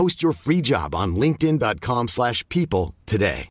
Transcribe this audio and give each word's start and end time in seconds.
Post 0.00 0.22
your 0.22 0.32
free 0.32 0.62
job 0.62 0.94
on 0.94 1.14
linkedin.com/people 1.16 2.94
today. 3.04 3.48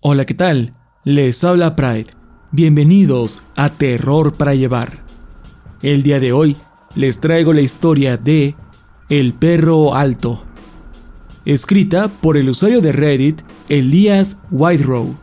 Hola, 0.00 0.24
¿qué 0.24 0.34
tal? 0.34 0.72
Les 1.04 1.44
habla 1.44 1.76
Pride. 1.76 2.06
Bienvenidos 2.50 3.44
a 3.54 3.70
Terror 3.70 4.36
para 4.36 4.56
llevar. 4.56 5.04
El 5.80 6.02
día 6.02 6.18
de 6.18 6.32
hoy 6.32 6.56
les 6.96 7.20
traigo 7.20 7.52
la 7.52 7.60
historia 7.60 8.16
de 8.16 8.56
El 9.08 9.32
perro 9.32 9.94
alto, 9.94 10.44
escrita 11.44 12.08
por 12.08 12.36
el 12.36 12.48
usuario 12.48 12.80
de 12.80 12.90
Reddit 12.90 13.42
Elias 13.68 14.38
Whiterow 14.50 15.14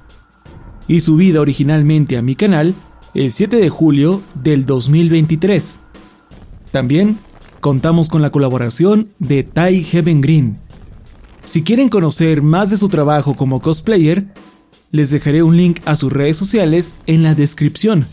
y 0.88 1.02
subida 1.02 1.41
originalmente 1.41 2.16
a 2.16 2.22
mi 2.22 2.35
canal 2.35 2.73
el 3.16 3.33
7 3.33 3.58
de 3.58 3.67
julio 3.67 4.23
del 4.41 4.66
2023. 4.66 5.81
También 6.72 7.19
contamos 7.62 8.09
con 8.09 8.22
la 8.22 8.31
colaboración 8.31 9.14
de 9.20 9.44
Ty 9.44 9.84
Heaven 9.84 10.20
Green. 10.20 10.59
Si 11.45 11.64
quieren 11.64 11.90
conocer 11.90 12.42
más 12.42 12.72
de 12.72 12.78
su 12.78 12.90
trabajo 12.90 13.36
como 13.36 13.62
cosplayer, 13.62 14.26
les 14.92 15.12
dejaré 15.12 15.44
un 15.44 15.56
link 15.56 15.80
a 15.86 15.95
sus 15.95 16.12
redes 16.12 16.36
sociales 16.36 16.95
en 17.06 17.23
la 17.23 17.36
descripción, 17.36 18.08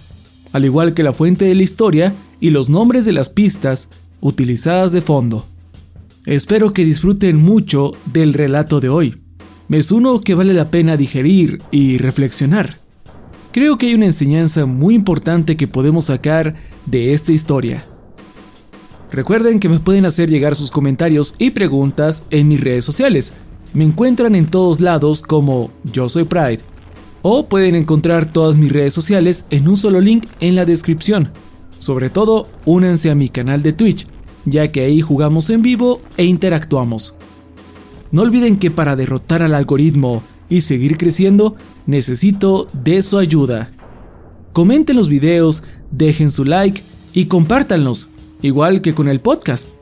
al 0.53 0.65
igual 0.65 0.95
que 0.95 1.03
la 1.03 1.13
fuente 1.13 1.47
de 1.47 1.55
la 1.55 1.63
historia 1.63 2.15
y 2.41 2.50
los 2.50 2.69
nombres 2.69 3.05
de 3.05 3.12
las 3.12 3.31
pistas 3.31 3.89
utilizadas 4.21 4.93
de 4.93 5.00
fondo. 5.00 5.47
Espero 6.27 6.72
que 6.72 6.84
disfruten 6.84 7.37
mucho 7.37 7.93
del 8.06 8.34
relato 8.34 8.81
de 8.81 8.91
hoy. 8.91 9.22
Es 9.71 9.93
uno 9.93 10.21
que 10.21 10.34
vale 10.34 10.55
la 10.55 10.71
pena 10.71 10.97
digerir 10.97 11.62
y 11.71 11.99
reflexionar. 11.99 12.81
Creo 13.51 13.78
que 13.78 13.87
hay 13.87 13.95
una 13.95 14.06
enseñanza 14.06 14.67
muy 14.67 14.95
importante 14.95 15.56
que 15.56 15.69
podemos 15.69 16.05
sacar 16.06 16.55
de 16.87 17.15
esta 17.15 17.33
historia. 17.33 17.87
Recuerden 19.11 19.59
que 19.59 19.71
me 19.71 19.81
pueden 19.81 20.05
hacer 20.05 20.29
llegar 20.29 20.55
sus 20.55 20.71
comentarios 20.71 21.35
y 21.39 21.51
preguntas 21.51 22.25
en 22.31 22.49
mis 22.49 22.61
redes 22.61 22.85
sociales. 22.85 23.33
Me 23.73 23.85
encuentran 23.85 24.35
en 24.35 24.47
todos 24.47 24.81
lados 24.81 25.23
como 25.23 25.71
Yo 25.85 26.09
Soy 26.09 26.25
Pride. 26.25 26.61
O 27.23 27.47
pueden 27.47 27.75
encontrar 27.75 28.31
todas 28.31 28.59
mis 28.59 28.71
redes 28.71 28.93
sociales 28.93 29.47
en 29.51 29.67
un 29.69 29.77
solo 29.77 30.01
link 30.01 30.27
en 30.41 30.55
la 30.55 30.67
descripción. 30.67 31.31
Sobre 31.79 32.11
todo, 32.11 32.49
únanse 32.65 33.11
a 33.11 33.15
mi 33.15 33.29
canal 33.29 33.63
de 33.63 33.73
Twitch, 33.73 34.07
ya 34.45 34.71
que 34.71 34.83
ahí 34.83 35.01
jugamos 35.01 35.49
en 35.51 35.63
vivo 35.63 36.03
e 36.17 36.25
interactuamos. 36.25 37.15
No 38.11 38.23
olviden 38.23 38.57
que 38.57 38.71
para 38.71 38.95
derrotar 38.95 39.43
al 39.43 39.55
algoritmo 39.55 40.23
y 40.49 40.63
seguir 40.63 40.97
creciendo, 40.97 41.57
necesito 41.87 42.69
de 42.73 43.03
su 43.03 43.19
ayuda. 43.19 43.71
Comenten 44.53 44.97
los 44.97 45.09
videos, 45.09 45.63
dejen 45.91 46.31
su 46.31 46.45
like 46.45 46.83
y 47.13 47.27
compártanlos 47.27 48.09
igual 48.43 48.82
que 48.82 48.94
con 48.94 49.09
el 49.09 49.21
podcast. 49.21 49.72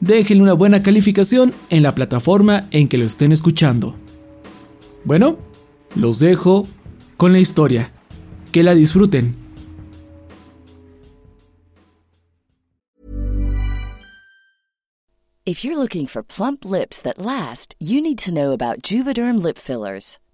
Déjenle 0.00 0.42
una 0.42 0.52
buena 0.52 0.82
calificación 0.82 1.54
en 1.70 1.82
la 1.82 1.94
plataforma 1.94 2.68
en 2.70 2.88
que 2.88 2.98
lo 2.98 3.04
estén 3.04 3.32
escuchando. 3.32 3.96
Bueno, 5.04 5.38
los 5.94 6.18
dejo 6.18 6.66
con 7.16 7.32
la 7.32 7.38
historia. 7.38 7.92
Que 8.52 8.62
la 8.62 8.74
disfruten. 8.74 9.46
If 15.46 15.62
you're 15.62 15.76
looking 15.78 16.08
for 16.08 16.24
plump 16.24 16.64
lips 16.64 17.00
that 17.02 17.18
last, 17.18 17.76
you 17.78 18.00
need 18.00 18.18
to 18.24 18.34
know 18.34 18.50
about 18.50 18.82
Juvederm 18.82 19.40
lip 19.40 19.56
fillers. 19.56 20.18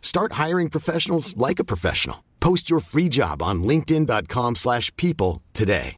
Start 0.00 0.34
hiring 0.34 0.70
professionals 0.70 1.36
like 1.36 1.58
a 1.58 1.64
professional. 1.64 2.24
Post 2.40 2.70
your 2.70 2.80
free 2.80 3.08
job 3.10 3.42
on 3.42 3.62
linkedin.com/people 3.62 4.54
slash 4.54 4.90
people 4.96 5.42
today. 5.52 5.96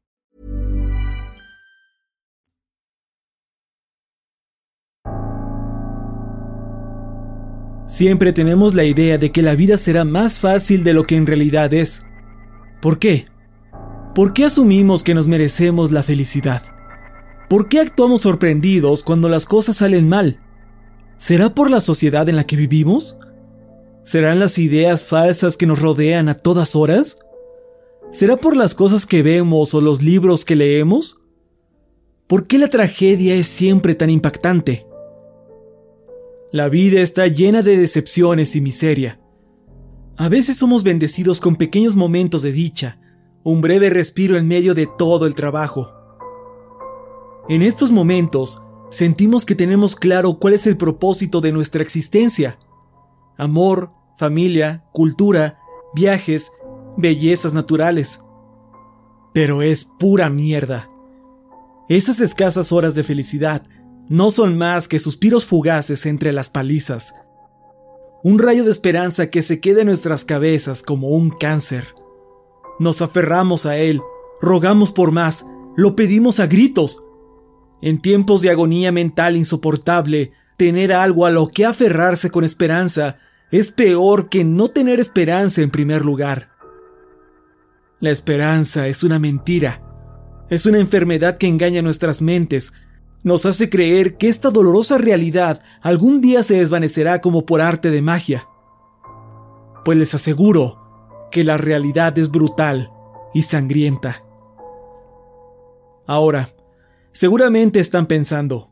Siempre 7.88 8.34
tenemos 8.34 8.74
la 8.74 8.84
idea 8.84 9.16
de 9.16 9.32
que 9.32 9.40
la 9.40 9.54
vida 9.54 9.78
será 9.78 10.04
más 10.04 10.40
fácil 10.40 10.84
de 10.84 10.92
lo 10.92 11.04
que 11.04 11.16
en 11.16 11.26
realidad 11.26 11.72
es. 11.72 12.04
¿Por 12.82 12.98
qué? 12.98 13.24
¿Por 14.14 14.34
qué 14.34 14.44
asumimos 14.44 15.02
que 15.02 15.14
nos 15.14 15.26
merecemos 15.26 15.90
la 15.90 16.02
felicidad? 16.02 16.60
¿Por 17.48 17.70
qué 17.70 17.80
actuamos 17.80 18.20
sorprendidos 18.20 19.02
cuando 19.02 19.30
las 19.30 19.46
cosas 19.46 19.78
salen 19.78 20.06
mal? 20.06 20.38
¿Será 21.16 21.54
por 21.54 21.70
la 21.70 21.80
sociedad 21.80 22.28
en 22.28 22.36
la 22.36 22.44
que 22.44 22.56
vivimos? 22.56 23.16
¿Serán 24.08 24.40
las 24.40 24.56
ideas 24.56 25.04
falsas 25.04 25.58
que 25.58 25.66
nos 25.66 25.82
rodean 25.82 26.30
a 26.30 26.34
todas 26.34 26.74
horas? 26.74 27.18
¿Será 28.10 28.38
por 28.38 28.56
las 28.56 28.74
cosas 28.74 29.04
que 29.04 29.22
vemos 29.22 29.74
o 29.74 29.82
los 29.82 30.02
libros 30.02 30.46
que 30.46 30.56
leemos? 30.56 31.20
¿Por 32.26 32.46
qué 32.46 32.56
la 32.56 32.70
tragedia 32.70 33.34
es 33.34 33.48
siempre 33.48 33.94
tan 33.94 34.08
impactante? 34.08 34.86
La 36.52 36.70
vida 36.70 37.02
está 37.02 37.26
llena 37.26 37.60
de 37.60 37.76
decepciones 37.76 38.56
y 38.56 38.62
miseria. 38.62 39.20
A 40.16 40.30
veces 40.30 40.56
somos 40.56 40.84
bendecidos 40.84 41.38
con 41.42 41.56
pequeños 41.56 41.94
momentos 41.94 42.40
de 42.40 42.52
dicha, 42.52 42.98
un 43.44 43.60
breve 43.60 43.90
respiro 43.90 44.38
en 44.38 44.48
medio 44.48 44.72
de 44.72 44.86
todo 44.86 45.26
el 45.26 45.34
trabajo. 45.34 45.92
En 47.50 47.60
estos 47.60 47.90
momentos, 47.90 48.62
sentimos 48.88 49.44
que 49.44 49.54
tenemos 49.54 49.96
claro 49.96 50.38
cuál 50.38 50.54
es 50.54 50.66
el 50.66 50.78
propósito 50.78 51.42
de 51.42 51.52
nuestra 51.52 51.82
existencia. 51.82 52.58
Amor, 53.36 53.97
familia, 54.18 54.84
cultura, 54.92 55.60
viajes, 55.94 56.52
bellezas 56.96 57.54
naturales. 57.54 58.20
Pero 59.32 59.62
es 59.62 59.84
pura 59.84 60.28
mierda. 60.28 60.90
Esas 61.88 62.20
escasas 62.20 62.72
horas 62.72 62.94
de 62.94 63.04
felicidad 63.04 63.62
no 64.08 64.30
son 64.30 64.58
más 64.58 64.88
que 64.88 64.98
suspiros 64.98 65.44
fugaces 65.44 66.04
entre 66.06 66.32
las 66.32 66.50
palizas. 66.50 67.14
Un 68.24 68.38
rayo 68.38 68.64
de 68.64 68.70
esperanza 68.70 69.30
que 69.30 69.42
se 69.42 69.60
queda 69.60 69.82
en 69.82 69.86
nuestras 69.86 70.24
cabezas 70.24 70.82
como 70.82 71.08
un 71.08 71.30
cáncer. 71.30 71.94
Nos 72.80 73.00
aferramos 73.00 73.64
a 73.64 73.76
él, 73.76 74.00
rogamos 74.40 74.92
por 74.92 75.12
más, 75.12 75.46
lo 75.76 75.94
pedimos 75.94 76.40
a 76.40 76.46
gritos. 76.46 77.04
En 77.80 78.00
tiempos 78.00 78.42
de 78.42 78.50
agonía 78.50 78.90
mental 78.90 79.36
insoportable, 79.36 80.32
tener 80.56 80.92
algo 80.92 81.24
a 81.26 81.30
lo 81.30 81.46
que 81.46 81.64
aferrarse 81.64 82.30
con 82.30 82.42
esperanza 82.42 83.18
es 83.50 83.70
peor 83.70 84.28
que 84.28 84.44
no 84.44 84.68
tener 84.68 85.00
esperanza 85.00 85.62
en 85.62 85.70
primer 85.70 86.04
lugar. 86.04 86.50
La 88.00 88.10
esperanza 88.10 88.86
es 88.86 89.02
una 89.02 89.18
mentira. 89.18 89.82
Es 90.50 90.66
una 90.66 90.78
enfermedad 90.78 91.36
que 91.36 91.48
engaña 91.48 91.82
nuestras 91.82 92.22
mentes 92.22 92.72
nos 93.24 93.46
hace 93.46 93.68
creer 93.68 94.16
que 94.16 94.28
esta 94.28 94.50
dolorosa 94.50 94.96
realidad 94.96 95.60
algún 95.82 96.20
día 96.20 96.42
se 96.42 96.58
desvanecerá 96.58 97.20
como 97.20 97.46
por 97.46 97.60
arte 97.60 97.90
de 97.90 98.00
magia. 98.00 98.48
Pues 99.84 99.98
les 99.98 100.14
aseguro 100.14 101.28
que 101.30 101.44
la 101.44 101.56
realidad 101.56 102.16
es 102.18 102.30
brutal 102.30 102.92
y 103.34 103.42
sangrienta. 103.42 104.24
Ahora, 106.06 106.48
seguramente 107.12 107.80
están 107.80 108.06
pensando, 108.06 108.70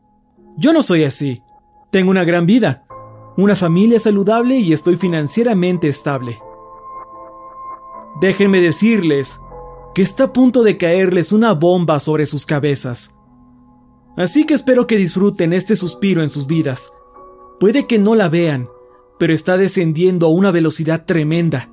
yo 0.57 0.73
no 0.73 0.81
soy 0.81 1.03
así, 1.03 1.43
tengo 1.91 2.09
una 2.09 2.23
gran 2.23 2.45
vida, 2.45 2.86
una 3.37 3.55
familia 3.55 3.99
saludable 3.99 4.57
y 4.57 4.73
estoy 4.73 4.97
financieramente 4.97 5.87
estable. 5.87 6.41
Déjenme 8.19 8.59
decirles 8.61 9.39
que 9.93 10.01
está 10.01 10.25
a 10.25 10.33
punto 10.33 10.63
de 10.63 10.77
caerles 10.77 11.31
una 11.31 11.53
bomba 11.53 11.99
sobre 11.99 12.25
sus 12.25 12.47
cabezas. 12.47 13.15
Así 14.17 14.45
que 14.45 14.55
espero 14.55 14.87
que 14.87 14.97
disfruten 14.97 15.53
este 15.53 15.75
suspiro 15.75 16.23
en 16.23 16.29
sus 16.29 16.47
vidas. 16.47 16.93
Puede 17.59 17.85
que 17.85 17.99
no 17.99 18.15
la 18.15 18.27
vean, 18.27 18.69
pero 19.19 19.33
está 19.33 19.55
descendiendo 19.55 20.25
a 20.25 20.29
una 20.29 20.49
velocidad 20.49 21.05
tremenda. 21.05 21.69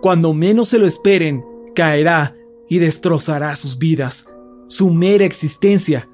Cuando 0.00 0.32
menos 0.32 0.68
se 0.68 0.78
lo 0.78 0.86
esperen, 0.86 1.44
caerá 1.74 2.36
y 2.68 2.78
destrozará 2.78 3.56
sus 3.56 3.78
vidas, 3.78 4.28
su 4.68 4.90
mera 4.90 5.24
existencia. 5.24 6.08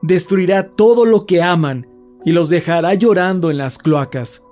Destruirá 0.00 0.70
todo 0.70 1.04
lo 1.04 1.26
que 1.26 1.42
aman 1.42 1.88
y 2.26 2.32
los 2.32 2.48
dejará 2.48 2.92
llorando 2.94 3.52
en 3.52 3.56
las 3.56 3.78
cloacas. 3.78 4.42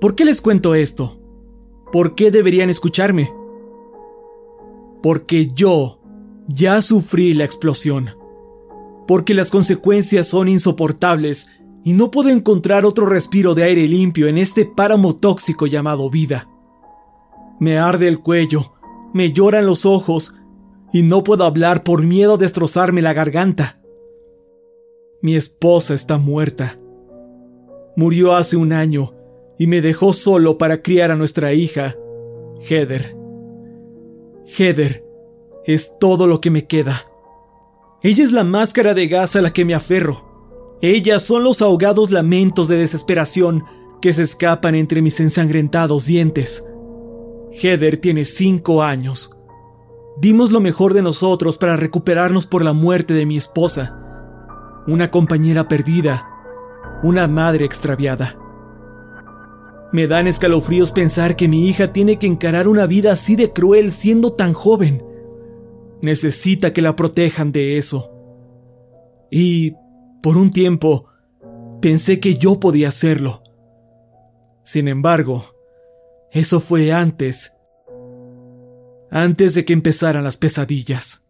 ¿Por 0.00 0.14
qué 0.14 0.24
les 0.24 0.40
cuento 0.40 0.74
esto? 0.74 1.20
¿Por 1.92 2.14
qué 2.14 2.30
deberían 2.30 2.70
escucharme? 2.70 3.30
Porque 5.02 5.52
yo 5.54 6.00
ya 6.48 6.80
sufrí 6.80 7.34
la 7.34 7.44
explosión. 7.44 8.16
Porque 9.06 9.34
las 9.34 9.50
consecuencias 9.50 10.26
son 10.26 10.48
insoportables 10.48 11.50
y 11.84 11.92
no 11.92 12.10
puedo 12.10 12.30
encontrar 12.30 12.86
otro 12.86 13.04
respiro 13.04 13.54
de 13.54 13.64
aire 13.64 13.86
limpio 13.86 14.26
en 14.26 14.38
este 14.38 14.64
páramo 14.64 15.16
tóxico 15.16 15.66
llamado 15.66 16.08
vida. 16.08 16.48
Me 17.60 17.76
arde 17.76 18.08
el 18.08 18.20
cuello, 18.20 18.72
me 19.12 19.32
lloran 19.32 19.66
los 19.66 19.84
ojos 19.84 20.36
y 20.94 21.02
no 21.02 21.22
puedo 21.24 21.44
hablar 21.44 21.82
por 21.82 22.06
miedo 22.06 22.34
a 22.34 22.38
destrozarme 22.38 23.02
la 23.02 23.12
garganta. 23.12 23.83
Mi 25.24 25.36
esposa 25.36 25.94
está 25.94 26.18
muerta. 26.18 26.78
Murió 27.96 28.36
hace 28.36 28.58
un 28.58 28.74
año 28.74 29.14
y 29.58 29.66
me 29.66 29.80
dejó 29.80 30.12
solo 30.12 30.58
para 30.58 30.82
criar 30.82 31.10
a 31.10 31.16
nuestra 31.16 31.54
hija, 31.54 31.96
Heather. 32.68 33.16
Heather 34.44 35.02
es 35.64 35.98
todo 35.98 36.26
lo 36.26 36.42
que 36.42 36.50
me 36.50 36.66
queda. 36.66 37.06
Ella 38.02 38.22
es 38.22 38.32
la 38.32 38.44
máscara 38.44 38.92
de 38.92 39.08
gas 39.08 39.34
a 39.34 39.40
la 39.40 39.50
que 39.50 39.64
me 39.64 39.72
aferro. 39.72 40.76
Ellas 40.82 41.22
son 41.22 41.42
los 41.42 41.62
ahogados 41.62 42.10
lamentos 42.10 42.68
de 42.68 42.76
desesperación 42.76 43.64
que 44.02 44.12
se 44.12 44.24
escapan 44.24 44.74
entre 44.74 45.00
mis 45.00 45.20
ensangrentados 45.20 46.04
dientes. 46.04 46.68
Heather 47.50 47.96
tiene 47.96 48.26
cinco 48.26 48.82
años. 48.82 49.38
Dimos 50.20 50.52
lo 50.52 50.60
mejor 50.60 50.92
de 50.92 51.00
nosotros 51.00 51.56
para 51.56 51.76
recuperarnos 51.76 52.44
por 52.44 52.62
la 52.62 52.74
muerte 52.74 53.14
de 53.14 53.24
mi 53.24 53.38
esposa. 53.38 54.03
Una 54.86 55.10
compañera 55.10 55.68
perdida. 55.68 56.28
Una 57.02 57.28
madre 57.28 57.64
extraviada. 57.64 58.38
Me 59.92 60.06
dan 60.06 60.26
escalofríos 60.26 60.92
pensar 60.92 61.36
que 61.36 61.48
mi 61.48 61.68
hija 61.68 61.92
tiene 61.92 62.18
que 62.18 62.26
encarar 62.26 62.68
una 62.68 62.86
vida 62.86 63.12
así 63.12 63.36
de 63.36 63.52
cruel 63.52 63.92
siendo 63.92 64.32
tan 64.32 64.52
joven 64.52 65.14
necesita 66.04 66.74
que 66.74 66.82
la 66.82 66.96
protejan 66.96 67.50
de 67.50 67.78
eso. 67.78 68.12
Y, 69.30 69.74
por 70.22 70.36
un 70.36 70.50
tiempo, 70.50 71.06
pensé 71.80 72.20
que 72.20 72.34
yo 72.34 72.60
podía 72.60 72.88
hacerlo. 72.88 73.42
Sin 74.62 74.86
embargo, 74.86 75.44
eso 76.30 76.60
fue 76.60 76.92
antes, 76.92 77.56
antes 79.10 79.54
de 79.54 79.64
que 79.64 79.72
empezaran 79.72 80.24
las 80.24 80.36
pesadillas. 80.36 81.26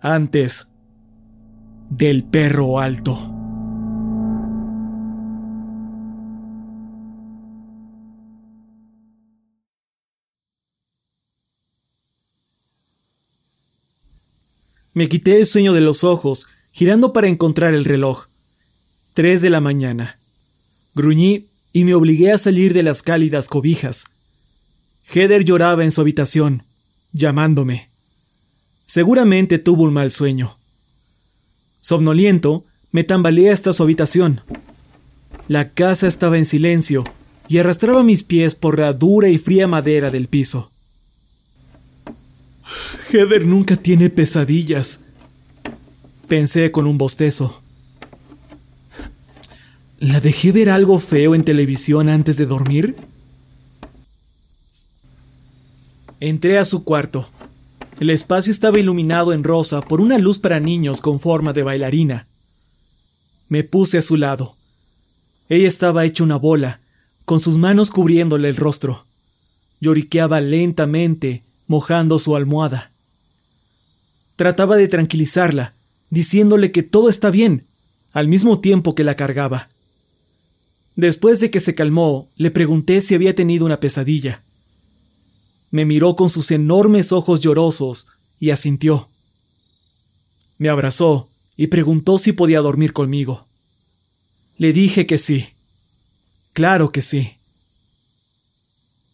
Antes 0.00 0.70
del 1.90 2.24
perro 2.24 2.78
alto. 2.78 3.34
Me 14.92 15.08
quité 15.08 15.38
el 15.38 15.46
sueño 15.46 15.72
de 15.72 15.80
los 15.80 16.02
ojos, 16.02 16.48
girando 16.72 17.12
para 17.12 17.28
encontrar 17.28 17.72
el 17.72 17.84
reloj. 17.84 18.26
Tres 19.14 19.42
de 19.42 19.48
la 19.48 19.60
mañana. 19.60 20.18
Gruñí 20.94 21.46
y 21.72 21.84
me 21.84 21.94
obligué 21.94 22.32
a 22.32 22.38
salir 22.38 22.74
de 22.74 22.82
las 22.82 23.02
cálidas 23.02 23.48
cobijas. 23.48 24.06
Heather 25.04 25.44
lloraba 25.44 25.84
en 25.84 25.92
su 25.92 26.00
habitación, 26.00 26.64
llamándome. 27.12 27.88
Seguramente 28.86 29.58
tuvo 29.58 29.84
un 29.84 29.92
mal 29.92 30.10
sueño. 30.10 30.57
Somnoliento, 31.88 32.66
me 32.92 33.02
tambaleé 33.02 33.50
hasta 33.50 33.72
su 33.72 33.82
habitación. 33.82 34.42
La 35.46 35.70
casa 35.70 36.06
estaba 36.06 36.36
en 36.36 36.44
silencio 36.44 37.02
y 37.48 37.56
arrastraba 37.56 38.02
mis 38.02 38.24
pies 38.24 38.54
por 38.54 38.78
la 38.78 38.92
dura 38.92 39.30
y 39.30 39.38
fría 39.38 39.66
madera 39.66 40.10
del 40.10 40.28
piso. 40.28 40.70
Heather 43.10 43.46
nunca 43.46 43.74
tiene 43.74 44.10
pesadillas. 44.10 45.04
Pensé 46.28 46.70
con 46.72 46.86
un 46.86 46.98
bostezo. 46.98 47.62
¿La 49.98 50.20
dejé 50.20 50.52
ver 50.52 50.68
algo 50.68 50.98
feo 50.98 51.34
en 51.34 51.42
televisión 51.42 52.10
antes 52.10 52.36
de 52.36 52.44
dormir? 52.44 52.96
Entré 56.20 56.58
a 56.58 56.66
su 56.66 56.84
cuarto. 56.84 57.30
El 58.00 58.10
espacio 58.10 58.52
estaba 58.52 58.78
iluminado 58.78 59.32
en 59.32 59.42
rosa 59.42 59.80
por 59.80 60.00
una 60.00 60.18
luz 60.18 60.38
para 60.38 60.60
niños 60.60 61.00
con 61.00 61.18
forma 61.18 61.52
de 61.52 61.64
bailarina. 61.64 62.28
Me 63.48 63.64
puse 63.64 63.98
a 63.98 64.02
su 64.02 64.16
lado. 64.16 64.56
Ella 65.48 65.66
estaba 65.66 66.04
hecha 66.04 66.22
una 66.22 66.36
bola, 66.36 66.80
con 67.24 67.40
sus 67.40 67.56
manos 67.56 67.90
cubriéndole 67.90 68.48
el 68.50 68.56
rostro. 68.56 69.04
Lloriqueaba 69.80 70.40
lentamente, 70.40 71.42
mojando 71.66 72.20
su 72.20 72.36
almohada. 72.36 72.92
Trataba 74.36 74.76
de 74.76 74.86
tranquilizarla, 74.86 75.74
diciéndole 76.08 76.70
que 76.70 76.84
todo 76.84 77.08
está 77.08 77.30
bien, 77.30 77.66
al 78.12 78.28
mismo 78.28 78.60
tiempo 78.60 78.94
que 78.94 79.02
la 79.02 79.16
cargaba. 79.16 79.70
Después 80.94 81.40
de 81.40 81.50
que 81.50 81.58
se 81.58 81.74
calmó, 81.74 82.28
le 82.36 82.52
pregunté 82.52 83.00
si 83.00 83.16
había 83.16 83.34
tenido 83.34 83.66
una 83.66 83.80
pesadilla. 83.80 84.42
Me 85.70 85.84
miró 85.84 86.16
con 86.16 86.30
sus 86.30 86.50
enormes 86.50 87.12
ojos 87.12 87.40
llorosos 87.40 88.08
y 88.38 88.50
asintió. 88.50 89.08
Me 90.58 90.68
abrazó 90.68 91.28
y 91.56 91.68
preguntó 91.68 92.18
si 92.18 92.32
podía 92.32 92.60
dormir 92.60 92.92
conmigo. 92.92 93.46
Le 94.56 94.72
dije 94.72 95.06
que 95.06 95.18
sí. 95.18 95.54
Claro 96.52 96.90
que 96.90 97.02
sí. 97.02 97.36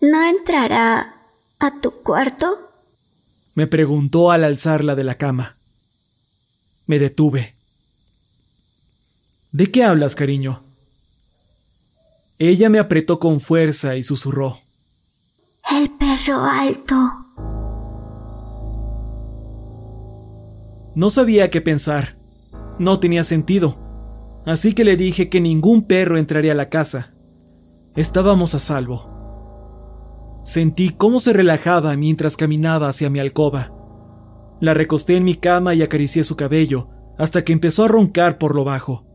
¿No 0.00 0.22
entrará 0.22 1.20
a 1.58 1.80
tu 1.80 2.02
cuarto? 2.02 2.46
Me 3.54 3.66
preguntó 3.66 4.30
al 4.30 4.44
alzarla 4.44 4.94
de 4.94 5.04
la 5.04 5.16
cama. 5.16 5.56
Me 6.86 6.98
detuve. 6.98 7.54
¿De 9.52 9.70
qué 9.70 9.84
hablas, 9.84 10.14
cariño? 10.14 10.62
Ella 12.38 12.68
me 12.68 12.78
apretó 12.78 13.20
con 13.20 13.40
fuerza 13.40 13.96
y 13.96 14.02
susurró. 14.02 14.63
El 15.70 15.90
perro 15.92 16.40
alto. 16.40 16.94
No 20.94 21.08
sabía 21.08 21.48
qué 21.48 21.62
pensar. 21.62 22.16
No 22.78 23.00
tenía 23.00 23.24
sentido. 23.24 23.76
Así 24.44 24.74
que 24.74 24.84
le 24.84 24.98
dije 24.98 25.30
que 25.30 25.40
ningún 25.40 25.86
perro 25.86 26.18
entraría 26.18 26.52
a 26.52 26.54
la 26.54 26.68
casa. 26.68 27.14
Estábamos 27.96 28.54
a 28.54 28.58
salvo. 28.58 30.42
Sentí 30.44 30.90
cómo 30.90 31.18
se 31.18 31.32
relajaba 31.32 31.96
mientras 31.96 32.36
caminaba 32.36 32.88
hacia 32.88 33.08
mi 33.08 33.18
alcoba. 33.18 33.72
La 34.60 34.74
recosté 34.74 35.16
en 35.16 35.24
mi 35.24 35.34
cama 35.34 35.74
y 35.74 35.82
acaricié 35.82 36.24
su 36.24 36.36
cabello 36.36 36.90
hasta 37.16 37.42
que 37.42 37.54
empezó 37.54 37.84
a 37.84 37.88
roncar 37.88 38.36
por 38.36 38.54
lo 38.54 38.64
bajo. 38.64 39.06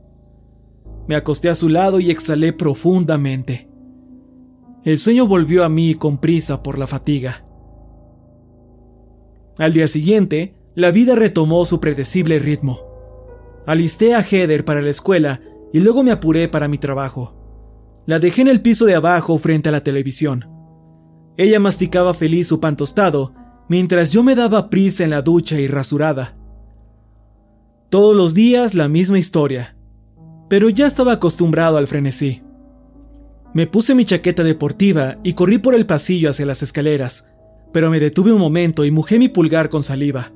Me 1.08 1.16
acosté 1.16 1.50
a 1.50 1.56
su 1.56 1.70
lado 1.70 2.00
y 2.00 2.10
exhalé 2.10 2.54
profundamente. 2.54 3.69
El 4.84 4.98
sueño 4.98 5.28
volvió 5.28 5.64
a 5.64 5.70
mí 5.70 5.96
con 5.96 6.20
prisa 6.20 6.64
por 6.64 6.78
la 6.78 6.88
fatiga. 6.88 7.46
Al 9.58 9.74
día 9.74 9.88
siguiente, 9.88 10.56
la 10.76 10.92
vida 10.92 11.16
retomó 11.16 11.66
su 11.66 11.80
predecible 11.80 12.40
ritmo. 12.40 12.80
Alisté 13.68 14.16
a 14.16 14.22
Heather 14.22 14.64
para 14.64 14.82
la 14.82 14.90
escuela 14.90 15.42
y 15.74 15.80
luego 15.80 16.04
me 16.04 16.12
apuré 16.12 16.48
para 16.48 16.68
mi 16.68 16.78
trabajo. 16.78 17.36
La 18.06 18.20
dejé 18.20 18.42
en 18.42 18.48
el 18.48 18.62
piso 18.62 18.86
de 18.86 18.96
abajo 18.96 19.38
frente 19.38 19.70
a 19.70 19.72
la 19.72 19.84
televisión. 19.84 20.50
Ella 21.38 21.60
masticaba 21.60 22.14
feliz 22.14 22.48
su 22.48 22.60
pan 22.60 22.78
tostado, 22.78 23.34
mientras 23.68 24.12
yo 24.12 24.24
me 24.24 24.36
daba 24.36 24.70
prisa 24.70 25.04
en 25.04 25.10
la 25.10 25.22
ducha 25.22 25.60
y 25.60 25.68
rasurada. 25.68 26.38
Todos 27.90 28.16
los 28.16 28.34
días 28.34 28.74
la 28.74 28.88
misma 28.88 29.20
historia 29.20 29.76
pero 30.50 30.68
ya 30.70 30.88
estaba 30.88 31.14
acostumbrado 31.14 31.78
al 31.78 31.88
frenesí. 31.88 32.42
Me 33.54 33.66
puse 33.66 33.96
mi 33.96 34.06
chaqueta 34.06 34.44
deportiva 34.44 35.18
y 35.24 35.34
corrí 35.34 35.58
por 35.58 35.74
el 35.74 35.86
pasillo 35.86 36.30
hacia 36.30 36.46
las 36.46 36.62
escaleras, 36.62 37.32
pero 37.74 37.90
me 37.90 38.00
detuve 38.00 38.32
un 38.32 38.40
momento 38.40 38.86
y 38.86 38.92
mojé 38.92 39.18
mi 39.18 39.28
pulgar 39.28 39.70
con 39.70 39.82
saliva. 39.82 40.32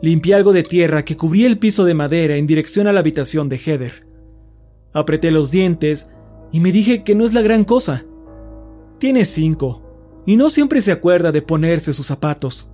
Limpié 0.00 0.34
algo 0.34 0.52
de 0.52 0.62
tierra 0.62 1.04
que 1.04 1.16
cubría 1.16 1.46
el 1.46 1.58
piso 1.58 1.84
de 1.84 1.94
madera 1.94 2.36
en 2.36 2.46
dirección 2.46 2.86
a 2.86 2.92
la 2.92 3.00
habitación 3.00 3.48
de 3.48 3.58
Heather. 3.58 4.06
Apreté 4.92 5.30
los 5.30 5.50
dientes 5.50 6.10
y 6.52 6.60
me 6.60 6.72
dije 6.72 7.02
que 7.02 7.14
no 7.14 7.24
es 7.24 7.32
la 7.32 7.42
gran 7.42 7.64
cosa. 7.64 8.04
Tiene 8.98 9.24
cinco, 9.24 9.82
y 10.26 10.36
no 10.36 10.50
siempre 10.50 10.82
se 10.82 10.92
acuerda 10.92 11.32
de 11.32 11.42
ponerse 11.42 11.92
sus 11.92 12.06
zapatos. 12.06 12.72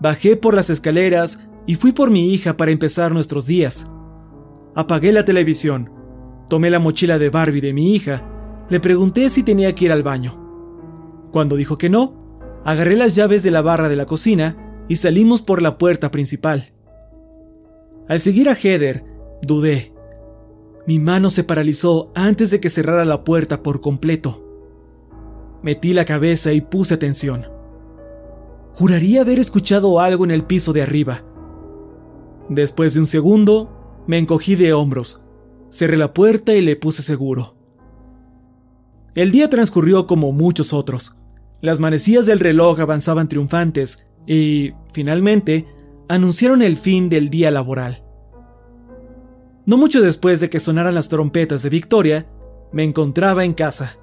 Bajé 0.00 0.36
por 0.36 0.54
las 0.54 0.70
escaleras 0.70 1.46
y 1.66 1.74
fui 1.74 1.92
por 1.92 2.10
mi 2.10 2.32
hija 2.32 2.56
para 2.56 2.70
empezar 2.70 3.12
nuestros 3.12 3.46
días. 3.46 3.90
Apagué 4.74 5.12
la 5.12 5.24
televisión, 5.24 5.90
tomé 6.50 6.68
la 6.68 6.78
mochila 6.78 7.18
de 7.18 7.30
Barbie 7.30 7.62
de 7.62 7.72
mi 7.72 7.94
hija, 7.94 8.28
le 8.68 8.80
pregunté 8.80 9.30
si 9.30 9.42
tenía 9.42 9.74
que 9.74 9.86
ir 9.86 9.92
al 9.92 10.02
baño. 10.02 10.36
Cuando 11.32 11.56
dijo 11.56 11.78
que 11.78 11.88
no, 11.88 12.26
agarré 12.62 12.96
las 12.96 13.14
llaves 13.14 13.42
de 13.42 13.50
la 13.50 13.62
barra 13.62 13.88
de 13.88 13.96
la 13.96 14.04
cocina 14.04 14.84
y 14.86 14.96
salimos 14.96 15.40
por 15.40 15.62
la 15.62 15.78
puerta 15.78 16.10
principal. 16.10 16.74
Al 18.08 18.20
seguir 18.20 18.50
a 18.50 18.54
Heather, 18.54 19.04
dudé. 19.40 19.94
Mi 20.86 20.98
mano 20.98 21.30
se 21.30 21.44
paralizó 21.44 22.10
antes 22.14 22.50
de 22.50 22.60
que 22.60 22.68
cerrara 22.68 23.04
la 23.04 23.24
puerta 23.24 23.62
por 23.62 23.80
completo. 23.80 24.44
Metí 25.62 25.94
la 25.94 26.04
cabeza 26.04 26.52
y 26.52 26.60
puse 26.60 26.94
atención. 26.94 27.46
Juraría 28.72 29.20
haber 29.20 29.38
escuchado 29.38 30.00
algo 30.00 30.24
en 30.24 30.32
el 30.32 30.44
piso 30.44 30.72
de 30.72 30.82
arriba. 30.82 31.24
Después 32.48 32.94
de 32.94 33.00
un 33.00 33.06
segundo, 33.06 34.02
me 34.08 34.18
encogí 34.18 34.56
de 34.56 34.72
hombros, 34.72 35.24
cerré 35.70 35.96
la 35.96 36.12
puerta 36.12 36.54
y 36.54 36.60
le 36.60 36.76
puse 36.76 37.02
seguro. 37.02 37.56
El 39.14 39.30
día 39.30 39.50
transcurrió 39.50 40.06
como 40.06 40.32
muchos 40.32 40.72
otros. 40.72 41.18
Las 41.60 41.80
manecillas 41.80 42.26
del 42.26 42.40
reloj 42.40 42.80
avanzaban 42.80 43.28
triunfantes 43.28 44.08
y, 44.26 44.72
finalmente, 44.92 45.66
anunciaron 46.08 46.62
el 46.62 46.76
fin 46.76 47.08
del 47.08 47.28
día 47.30 47.50
laboral. 47.50 48.04
No 49.66 49.76
mucho 49.76 50.00
después 50.00 50.40
de 50.40 50.50
que 50.50 50.60
sonaran 50.60 50.94
las 50.94 51.08
trompetas 51.08 51.62
de 51.62 51.70
victoria, 51.70 52.28
me 52.72 52.84
encontraba 52.84 53.44
en 53.44 53.52
casa. 53.52 53.98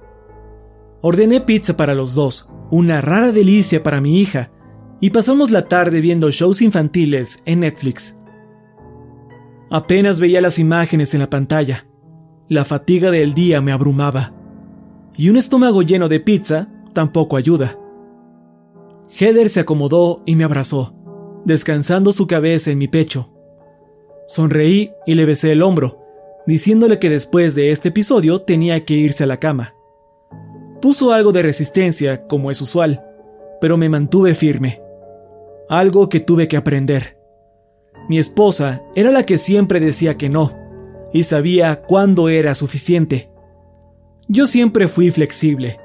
Ordené 1.00 1.40
pizza 1.40 1.76
para 1.76 1.94
los 1.94 2.14
dos, 2.14 2.50
una 2.70 3.00
rara 3.00 3.32
delicia 3.32 3.82
para 3.82 4.00
mi 4.00 4.20
hija, 4.20 4.50
y 5.00 5.10
pasamos 5.10 5.50
la 5.50 5.68
tarde 5.68 6.00
viendo 6.00 6.30
shows 6.30 6.60
infantiles 6.60 7.42
en 7.44 7.60
Netflix. 7.60 8.17
Apenas 9.70 10.18
veía 10.18 10.40
las 10.40 10.58
imágenes 10.58 11.12
en 11.14 11.20
la 11.20 11.30
pantalla. 11.30 11.86
La 12.48 12.64
fatiga 12.64 13.10
del 13.10 13.34
día 13.34 13.60
me 13.60 13.72
abrumaba. 13.72 14.32
Y 15.16 15.28
un 15.28 15.36
estómago 15.36 15.82
lleno 15.82 16.08
de 16.08 16.20
pizza 16.20 16.68
tampoco 16.94 17.36
ayuda. 17.36 17.78
Heather 19.10 19.50
se 19.50 19.60
acomodó 19.60 20.22
y 20.24 20.36
me 20.36 20.44
abrazó, 20.44 20.94
descansando 21.44 22.12
su 22.12 22.26
cabeza 22.26 22.70
en 22.70 22.78
mi 22.78 22.88
pecho. 22.88 23.34
Sonreí 24.26 24.92
y 25.06 25.14
le 25.14 25.26
besé 25.26 25.52
el 25.52 25.62
hombro, 25.62 25.98
diciéndole 26.46 26.98
que 26.98 27.10
después 27.10 27.54
de 27.54 27.72
este 27.72 27.88
episodio 27.88 28.42
tenía 28.42 28.84
que 28.84 28.94
irse 28.94 29.24
a 29.24 29.26
la 29.26 29.38
cama. 29.38 29.74
Puso 30.80 31.12
algo 31.12 31.32
de 31.32 31.42
resistencia, 31.42 32.24
como 32.26 32.50
es 32.50 32.60
usual, 32.62 33.04
pero 33.60 33.76
me 33.76 33.88
mantuve 33.88 34.34
firme. 34.34 34.80
Algo 35.68 36.08
que 36.08 36.20
tuve 36.20 36.48
que 36.48 36.56
aprender. 36.56 37.17
Mi 38.08 38.18
esposa 38.18 38.82
era 38.94 39.10
la 39.10 39.24
que 39.24 39.36
siempre 39.36 39.80
decía 39.80 40.16
que 40.16 40.28
no, 40.28 40.56
y 41.12 41.24
sabía 41.24 41.82
cuándo 41.82 42.28
era 42.28 42.54
suficiente. 42.54 43.30
Yo 44.28 44.46
siempre 44.46 44.88
fui 44.88 45.10
flexible. 45.10 45.78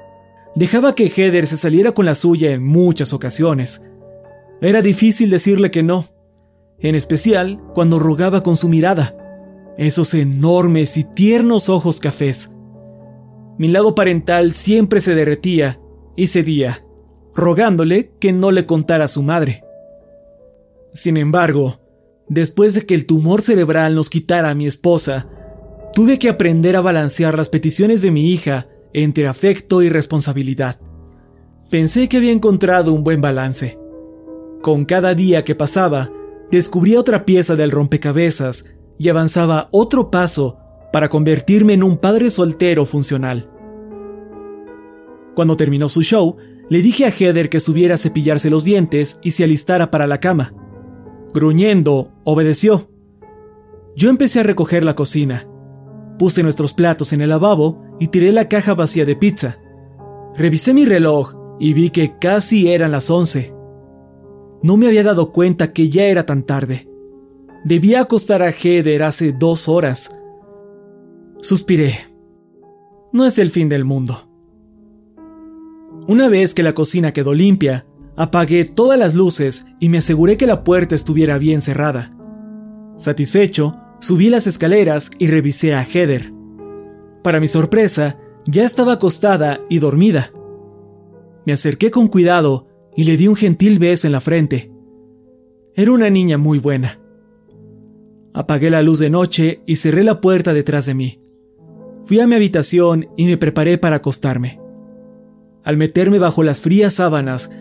Dejaba 0.54 0.94
que 0.94 1.08
Heather 1.08 1.46
se 1.46 1.56
saliera 1.56 1.92
con 1.92 2.06
la 2.06 2.14
suya 2.14 2.52
en 2.52 2.64
muchas 2.64 3.12
ocasiones. 3.12 3.86
Era 4.60 4.82
difícil 4.82 5.30
decirle 5.30 5.70
que 5.70 5.82
no, 5.82 6.06
en 6.78 6.94
especial 6.94 7.60
cuando 7.74 7.98
rogaba 7.98 8.42
con 8.42 8.56
su 8.56 8.68
mirada, 8.68 9.16
esos 9.76 10.14
enormes 10.14 10.96
y 10.96 11.04
tiernos 11.04 11.68
ojos 11.68 12.00
cafés. 12.00 12.52
Mi 13.58 13.68
lado 13.68 13.94
parental 13.94 14.54
siempre 14.54 15.00
se 15.00 15.14
derretía 15.14 15.80
y 16.16 16.28
cedía, 16.28 16.84
rogándole 17.34 18.12
que 18.20 18.32
no 18.32 18.50
le 18.50 18.66
contara 18.66 19.06
a 19.06 19.08
su 19.08 19.22
madre. 19.22 19.64
Sin 20.92 21.16
embargo, 21.16 21.80
Después 22.28 22.74
de 22.74 22.86
que 22.86 22.94
el 22.94 23.06
tumor 23.06 23.42
cerebral 23.42 23.94
nos 23.94 24.10
quitara 24.10 24.50
a 24.50 24.54
mi 24.54 24.66
esposa, 24.66 25.28
tuve 25.92 26.18
que 26.18 26.28
aprender 26.28 26.76
a 26.76 26.80
balancear 26.80 27.36
las 27.36 27.48
peticiones 27.48 28.02
de 28.02 28.10
mi 28.10 28.32
hija 28.32 28.68
entre 28.92 29.26
afecto 29.26 29.82
y 29.82 29.88
responsabilidad. 29.88 30.80
Pensé 31.70 32.08
que 32.08 32.16
había 32.16 32.32
encontrado 32.32 32.92
un 32.92 33.04
buen 33.04 33.20
balance. 33.20 33.78
Con 34.62 34.84
cada 34.84 35.14
día 35.14 35.44
que 35.44 35.54
pasaba, 35.54 36.10
descubría 36.50 37.00
otra 37.00 37.24
pieza 37.24 37.56
del 37.56 37.70
rompecabezas 37.70 38.64
y 38.98 39.08
avanzaba 39.08 39.68
otro 39.72 40.10
paso 40.10 40.58
para 40.92 41.08
convertirme 41.08 41.74
en 41.74 41.82
un 41.82 41.96
padre 41.96 42.30
soltero 42.30 42.86
funcional. 42.86 43.50
Cuando 45.34 45.56
terminó 45.56 45.88
su 45.88 46.02
show, 46.02 46.36
le 46.70 46.80
dije 46.80 47.04
a 47.04 47.10
Heather 47.10 47.50
que 47.50 47.60
subiera 47.60 47.96
a 47.96 47.98
cepillarse 47.98 48.48
los 48.48 48.64
dientes 48.64 49.18
y 49.22 49.32
se 49.32 49.44
alistara 49.44 49.90
para 49.90 50.06
la 50.06 50.20
cama. 50.20 50.54
Gruñendo, 51.34 52.12
obedeció. 52.22 52.88
Yo 53.96 54.08
empecé 54.08 54.38
a 54.38 54.44
recoger 54.44 54.84
la 54.84 54.94
cocina. 54.94 55.48
Puse 56.16 56.44
nuestros 56.44 56.74
platos 56.74 57.12
en 57.12 57.20
el 57.22 57.30
lavabo 57.30 57.82
y 57.98 58.06
tiré 58.06 58.30
la 58.30 58.48
caja 58.48 58.74
vacía 58.74 59.04
de 59.04 59.16
pizza. 59.16 59.58
Revisé 60.36 60.72
mi 60.72 60.84
reloj 60.84 61.34
y 61.58 61.72
vi 61.72 61.90
que 61.90 62.16
casi 62.20 62.70
eran 62.70 62.92
las 62.92 63.10
once. 63.10 63.52
No 64.62 64.76
me 64.76 64.86
había 64.86 65.02
dado 65.02 65.32
cuenta 65.32 65.72
que 65.72 65.88
ya 65.88 66.04
era 66.04 66.24
tan 66.24 66.44
tarde. 66.44 66.88
Debía 67.64 68.02
acostar 68.02 68.40
a 68.42 68.52
Heather 68.52 69.02
hace 69.02 69.32
dos 69.32 69.68
horas. 69.68 70.14
Suspiré. 71.42 71.98
No 73.12 73.26
es 73.26 73.40
el 73.40 73.50
fin 73.50 73.68
del 73.68 73.84
mundo. 73.84 74.28
Una 76.06 76.28
vez 76.28 76.54
que 76.54 76.62
la 76.62 76.74
cocina 76.74 77.12
quedó 77.12 77.34
limpia, 77.34 77.86
Apagué 78.16 78.64
todas 78.64 78.98
las 78.98 79.14
luces 79.14 79.66
y 79.80 79.88
me 79.88 79.98
aseguré 79.98 80.36
que 80.36 80.46
la 80.46 80.64
puerta 80.64 80.94
estuviera 80.94 81.38
bien 81.38 81.60
cerrada. 81.60 82.16
Satisfecho, 82.96 83.76
Subí 84.04 84.28
las 84.28 84.46
escaleras 84.46 85.10
y 85.18 85.28
revisé 85.28 85.74
a 85.74 85.82
Heather. 85.82 86.30
Para 87.22 87.40
mi 87.40 87.48
sorpresa, 87.48 88.18
ya 88.44 88.66
estaba 88.66 88.92
acostada 88.92 89.60
y 89.70 89.78
dormida. 89.78 90.30
Me 91.46 91.54
acerqué 91.54 91.90
con 91.90 92.08
cuidado 92.08 92.66
y 92.94 93.04
le 93.04 93.16
di 93.16 93.28
un 93.28 93.34
gentil 93.34 93.78
beso 93.78 94.06
en 94.06 94.12
la 94.12 94.20
frente. 94.20 94.70
Era 95.74 95.90
una 95.90 96.10
niña 96.10 96.36
muy 96.36 96.58
buena. 96.58 97.00
Apagué 98.34 98.68
la 98.68 98.82
luz 98.82 98.98
de 98.98 99.08
noche 99.08 99.62
y 99.64 99.76
cerré 99.76 100.04
la 100.04 100.20
puerta 100.20 100.52
detrás 100.52 100.84
de 100.84 100.92
mí. 100.92 101.20
Fui 102.02 102.20
a 102.20 102.26
mi 102.26 102.34
habitación 102.34 103.08
y 103.16 103.24
me 103.24 103.38
preparé 103.38 103.78
para 103.78 103.96
acostarme. 103.96 104.60
Al 105.64 105.78
meterme 105.78 106.18
bajo 106.18 106.42
las 106.42 106.60
frías 106.60 106.92
sábanas, 106.92 107.52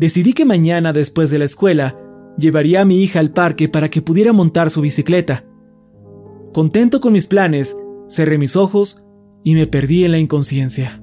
decidí 0.00 0.32
que 0.32 0.46
mañana 0.46 0.94
después 0.94 1.30
de 1.30 1.38
la 1.38 1.44
escuela 1.44 2.00
llevaría 2.38 2.80
a 2.80 2.84
mi 2.86 3.02
hija 3.02 3.20
al 3.20 3.32
parque 3.32 3.68
para 3.68 3.90
que 3.90 4.00
pudiera 4.00 4.32
montar 4.32 4.70
su 4.70 4.80
bicicleta. 4.80 5.44
Contento 6.54 7.02
con 7.02 7.12
mis 7.12 7.26
planes, 7.26 7.76
cerré 8.08 8.38
mis 8.38 8.56
ojos 8.56 9.04
y 9.44 9.54
me 9.54 9.66
perdí 9.66 10.04
en 10.06 10.12
la 10.12 10.18
inconsciencia. 10.18 11.02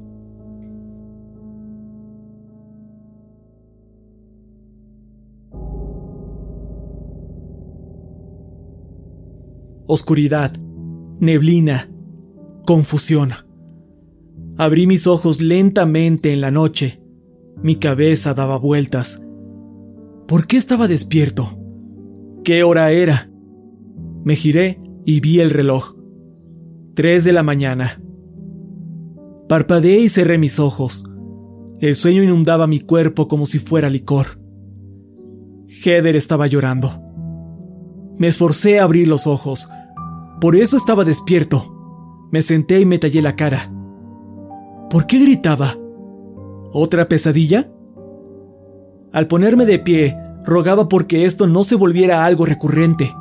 Oscuridad, 9.86 10.52
neblina, 11.20 11.88
confusión. 12.66 13.32
Abrí 14.58 14.88
mis 14.88 15.06
ojos 15.06 15.40
lentamente 15.40 16.34
en 16.34 16.42
la 16.42 16.50
noche. 16.50 17.07
Mi 17.62 17.76
cabeza 17.78 18.34
daba 18.34 18.58
vueltas. 18.58 19.28
¿Por 20.28 20.46
qué 20.46 20.58
estaba 20.58 20.88
despierto? 20.88 21.48
¿Qué 22.44 22.64
hora 22.64 22.92
era? 22.92 23.32
Me 24.24 24.36
giré 24.36 24.80
y 25.06 25.22
vi 25.22 25.40
el 25.40 25.50
reloj. 25.50 25.96
Tres 26.94 27.24
de 27.24 27.34
la 27.34 27.44
mañana. 27.44 28.02
Parpadeé 29.50 30.00
y 30.02 30.10
cerré 30.10 30.38
mis 30.38 30.60
ojos. 30.60 31.04
El 31.80 31.96
sueño 31.96 32.24
inundaba 32.24 32.68
mi 32.68 32.80
cuerpo 32.80 33.28
como 33.28 33.46
si 33.46 33.60
fuera 33.60 33.90
licor. 33.90 34.42
Heather 35.68 36.16
estaba 36.16 36.48
llorando. 36.48 37.02
Me 38.18 38.28
esforcé 38.28 38.80
a 38.80 38.84
abrir 38.84 39.08
los 39.08 39.28
ojos. 39.28 39.70
Por 40.42 40.56
eso 40.56 40.76
estaba 40.76 41.06
despierto. 41.06 42.28
Me 42.32 42.42
senté 42.42 42.80
y 42.82 42.86
me 42.86 43.00
tallé 43.00 43.22
la 43.22 43.36
cara. 43.36 43.72
¿Por 44.90 45.08
qué 45.08 45.20
gritaba? 45.20 45.76
¿Otra 46.74 47.08
pesadilla? 47.08 47.72
Al 49.14 49.28
ponerme 49.28 49.66
de 49.66 49.80
pie, 49.80 50.18
rogaba 50.44 50.90
porque 50.90 51.26
esto 51.26 51.48
no 51.48 51.64
se 51.64 51.76
volviera 51.76 52.26
algo 52.26 52.46
recurrente. 52.46 53.12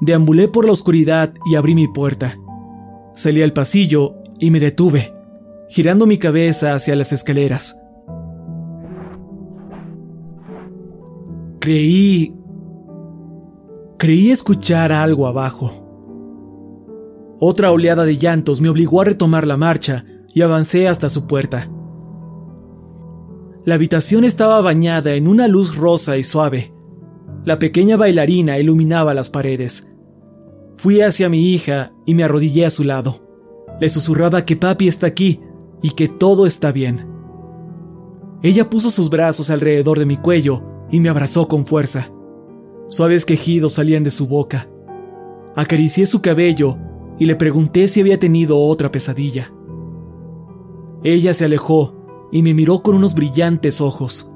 Deambulé 0.00 0.48
por 0.48 0.64
la 0.64 0.72
oscuridad 0.72 1.34
y 1.50 1.56
abrí 1.56 1.74
mi 1.74 1.88
puerta. 1.88 2.38
Salí 3.14 3.42
al 3.42 3.52
pasillo 3.52 4.14
y 4.38 4.50
me 4.50 4.60
detuve, 4.60 5.12
girando 5.68 6.06
mi 6.06 6.18
cabeza 6.18 6.74
hacia 6.74 6.96
las 6.96 7.12
escaleras. 7.12 7.82
Creí... 11.60 12.34
Creí 13.98 14.30
escuchar 14.30 14.92
algo 14.92 15.26
abajo. 15.26 15.72
Otra 17.40 17.72
oleada 17.72 18.04
de 18.04 18.16
llantos 18.16 18.60
me 18.60 18.68
obligó 18.68 19.00
a 19.00 19.04
retomar 19.04 19.46
la 19.46 19.56
marcha 19.56 20.04
y 20.32 20.42
avancé 20.42 20.88
hasta 20.88 21.08
su 21.08 21.26
puerta. 21.26 21.68
La 23.68 23.74
habitación 23.74 24.24
estaba 24.24 24.62
bañada 24.62 25.12
en 25.12 25.28
una 25.28 25.46
luz 25.46 25.76
rosa 25.76 26.16
y 26.16 26.24
suave. 26.24 26.72
La 27.44 27.58
pequeña 27.58 27.98
bailarina 27.98 28.58
iluminaba 28.58 29.12
las 29.12 29.28
paredes. 29.28 29.88
Fui 30.76 31.02
hacia 31.02 31.28
mi 31.28 31.52
hija 31.52 31.92
y 32.06 32.14
me 32.14 32.24
arrodillé 32.24 32.64
a 32.64 32.70
su 32.70 32.82
lado. 32.82 33.20
Le 33.78 33.90
susurraba 33.90 34.46
que 34.46 34.56
papi 34.56 34.88
está 34.88 35.06
aquí 35.06 35.42
y 35.82 35.90
que 35.90 36.08
todo 36.08 36.46
está 36.46 36.72
bien. 36.72 37.10
Ella 38.42 38.70
puso 38.70 38.88
sus 38.88 39.10
brazos 39.10 39.50
alrededor 39.50 39.98
de 39.98 40.06
mi 40.06 40.16
cuello 40.16 40.64
y 40.90 41.00
me 41.00 41.10
abrazó 41.10 41.46
con 41.46 41.66
fuerza. 41.66 42.10
Suaves 42.86 43.26
quejidos 43.26 43.74
salían 43.74 44.02
de 44.02 44.10
su 44.10 44.28
boca. 44.28 44.66
Acaricié 45.56 46.06
su 46.06 46.22
cabello 46.22 46.78
y 47.18 47.26
le 47.26 47.36
pregunté 47.36 47.86
si 47.88 48.00
había 48.00 48.18
tenido 48.18 48.58
otra 48.58 48.90
pesadilla. 48.90 49.52
Ella 51.04 51.34
se 51.34 51.44
alejó 51.44 51.97
y 52.30 52.42
me 52.42 52.54
miró 52.54 52.82
con 52.82 52.94
unos 52.94 53.14
brillantes 53.14 53.80
ojos. 53.80 54.32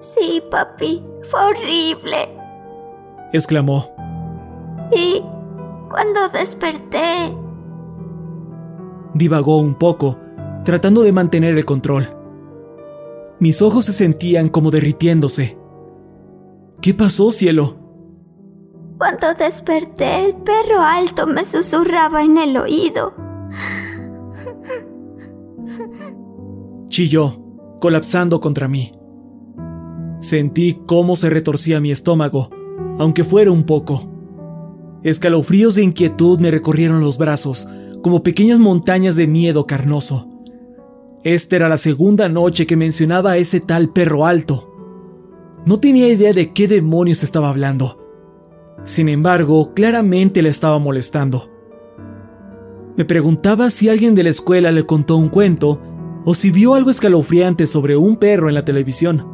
Sí, 0.00 0.42
papi, 0.50 1.04
fue 1.30 1.40
horrible. 1.40 2.28
exclamó. 3.32 3.84
Y 4.92 5.22
cuando 5.90 6.28
desperté, 6.28 7.34
divagó 9.14 9.58
un 9.60 9.74
poco, 9.74 10.18
tratando 10.64 11.02
de 11.02 11.12
mantener 11.12 11.56
el 11.56 11.64
control. 11.64 12.08
Mis 13.40 13.62
ojos 13.62 13.84
se 13.84 13.92
sentían 13.92 14.48
como 14.48 14.70
derritiéndose. 14.70 15.58
¿Qué 16.80 16.94
pasó, 16.94 17.30
cielo? 17.30 17.76
Cuando 18.98 19.32
desperté, 19.34 20.24
el 20.24 20.34
perro 20.36 20.80
alto 20.80 21.26
me 21.26 21.44
susurraba 21.44 22.24
en 22.24 22.38
el 22.38 22.56
oído. 22.56 23.14
Chilló, 26.98 27.32
colapsando 27.80 28.40
contra 28.40 28.66
mí. 28.66 28.90
Sentí 30.18 30.82
cómo 30.84 31.14
se 31.14 31.30
retorcía 31.30 31.78
mi 31.78 31.92
estómago, 31.92 32.50
aunque 32.98 33.22
fuera 33.22 33.52
un 33.52 33.62
poco. 33.62 34.10
Escalofríos 35.04 35.76
de 35.76 35.84
inquietud 35.84 36.40
me 36.40 36.50
recorrieron 36.50 37.00
los 37.00 37.16
brazos, 37.16 37.68
como 38.02 38.24
pequeñas 38.24 38.58
montañas 38.58 39.14
de 39.14 39.28
miedo 39.28 39.64
carnoso. 39.64 40.28
Esta 41.22 41.54
era 41.54 41.68
la 41.68 41.76
segunda 41.76 42.28
noche 42.28 42.66
que 42.66 42.74
mencionaba 42.76 43.30
a 43.30 43.36
ese 43.36 43.60
tal 43.60 43.90
perro 43.90 44.26
alto. 44.26 44.74
No 45.66 45.78
tenía 45.78 46.08
idea 46.08 46.32
de 46.32 46.52
qué 46.52 46.66
demonios 46.66 47.22
estaba 47.22 47.48
hablando. 47.48 48.08
Sin 48.82 49.08
embargo, 49.08 49.72
claramente 49.72 50.42
le 50.42 50.48
estaba 50.48 50.80
molestando. 50.80 51.48
Me 52.96 53.04
preguntaba 53.04 53.70
si 53.70 53.88
alguien 53.88 54.16
de 54.16 54.24
la 54.24 54.30
escuela 54.30 54.72
le 54.72 54.84
contó 54.84 55.16
un 55.16 55.28
cuento 55.28 55.80
o 56.30 56.34
si 56.34 56.50
vio 56.50 56.74
algo 56.74 56.90
escalofriante 56.90 57.66
sobre 57.66 57.96
un 57.96 58.16
perro 58.16 58.50
en 58.50 58.54
la 58.54 58.62
televisión. 58.62 59.26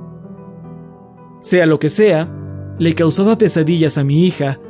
Sea 1.42 1.66
lo 1.66 1.80
que 1.80 1.90
sea, 1.90 2.32
le 2.78 2.94
causaba 2.94 3.36
pesadillas 3.36 3.98
a 3.98 4.04
mi 4.04 4.24
hija 4.24 4.60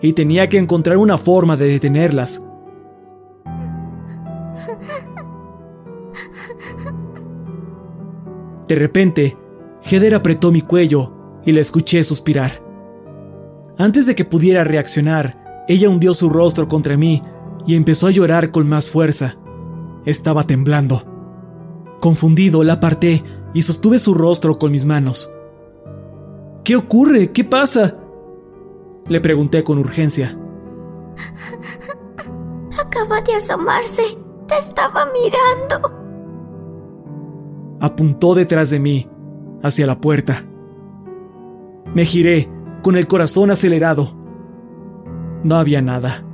y 0.00 0.14
tenía 0.14 0.48
que 0.48 0.56
encontrar 0.56 0.96
una 0.96 1.18
forma 1.18 1.54
de 1.54 1.68
detenerlas. 1.68 2.48
De 8.66 8.74
repente, 8.74 9.36
Heather 9.82 10.14
apretó 10.14 10.50
mi 10.52 10.62
cuello 10.62 11.12
y 11.44 11.52
la 11.52 11.60
escuché 11.60 12.02
suspirar. 12.04 12.52
Antes 13.76 14.06
de 14.06 14.14
que 14.14 14.24
pudiera 14.24 14.64
reaccionar, 14.64 15.64
ella 15.68 15.90
hundió 15.90 16.14
su 16.14 16.30
rostro 16.30 16.68
contra 16.68 16.96
mí 16.96 17.20
y 17.66 17.76
empezó 17.76 18.06
a 18.06 18.12
llorar 18.12 18.50
con 18.50 18.66
más 18.66 18.88
fuerza. 18.88 19.36
Estaba 20.06 20.44
temblando. 20.44 21.15
Confundido, 22.00 22.62
la 22.64 22.74
aparté 22.74 23.22
y 23.54 23.62
sostuve 23.62 23.98
su 23.98 24.14
rostro 24.14 24.54
con 24.54 24.72
mis 24.72 24.84
manos. 24.84 25.32
¿Qué 26.64 26.76
ocurre? 26.76 27.32
¿Qué 27.32 27.44
pasa? 27.44 27.96
Le 29.08 29.20
pregunté 29.20 29.64
con 29.64 29.78
urgencia. 29.78 30.38
Acaba 32.78 33.20
de 33.20 33.34
asomarse. 33.34 34.02
Te 34.46 34.56
estaba 34.58 35.06
mirando 35.06 36.06
apuntó 37.80 38.34
detrás 38.34 38.70
de 38.70 38.80
mí, 38.80 39.08
hacia 39.62 39.86
la 39.86 40.00
puerta. 40.00 40.44
Me 41.94 42.04
giré, 42.04 42.50
con 42.82 42.96
el 42.96 43.06
corazón 43.06 43.50
acelerado. 43.50 44.16
No 45.42 45.56
había 45.56 45.82
nada. 45.82 46.24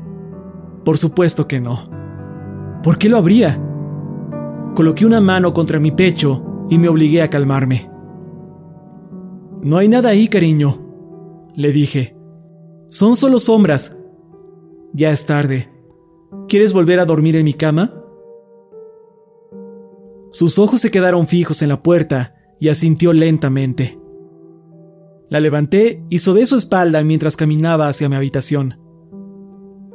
Por 0.85 0.99
supuesto 0.99 1.47
que 1.47 1.61
no. 1.61 1.91
¿Por 2.83 2.99
qué 2.99 3.09
lo 3.09 3.19
habría? 3.19 3.61
Coloqué 4.75 5.05
una 5.05 5.21
mano 5.21 5.53
contra 5.53 5.79
mi 5.79 5.91
pecho 5.91 6.67
y 6.71 6.79
me 6.79 6.89
obligué 6.89 7.23
a 7.23 7.29
calmarme. 7.29 7.91
No 9.63 9.77
hay 9.77 9.89
nada 9.89 10.09
ahí, 10.09 10.29
cariño, 10.29 10.83
le 11.55 11.73
dije. 11.73 12.17
Son 12.89 13.17
solo 13.17 13.39
sombras. 13.39 13.99
Ya 14.95 15.11
es 15.11 15.27
tarde. 15.27 15.71
¿Quieres 16.49 16.73
volver 16.73 17.01
a 17.01 17.05
dormir 17.05 17.37
en 17.37 17.45
mi 17.45 17.55
cama? 17.55 17.95
Sus 20.31 20.59
ojos 20.59 20.81
se 20.81 20.91
quedaron 20.91 21.27
fijos 21.27 21.61
en 21.61 21.69
la 21.69 21.83
puerta 21.83 22.35
y 22.59 22.71
asintió 22.71 23.13
lentamente. 23.13 23.99
La 25.29 25.41
levanté 25.41 26.05
y 26.09 26.19
sobé 26.19 26.47
su 26.47 26.57
espalda 26.57 27.03
mientras 27.05 27.37
caminaba 27.37 27.89
hacia 27.89 28.09
mi 28.09 28.17
habitación. 28.17 28.79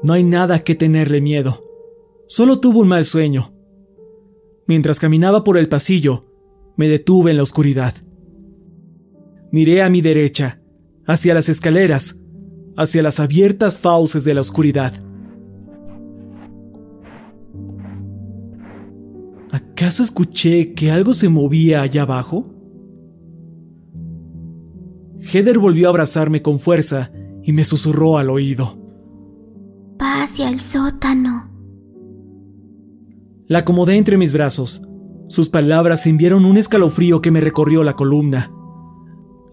No 0.03 0.13
hay 0.13 0.23
nada 0.23 0.59
que 0.59 0.75
tenerle 0.75 1.21
miedo. 1.21 1.59
Solo 2.27 2.59
tuvo 2.59 2.81
un 2.81 2.87
mal 2.87 3.05
sueño. 3.05 3.56
Mientras 4.67 4.99
caminaba 4.99 5.43
por 5.43 5.57
el 5.57 5.69
pasillo, 5.69 6.25
me 6.75 6.89
detuve 6.89 7.31
en 7.31 7.37
la 7.37 7.43
oscuridad. 7.43 7.93
Miré 9.51 9.81
a 9.81 9.89
mi 9.89 10.01
derecha, 10.01 10.61
hacia 11.05 11.33
las 11.33 11.47
escaleras, 11.47 12.21
hacia 12.75 13.01
las 13.01 13.19
abiertas 13.19 13.77
fauces 13.77 14.23
de 14.25 14.33
la 14.33 14.41
oscuridad. 14.41 14.93
¿Acaso 19.51 20.03
escuché 20.03 20.73
que 20.73 20.91
algo 20.91 21.13
se 21.13 21.29
movía 21.29 21.81
allá 21.81 22.01
abajo? 22.01 22.53
Heather 25.21 25.59
volvió 25.59 25.87
a 25.87 25.89
abrazarme 25.89 26.41
con 26.41 26.59
fuerza 26.59 27.11
y 27.43 27.53
me 27.53 27.63
susurró 27.63 28.17
al 28.17 28.29
oído. 28.29 28.77
Va 30.01 30.23
hacia 30.23 30.49
el 30.49 30.59
sótano. 30.59 31.56
La 33.49 33.59
acomodé 33.59 33.95
entre 33.95 34.17
mis 34.17 34.33
brazos. 34.33 34.85
Sus 35.29 35.47
palabras 35.47 36.05
enviaron 36.05 36.43
un 36.45 36.57
escalofrío 36.57 37.21
que 37.21 37.31
me 37.31 37.39
recorrió 37.39 37.85
la 37.85 37.95
columna. 37.95 38.51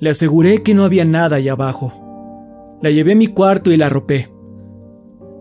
Le 0.01 0.11
aseguré 0.11 0.65
que 0.65 0.75
no 0.75 0.83
había 0.83 1.05
nada 1.05 1.37
allá 1.37 1.53
abajo. 1.53 1.93
La 2.83 2.91
llevé 2.91 3.13
a 3.13 3.17
mi 3.17 3.29
cuarto 3.29 3.71
y 3.71 3.77
la 3.77 3.87
arropé. 3.87 4.35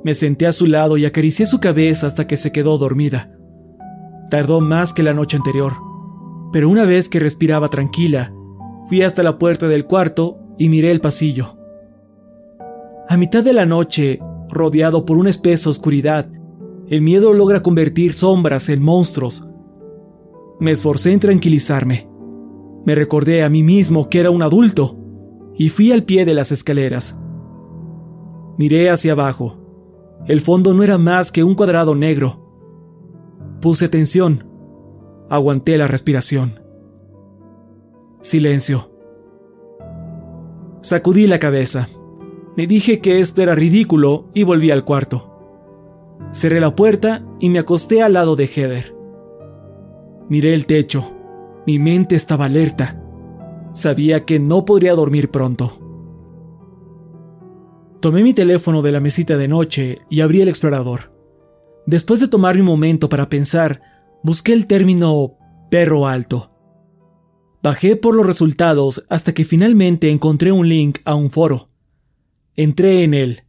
Me 0.03 0.13
senté 0.13 0.45
a 0.45 0.51
su 0.51 0.67
lado 0.67 0.97
y 0.97 1.05
acaricié 1.05 1.47
su 1.47 1.59
cabeza 1.59 2.05
hasta 2.05 2.27
que 2.27 2.37
se 2.37 2.51
quedó 2.51 2.77
dormida. 2.77 3.35
Tardó 4.29 4.61
más 4.61 4.93
que 4.93 5.01
la 5.01 5.15
noche 5.15 5.37
anterior, 5.37 5.73
pero 6.51 6.69
una 6.69 6.85
vez 6.85 7.09
que 7.09 7.19
respiraba 7.19 7.69
tranquila, 7.69 8.33
fui 8.87 9.01
hasta 9.01 9.23
la 9.23 9.39
puerta 9.39 9.67
del 9.67 9.85
cuarto 9.85 10.37
y 10.59 10.69
miré 10.69 10.91
el 10.91 11.01
pasillo. 11.01 11.57
A 13.09 13.17
mitad 13.17 13.43
de 13.43 13.53
la 13.53 13.65
noche, 13.65 14.19
rodeado 14.49 15.05
por 15.05 15.17
una 15.17 15.31
espesa 15.31 15.71
oscuridad, 15.71 16.29
el 16.89 17.01
miedo 17.01 17.33
logra 17.33 17.63
convertir 17.63 18.13
sombras 18.13 18.69
en 18.69 18.81
monstruos. 18.81 19.47
Me 20.59 20.71
esforcé 20.71 21.11
en 21.13 21.19
tranquilizarme. 21.19 22.09
Me 22.85 22.95
recordé 22.95 23.43
a 23.43 23.49
mí 23.49 23.63
mismo 23.63 24.09
que 24.09 24.19
era 24.19 24.31
un 24.31 24.41
adulto 24.41 24.97
y 25.55 25.69
fui 25.69 25.91
al 25.91 26.03
pie 26.03 26.25
de 26.25 26.33
las 26.33 26.51
escaleras. 26.51 27.19
Miré 28.57 28.89
hacia 28.89 29.13
abajo. 29.13 29.57
El 30.27 30.41
fondo 30.41 30.73
no 30.73 30.83
era 30.83 30.97
más 30.97 31.31
que 31.31 31.43
un 31.43 31.55
cuadrado 31.55 31.95
negro. 31.95 32.39
Puse 33.61 33.87
tensión. 33.87 34.47
Aguanté 35.29 35.77
la 35.77 35.87
respiración. 35.87 36.59
Silencio. 38.21 38.91
Sacudí 40.81 41.27
la 41.27 41.39
cabeza. 41.39 41.87
Me 42.55 42.67
dije 42.67 42.99
que 42.99 43.19
esto 43.19 43.41
era 43.41 43.55
ridículo 43.55 44.29
y 44.33 44.43
volví 44.43 44.69
al 44.69 44.83
cuarto. 44.85 45.32
Cerré 46.31 46.59
la 46.59 46.75
puerta 46.75 47.25
y 47.39 47.49
me 47.49 47.59
acosté 47.59 48.01
al 48.01 48.13
lado 48.13 48.35
de 48.35 48.47
Heather. 48.47 48.95
Miré 50.29 50.53
el 50.53 50.65
techo. 50.65 51.15
Mi 51.65 51.79
mente 51.79 52.15
estaba 52.15 52.45
alerta. 52.45 53.01
Sabía 53.73 54.25
que 54.25 54.39
no 54.39 54.65
podría 54.65 54.93
dormir 54.95 55.29
pronto. 55.31 55.79
Tomé 57.99 58.23
mi 58.23 58.33
teléfono 58.33 58.81
de 58.81 58.91
la 58.91 58.99
mesita 58.99 59.37
de 59.37 59.47
noche 59.47 59.99
y 60.09 60.21
abrí 60.21 60.41
el 60.41 60.49
explorador. 60.49 61.13
Después 61.85 62.19
de 62.19 62.27
tomar 62.27 62.57
un 62.57 62.65
momento 62.65 63.09
para 63.09 63.29
pensar, 63.29 63.81
busqué 64.23 64.53
el 64.53 64.67
término 64.67 65.37
perro 65.69 66.07
alto. 66.07 66.49
Bajé 67.61 67.95
por 67.95 68.15
los 68.15 68.27
resultados 68.27 69.05
hasta 69.09 69.33
que 69.33 69.45
finalmente 69.45 70.09
encontré 70.09 70.51
un 70.51 70.67
link 70.67 70.99
a 71.05 71.15
un 71.15 71.29
foro. 71.29 71.67
Entré 72.55 73.03
en 73.03 73.13
él. 73.13 73.43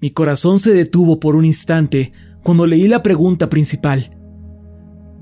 Mi 0.00 0.10
corazón 0.10 0.58
se 0.58 0.72
detuvo 0.72 1.20
por 1.20 1.36
un 1.36 1.44
instante 1.44 2.12
cuando 2.42 2.66
leí 2.66 2.88
la 2.88 3.02
pregunta 3.02 3.50
principal. 3.50 4.16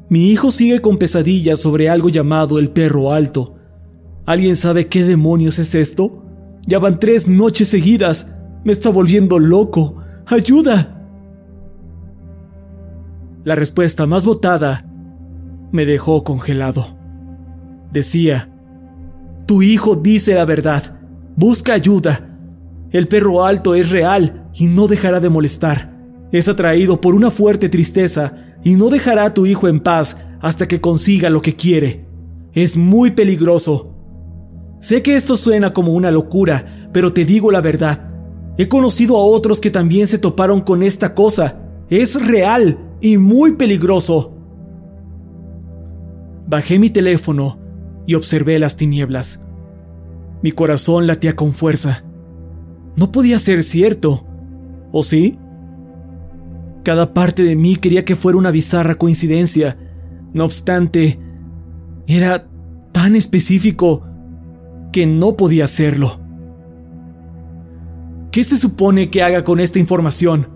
Mi 0.08 0.30
hijo 0.30 0.50
sigue 0.50 0.80
con 0.80 0.98
pesadillas 0.98 1.60
sobre 1.60 1.88
algo 1.88 2.08
llamado 2.08 2.58
el 2.58 2.70
perro 2.70 3.12
alto. 3.12 3.56
¿Alguien 4.24 4.56
sabe 4.56 4.86
qué 4.86 5.04
demonios 5.04 5.58
es 5.58 5.74
esto? 5.74 6.24
Ya 6.66 6.78
van 6.78 7.00
tres 7.00 7.28
noches 7.28 7.68
seguidas. 7.68 8.34
Me 8.64 8.72
está 8.72 8.90
volviendo 8.90 9.38
loco. 9.38 9.96
¡Ayuda! 10.26 10.94
La 13.44 13.54
respuesta 13.54 14.06
más 14.06 14.24
votada 14.24 14.84
me 15.72 15.86
dejó 15.86 16.22
congelado. 16.22 16.86
Decía, 17.90 18.54
tu 19.46 19.62
hijo 19.62 19.96
dice 19.96 20.34
la 20.34 20.44
verdad. 20.44 21.00
Busca 21.36 21.72
ayuda. 21.72 22.27
El 22.90 23.06
perro 23.06 23.44
alto 23.44 23.74
es 23.74 23.90
real 23.90 24.48
y 24.54 24.66
no 24.66 24.86
dejará 24.86 25.20
de 25.20 25.28
molestar. 25.28 25.96
Es 26.32 26.48
atraído 26.48 27.00
por 27.00 27.14
una 27.14 27.30
fuerte 27.30 27.68
tristeza 27.68 28.34
y 28.62 28.74
no 28.74 28.88
dejará 28.88 29.24
a 29.24 29.34
tu 29.34 29.46
hijo 29.46 29.68
en 29.68 29.80
paz 29.80 30.24
hasta 30.40 30.66
que 30.66 30.80
consiga 30.80 31.30
lo 31.30 31.42
que 31.42 31.54
quiere. 31.54 32.06
Es 32.52 32.76
muy 32.76 33.10
peligroso. 33.10 33.94
Sé 34.80 35.02
que 35.02 35.16
esto 35.16 35.36
suena 35.36 35.72
como 35.72 35.92
una 35.92 36.10
locura, 36.10 36.88
pero 36.92 37.12
te 37.12 37.24
digo 37.24 37.50
la 37.50 37.60
verdad. 37.60 38.12
He 38.56 38.68
conocido 38.68 39.16
a 39.16 39.24
otros 39.24 39.60
que 39.60 39.70
también 39.70 40.06
se 40.06 40.18
toparon 40.18 40.60
con 40.60 40.82
esta 40.82 41.14
cosa. 41.14 41.60
Es 41.90 42.26
real 42.26 42.78
y 43.00 43.18
muy 43.18 43.52
peligroso. 43.52 44.34
Bajé 46.46 46.78
mi 46.78 46.90
teléfono 46.90 47.58
y 48.06 48.14
observé 48.14 48.58
las 48.58 48.76
tinieblas. 48.76 49.40
Mi 50.42 50.52
corazón 50.52 51.06
latía 51.06 51.36
con 51.36 51.52
fuerza. 51.52 52.07
No 52.98 53.12
podía 53.12 53.38
ser 53.38 53.62
cierto. 53.62 54.26
¿O 54.90 55.04
sí? 55.04 55.38
Cada 56.82 57.14
parte 57.14 57.44
de 57.44 57.54
mí 57.54 57.76
quería 57.76 58.04
que 58.04 58.16
fuera 58.16 58.36
una 58.36 58.50
bizarra 58.50 58.96
coincidencia. 58.96 59.78
No 60.34 60.44
obstante, 60.44 61.20
era 62.08 62.48
tan 62.90 63.14
específico 63.14 64.04
que 64.90 65.06
no 65.06 65.36
podía 65.36 65.66
hacerlo. 65.66 66.20
¿Qué 68.32 68.42
se 68.42 68.58
supone 68.58 69.10
que 69.10 69.22
haga 69.22 69.44
con 69.44 69.60
esta 69.60 69.78
información? 69.78 70.48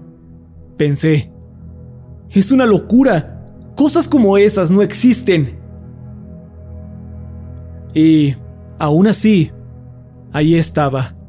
Pensé. 0.77 1.33
Es 2.29 2.51
una 2.51 2.67
locura. 2.67 3.55
Cosas 3.77 4.09
como 4.09 4.37
esas 4.37 4.73
no 4.73 4.83
existen. 4.83 5.61
Y, 7.95 8.35
aún 8.81 9.07
así, 9.07 9.53
ahí 10.33 10.57
estaba 10.57 11.22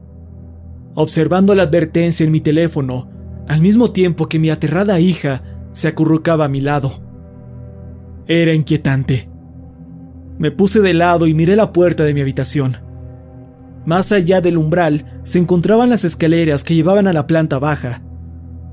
observando 0.96 1.56
la 1.56 1.64
advertencia 1.64 2.26
en 2.26 2.32
mi 2.32 2.42
teléfono, 2.42 3.10
al 3.48 3.62
mismo 3.62 3.88
tiempo 3.90 4.28
que 4.28 4.40
mi 4.40 4.50
aterrada 4.50 5.00
hija 5.00 5.44
se 5.72 5.88
acurrucaba 5.88 6.46
a 6.46 6.50
mi 6.50 6.62
lado. 6.62 7.02
Era 8.28 8.54
inquietante. 8.54 9.30
Me 10.38 10.52
puse 10.52 10.82
de 10.82 10.94
lado 10.94 11.28
y 11.28 11.34
miré 11.34 11.56
la 11.56 11.74
puerta 11.74 12.04
de 12.04 12.14
mi 12.14 12.22
habitación. 12.22 12.78
Más 13.86 14.12
allá 14.12 14.40
del 14.40 14.58
umbral 14.58 15.20
se 15.24 15.40
encontraban 15.40 15.90
las 15.90 16.06
escaleras 16.06 16.64
que 16.64 16.76
llevaban 16.76 17.08
a 17.08 17.14
la 17.14 17.28
planta 17.28 17.60
baja. 17.60 18.02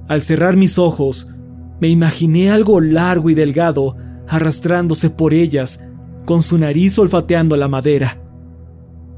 Al 0.08 0.22
cerrar 0.22 0.56
mis 0.56 0.78
ojos, 0.78 1.34
me 1.80 1.88
imaginé 1.88 2.50
algo 2.50 2.80
largo 2.80 3.30
y 3.30 3.34
delgado 3.34 3.96
arrastrándose 4.28 5.10
por 5.10 5.34
ellas, 5.34 5.84
con 6.24 6.42
su 6.42 6.58
nariz 6.58 6.98
olfateando 6.98 7.56
la 7.56 7.66
madera. 7.66 8.22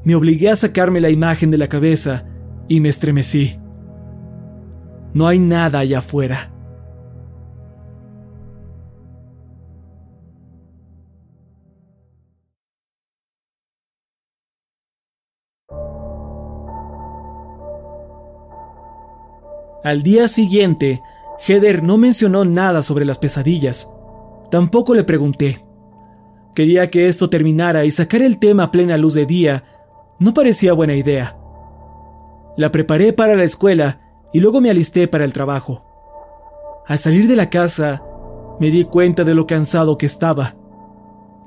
Me 0.03 0.15
obligué 0.15 0.49
a 0.49 0.55
sacarme 0.55 0.99
la 0.99 1.11
imagen 1.11 1.51
de 1.51 1.57
la 1.57 1.67
cabeza 1.67 2.25
y 2.67 2.79
me 2.79 2.89
estremecí. 2.89 3.59
No 5.13 5.27
hay 5.27 5.39
nada 5.39 5.79
allá 5.79 5.99
afuera. 5.99 6.53
Al 19.83 20.01
día 20.01 20.29
siguiente, 20.29 21.01
Heather 21.45 21.83
no 21.83 21.97
mencionó 21.97 22.45
nada 22.45 22.83
sobre 22.83 23.03
las 23.03 23.17
pesadillas. 23.17 23.89
Tampoco 24.49 24.95
le 24.95 25.03
pregunté. 25.03 25.59
Quería 26.55 26.89
que 26.89 27.09
esto 27.09 27.29
terminara 27.29 27.83
y 27.83 27.91
sacar 27.91 28.21
el 28.21 28.39
tema 28.39 28.63
a 28.63 28.71
plena 28.71 28.97
luz 28.97 29.13
de 29.13 29.25
día 29.25 29.65
no 30.19 30.33
parecía 30.33 30.71
buena 30.71 30.95
idea. 30.95 31.42
La 32.55 32.71
preparé 32.71 33.13
para 33.13 33.35
la 33.35 33.43
escuela 33.43 34.01
y 34.31 34.39
luego 34.39 34.61
me 34.61 34.69
alisté 34.69 35.07
para 35.07 35.25
el 35.25 35.33
trabajo. 35.33 35.85
Al 36.85 36.99
salir 36.99 37.27
de 37.27 37.35
la 37.35 37.49
casa, 37.49 38.03
me 38.59 38.69
di 38.69 38.83
cuenta 38.83 39.23
de 39.23 39.35
lo 39.35 39.47
cansado 39.47 39.97
que 39.97 40.05
estaba. 40.05 40.55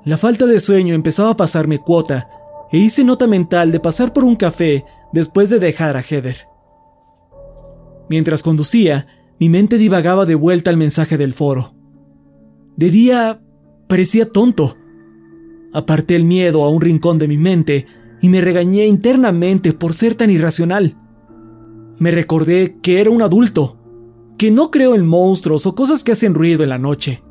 La 0.05 0.17
falta 0.17 0.47
de 0.47 0.61
sueño 0.61 0.95
empezaba 0.95 1.31
a 1.31 1.37
pasarme 1.37 1.81
cuota 1.81 2.29
e 2.71 2.79
hice 2.79 3.05
nota 3.05 3.27
mental 3.27 3.71
de 3.71 3.81
pasar 3.81 4.13
por 4.13 4.25
un 4.25 4.37
café 4.37 4.85
después 5.13 5.51
de 5.51 5.59
dejar 5.59 5.97
a 5.97 6.03
Heather. 6.03 6.49
Mientras 8.09 8.43
conducía, 8.43 9.07
mi 9.39 9.49
mente 9.49 9.79
divagaba 9.79 10.27
de 10.27 10.35
vuelta 10.35 10.71
al 10.71 10.77
mensaje 10.77 11.19
del 11.19 11.33
foro. 11.33 11.75
De 12.77 12.91
día 12.91 13.41
parecía 13.89 14.31
tonto. 14.31 14.77
Aparté 15.73 16.17
el 16.17 16.25
miedo 16.25 16.65
a 16.65 16.71
un 16.71 16.81
rincón 16.81 17.19
de 17.19 17.29
mi 17.29 17.37
mente 17.37 17.87
y 18.21 18.29
me 18.29 18.41
regañé 18.41 18.87
internamente 18.87 19.73
por 19.73 19.93
ser 19.93 20.15
tan 20.15 20.31
irracional. 20.31 20.97
Me 21.99 22.11
recordé 22.11 22.79
que 22.83 23.01
era 23.01 23.11
un 23.11 23.23
adulto, 23.23 23.79
que 24.39 24.51
no 24.51 24.71
creo 24.71 24.95
en 24.95 25.07
monstruos 25.07 25.67
o 25.67 25.75
cosas 25.75 26.05
que 26.05 26.13
hacen 26.13 26.35
ruido 26.35 26.63
en 26.63 26.71
la 26.71 26.79
noche. 26.79 27.23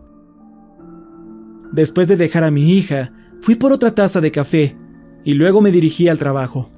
Después 1.71 2.07
de 2.07 2.15
dejar 2.15 2.43
a 2.43 2.51
mi 2.51 2.73
hija, 2.73 3.13
fui 3.41 3.55
por 3.55 3.73
otra 3.73 3.93
taza 3.93 4.21
de 4.21 4.31
café 4.31 4.77
y 5.23 5.33
luego 5.33 5.61
me 5.61 5.71
dirigí 5.71 6.07
al 6.07 6.17
trabajo. 6.17 6.69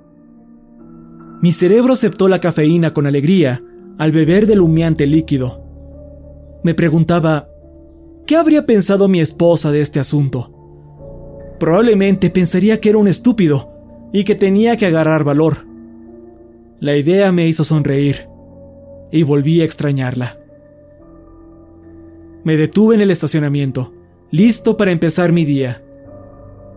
Mi 1.42 1.52
cerebro 1.52 1.94
aceptó 1.94 2.28
la 2.28 2.40
cafeína 2.40 2.94
con 2.94 3.06
alegría 3.06 3.60
al 3.98 4.12
beber 4.12 4.48
del 4.48 4.62
humeante 4.62 5.06
líquido. 5.06 5.64
Me 6.64 6.74
preguntaba, 6.74 7.48
¿qué 8.26 8.36
habría 8.36 8.66
pensado 8.66 9.08
mi 9.08 9.20
esposa 9.20 9.72
de 9.72 9.82
este 9.82 10.00
asunto? 10.00 10.54
Probablemente 11.60 12.30
pensaría 12.30 12.80
que 12.80 12.90
era 12.90 12.98
un 12.98 13.08
estúpido 13.08 13.77
y 14.18 14.24
que 14.24 14.34
tenía 14.34 14.78
que 14.78 14.88
agarrar 14.88 15.24
valor. 15.24 15.68
La 16.80 16.96
idea 16.96 17.32
me 17.32 17.48
hizo 17.48 17.64
sonreír 17.64 18.28
y 19.12 19.22
volví 19.22 19.62
a 19.62 19.64
extrañarla. 19.64 20.40
Me 22.44 22.58
detuve 22.58 22.96
en 22.96 23.02
el 23.02 23.12
estacionamiento, 23.12 23.94
listo 24.32 24.76
para 24.76 24.90
empezar 24.90 25.32
mi 25.32 25.46
día. 25.46 25.84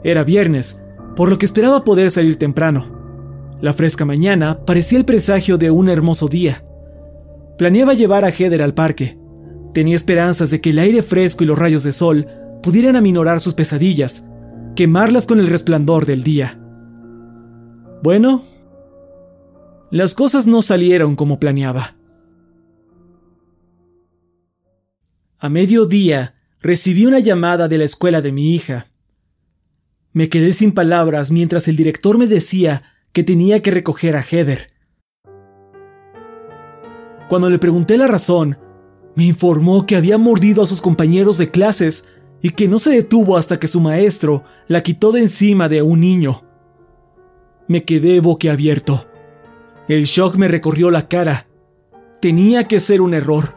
Era 0.05 0.23
viernes, 0.23 0.83
por 1.17 1.31
lo 1.31 1.39
que 1.39 1.47
esperaba 1.47 1.83
poder 1.83 2.11
salir 2.11 2.37
temprano. 2.37 2.85
La 3.63 3.73
fresca 3.73 4.05
mañana 4.05 4.63
parecía 4.67 4.99
el 4.99 5.07
presagio 5.07 5.57
de 5.57 5.71
un 5.71 5.89
hermoso 5.89 6.29
día. 6.29 6.63
Planeaba 7.57 7.95
llevar 7.95 8.27
a 8.27 8.33
Heather 8.33 8.61
al 8.61 8.75
parque. 8.75 9.19
Tenía 9.73 9.97
esperanzas 9.97 10.51
de 10.51 10.61
que 10.61 10.71
el 10.71 10.79
aire 10.79 11.01
fresco 11.01 11.45
y 11.45 11.47
los 11.47 11.59
rayos 11.59 11.85
de 11.85 11.95
sol 11.95 12.27
pudieran 12.63 12.97
aminorar 12.97 13.41
sus 13.41 13.55
pesadillas, 13.55 14.27
quemarlas 14.77 15.27
con 15.27 15.41
el 15.41 15.47
resplandor 15.47 16.05
del 16.05 16.23
día. 16.23 16.60
Bueno, 18.03 18.43
las 19.91 20.15
cosas 20.15 20.47
no 20.47 20.63
salieron 20.63 21.17
como 21.17 21.39
planeaba. 21.39 21.97
A 25.39 25.49
mediodía 25.49 26.35
recibí 26.61 27.07
una 27.07 27.19
llamada 27.19 27.69
de 27.69 27.79
la 27.79 27.85
escuela 27.85 28.21
de 28.23 28.33
mi 28.33 28.55
hija. 28.55 28.87
Me 30.13 30.29
quedé 30.29 30.53
sin 30.55 30.73
palabras 30.73 31.31
mientras 31.31 31.69
el 31.69 31.77
director 31.77 32.19
me 32.19 32.27
decía 32.27 32.83
que 33.13 33.23
tenía 33.23 33.61
que 33.61 33.71
recoger 33.71 34.17
a 34.17 34.23
Heather. 34.23 34.71
Cuando 37.29 37.51
le 37.51 37.59
pregunté 37.59 37.99
la 37.99 38.07
razón, 38.07 38.59
me 39.15 39.25
informó 39.25 39.87
que 39.87 39.97
había 39.97 40.19
mordido 40.19 40.63
a 40.63 40.67
sus 40.67 40.81
compañeros 40.81 41.37
de 41.37 41.51
clases 41.51 42.09
y 42.43 42.51
que 42.51 42.67
no 42.67 42.79
se 42.79 42.91
detuvo 42.91 43.37
hasta 43.37 43.59
que 43.59 43.69
su 43.69 43.81
maestro 43.81 44.45
la 44.69 44.83
quitó 44.83 45.13
de 45.13 45.21
encima 45.21 45.69
de 45.69 45.83
un 45.83 46.01
niño. 46.01 46.50
Me 47.71 47.85
quedé 47.85 48.21
boquiabierto. 48.21 49.07
El 49.89 50.05
shock 50.05 50.37
me 50.37 50.47
recorrió 50.47 50.91
la 50.91 51.09
cara. 51.09 51.47
Tenía 52.21 52.65
que 52.65 52.81
ser 52.81 53.01
un 53.01 53.15
error. 53.15 53.57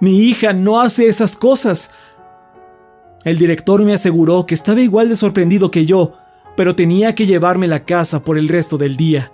Mi 0.00 0.18
hija 0.18 0.52
no 0.52 0.82
hace 0.82 1.08
esas 1.08 1.36
cosas. 1.36 1.90
El 3.24 3.38
director 3.38 3.82
me 3.82 3.94
aseguró 3.94 4.44
que 4.44 4.54
estaba 4.54 4.82
igual 4.82 5.08
de 5.08 5.16
sorprendido 5.16 5.70
que 5.70 5.86
yo 5.86 6.18
pero 6.56 6.76
tenía 6.76 7.14
que 7.14 7.26
llevarme 7.26 7.66
la 7.66 7.84
casa 7.84 8.22
por 8.22 8.38
el 8.38 8.48
resto 8.48 8.78
del 8.78 8.96
día. 8.96 9.32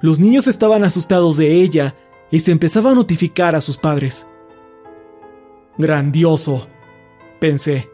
Los 0.00 0.18
niños 0.18 0.48
estaban 0.48 0.84
asustados 0.84 1.36
de 1.36 1.52
ella 1.52 1.94
y 2.30 2.40
se 2.40 2.52
empezaba 2.52 2.90
a 2.90 2.94
notificar 2.94 3.54
a 3.54 3.60
sus 3.60 3.76
padres. 3.76 4.28
Grandioso, 5.76 6.68
pensé. 7.40 7.88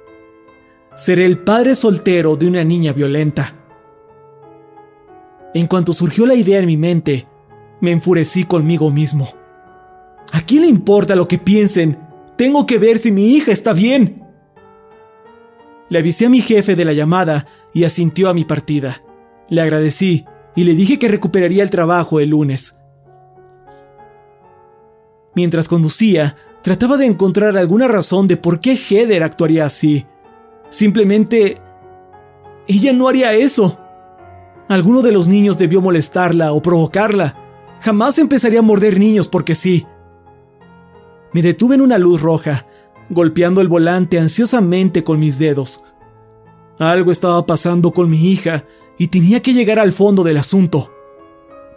Seré 0.96 1.24
el 1.24 1.38
padre 1.38 1.74
soltero 1.74 2.36
de 2.36 2.46
una 2.46 2.64
niña 2.64 2.92
violenta. 2.92 3.63
En 5.54 5.68
cuanto 5.68 5.92
surgió 5.92 6.26
la 6.26 6.34
idea 6.34 6.58
en 6.58 6.66
mi 6.66 6.76
mente, 6.76 7.26
me 7.80 7.92
enfurecí 7.92 8.44
conmigo 8.44 8.90
mismo. 8.90 9.28
¿A 10.32 10.40
quién 10.40 10.62
le 10.62 10.68
importa 10.68 11.14
lo 11.14 11.28
que 11.28 11.38
piensen? 11.38 11.98
Tengo 12.36 12.66
que 12.66 12.78
ver 12.78 12.98
si 12.98 13.12
mi 13.12 13.28
hija 13.28 13.52
está 13.52 13.72
bien. 13.72 14.20
Le 15.88 15.98
avisé 16.00 16.26
a 16.26 16.30
mi 16.30 16.40
jefe 16.40 16.74
de 16.74 16.84
la 16.84 16.92
llamada 16.92 17.46
y 17.72 17.84
asintió 17.84 18.28
a 18.28 18.34
mi 18.34 18.44
partida. 18.44 19.02
Le 19.48 19.60
agradecí 19.60 20.24
y 20.56 20.64
le 20.64 20.74
dije 20.74 20.98
que 20.98 21.06
recuperaría 21.06 21.62
el 21.62 21.70
trabajo 21.70 22.18
el 22.18 22.30
lunes. 22.30 22.80
Mientras 25.36 25.68
conducía, 25.68 26.36
trataba 26.62 26.96
de 26.96 27.06
encontrar 27.06 27.56
alguna 27.56 27.86
razón 27.86 28.26
de 28.26 28.36
por 28.36 28.58
qué 28.58 28.76
Heather 28.76 29.22
actuaría 29.22 29.66
así. 29.66 30.06
Simplemente... 30.68 31.60
Ella 32.66 32.94
no 32.94 33.08
haría 33.08 33.34
eso. 33.34 33.78
Alguno 34.68 35.02
de 35.02 35.12
los 35.12 35.28
niños 35.28 35.58
debió 35.58 35.80
molestarla 35.80 36.52
o 36.52 36.62
provocarla. 36.62 37.36
Jamás 37.80 38.18
empezaría 38.18 38.60
a 38.60 38.62
morder 38.62 38.98
niños 38.98 39.28
porque 39.28 39.54
sí. 39.54 39.86
Me 41.32 41.42
detuve 41.42 41.74
en 41.74 41.80
una 41.80 41.98
luz 41.98 42.22
roja 42.22 42.66
golpeando 43.10 43.60
el 43.60 43.68
volante 43.68 44.18
ansiosamente 44.18 45.04
con 45.04 45.18
mis 45.18 45.38
dedos. 45.38 45.84
Algo 46.78 47.12
estaba 47.12 47.44
pasando 47.46 47.92
con 47.92 48.10
mi 48.10 48.32
hija 48.32 48.64
y 48.98 49.08
tenía 49.08 49.40
que 49.40 49.52
llegar 49.52 49.78
al 49.78 49.92
fondo 49.92 50.24
del 50.24 50.38
asunto. 50.38 50.92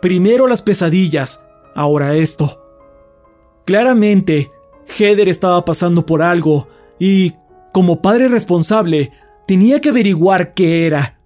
Primero 0.02 0.47
las 0.47 0.62
pesadillas, 0.62 1.45
ahora 1.76 2.15
esto. 2.15 2.63
Claramente, 3.65 4.52
Heather 4.97 5.28
estaba 5.28 5.65
pasando 5.65 6.06
por 6.06 6.21
algo 6.21 6.67
y, 7.00 7.34
como 7.73 8.02
padre 8.02 8.30
responsable, 8.30 9.12
tenía 9.45 9.82
que 9.82 9.89
averiguar 9.89 10.54
qué 10.54 10.86
era. 10.86 11.16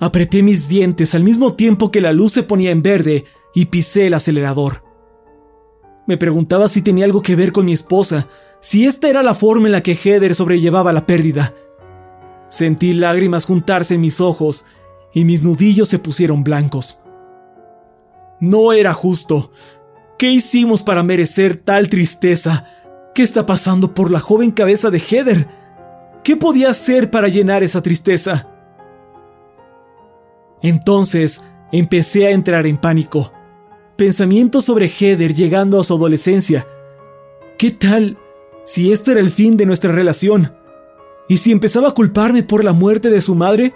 Apreté 0.00 0.42
mis 0.42 0.68
dientes 0.68 1.14
al 1.14 1.24
mismo 1.24 1.54
tiempo 1.54 1.90
que 1.90 2.00
la 2.00 2.12
luz 2.12 2.32
se 2.32 2.42
ponía 2.42 2.70
en 2.70 2.82
verde 2.82 3.24
y 3.54 3.66
pisé 3.66 4.06
el 4.06 4.14
acelerador. 4.14 4.84
Me 6.06 6.16
preguntaba 6.16 6.68
si 6.68 6.82
tenía 6.82 7.04
algo 7.04 7.20
que 7.20 7.36
ver 7.36 7.52
con 7.52 7.66
mi 7.66 7.72
esposa, 7.72 8.28
si 8.60 8.86
esta 8.86 9.08
era 9.08 9.22
la 9.22 9.34
forma 9.34 9.66
en 9.66 9.72
la 9.72 9.82
que 9.82 9.94
Heather 9.94 10.34
sobrellevaba 10.34 10.92
la 10.92 11.06
pérdida. 11.06 11.54
Sentí 12.48 12.92
lágrimas 12.92 13.44
juntarse 13.44 13.94
en 13.94 14.00
mis 14.00 14.20
ojos 14.20 14.64
y 15.12 15.24
mis 15.24 15.42
nudillos 15.42 15.88
se 15.88 15.98
pusieron 15.98 16.44
blancos. 16.44 17.02
No 18.40 18.72
era 18.72 18.94
justo. 18.94 19.52
¿Qué 20.18 20.30
hicimos 20.30 20.82
para 20.82 21.02
merecer 21.02 21.56
tal 21.56 21.88
tristeza? 21.88 22.66
¿Qué 23.14 23.22
está 23.22 23.46
pasando 23.46 23.94
por 23.94 24.10
la 24.10 24.20
joven 24.20 24.50
cabeza 24.52 24.90
de 24.90 25.00
Heather? 25.00 25.48
¿Qué 26.22 26.36
podía 26.36 26.70
hacer 26.70 27.10
para 27.10 27.28
llenar 27.28 27.62
esa 27.62 27.82
tristeza? 27.82 28.48
Entonces 30.62 31.42
empecé 31.72 32.26
a 32.26 32.30
entrar 32.30 32.66
en 32.66 32.76
pánico. 32.76 33.32
Pensamientos 33.96 34.64
sobre 34.64 34.88
Heather 34.88 35.34
llegando 35.34 35.80
a 35.80 35.84
su 35.84 35.94
adolescencia. 35.94 36.66
¿Qué 37.58 37.70
tal 37.70 38.16
si 38.64 38.92
esto 38.92 39.12
era 39.12 39.20
el 39.20 39.30
fin 39.30 39.56
de 39.56 39.66
nuestra 39.66 39.92
relación? 39.92 40.54
¿Y 41.28 41.38
si 41.38 41.52
empezaba 41.52 41.88
a 41.88 41.94
culparme 41.94 42.42
por 42.42 42.64
la 42.64 42.72
muerte 42.72 43.10
de 43.10 43.20
su 43.20 43.34
madre? 43.34 43.74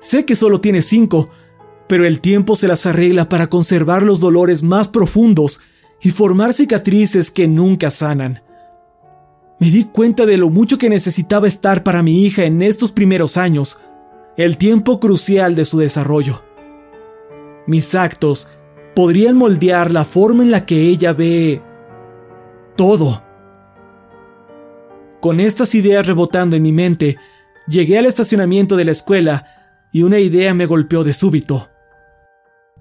Sé 0.00 0.24
que 0.24 0.36
solo 0.36 0.60
tiene 0.60 0.82
cinco, 0.82 1.28
pero 1.88 2.06
el 2.06 2.20
tiempo 2.20 2.56
se 2.56 2.68
las 2.68 2.86
arregla 2.86 3.28
para 3.28 3.48
conservar 3.48 4.02
los 4.02 4.20
dolores 4.20 4.62
más 4.62 4.88
profundos 4.88 5.60
y 6.00 6.10
formar 6.10 6.52
cicatrices 6.52 7.30
que 7.30 7.48
nunca 7.48 7.90
sanan. 7.90 8.42
Me 9.58 9.70
di 9.70 9.84
cuenta 9.84 10.26
de 10.26 10.36
lo 10.36 10.50
mucho 10.50 10.78
que 10.78 10.90
necesitaba 10.90 11.48
estar 11.48 11.82
para 11.82 12.02
mi 12.02 12.24
hija 12.24 12.44
en 12.44 12.60
estos 12.62 12.92
primeros 12.92 13.36
años, 13.36 13.80
el 14.36 14.58
tiempo 14.58 15.00
crucial 15.00 15.54
de 15.54 15.64
su 15.64 15.78
desarrollo. 15.78 16.44
Mis 17.66 17.94
actos 17.94 18.48
podrían 18.94 19.36
moldear 19.36 19.90
la 19.90 20.04
forma 20.04 20.42
en 20.42 20.50
la 20.50 20.66
que 20.66 20.82
ella 20.82 21.12
ve 21.12 21.62
todo. 22.76 23.22
Con 25.20 25.40
estas 25.40 25.74
ideas 25.74 26.06
rebotando 26.06 26.56
en 26.56 26.62
mi 26.62 26.72
mente, 26.72 27.16
llegué 27.66 27.98
al 27.98 28.06
estacionamiento 28.06 28.76
de 28.76 28.84
la 28.84 28.92
escuela 28.92 29.46
y 29.92 30.02
una 30.02 30.18
idea 30.18 30.54
me 30.54 30.66
golpeó 30.66 31.02
de 31.02 31.14
súbito. 31.14 31.70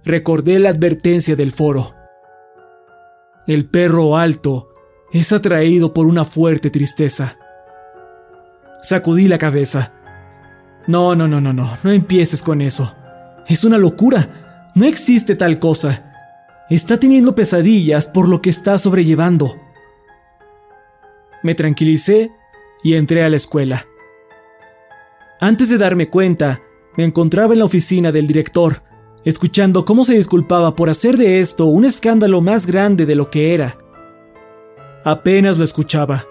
Recordé 0.04 0.60
la 0.60 0.70
advertencia 0.70 1.36
del 1.36 1.52
foro. 1.52 1.96
El 3.48 3.70
perro 3.70 4.18
alto 4.18 4.70
es 5.12 5.32
atraído 5.32 5.94
por 5.94 6.06
una 6.06 6.26
fuerte 6.26 6.70
tristeza. 6.70 7.38
Sacudí 8.82 9.28
la 9.28 9.38
cabeza. 9.38 9.94
No, 10.88 11.15
no, 11.15 11.28
no, 11.28 11.41
no, 11.41 11.54
no, 11.54 11.78
no 11.84 11.91
empieces 11.91 12.43
con 12.43 12.62
eso. 12.62 12.95
Es 13.48 13.63
una 13.63 13.78
locura. 13.78 14.71
No 14.76 14.86
existe 14.86 15.36
tal 15.36 15.60
cosa. 15.60 16.63
Está 16.69 17.00
teniendo 17.00 17.36
pesadillas 17.36 18.08
por 18.08 18.28
lo 18.28 18.41
que 18.41 18.50
está 18.50 18.78
sobrellevando. 18.78 19.56
Me 21.43 21.56
tranquilicé 21.56 22.32
y 22.84 22.95
entré 22.95 23.24
a 23.24 23.30
la 23.30 23.38
escuela. 23.38 23.86
Antes 25.39 25.69
de 25.69 25.78
darme 25.78 26.10
cuenta, 26.10 26.62
me 26.98 27.04
encontraba 27.04 27.54
en 27.54 27.60
la 27.60 27.65
oficina 27.65 28.12
del 28.12 28.26
director, 28.26 28.84
escuchando 29.26 29.86
cómo 29.86 30.04
se 30.04 30.15
disculpaba 30.15 30.76
por 30.76 30.89
hacer 30.89 31.17
de 31.17 31.39
esto 31.39 31.65
un 31.65 31.86
escándalo 31.86 32.41
más 32.41 32.65
grande 32.65 33.06
de 33.06 33.15
lo 33.15 33.30
que 33.30 33.54
era. 33.54 33.78
Apenas 35.04 35.58
lo 35.58 35.63
escuchaba, 35.63 36.26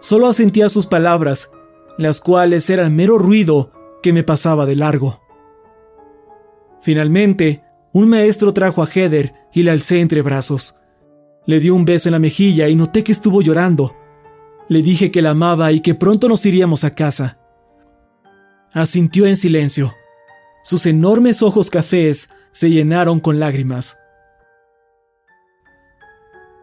solo 0.00 0.26
asentía 0.26 0.68
sus 0.68 0.86
palabras, 0.86 1.52
las 1.98 2.20
cuales 2.20 2.68
eran 2.70 2.96
mero 2.96 3.18
ruido 3.18 3.72
que 4.06 4.12
me 4.12 4.22
pasaba 4.22 4.66
de 4.66 4.76
largo. 4.76 5.20
Finalmente, 6.80 7.64
un 7.92 8.08
maestro 8.08 8.54
trajo 8.54 8.84
a 8.84 8.86
Heather 8.86 9.34
y 9.52 9.64
la 9.64 9.72
alcé 9.72 9.98
entre 10.00 10.22
brazos. 10.22 10.76
Le 11.44 11.58
dio 11.58 11.74
un 11.74 11.84
beso 11.84 12.08
en 12.08 12.12
la 12.12 12.20
mejilla 12.20 12.68
y 12.68 12.76
noté 12.76 13.02
que 13.02 13.10
estuvo 13.10 13.42
llorando. 13.42 13.96
Le 14.68 14.80
dije 14.82 15.10
que 15.10 15.22
la 15.22 15.30
amaba 15.30 15.72
y 15.72 15.80
que 15.80 15.96
pronto 15.96 16.28
nos 16.28 16.46
iríamos 16.46 16.84
a 16.84 16.94
casa. 16.94 17.40
Asintió 18.72 19.26
en 19.26 19.36
silencio. 19.36 19.92
Sus 20.62 20.86
enormes 20.86 21.42
ojos 21.42 21.68
cafés 21.68 22.30
se 22.52 22.70
llenaron 22.70 23.18
con 23.18 23.40
lágrimas. 23.40 23.98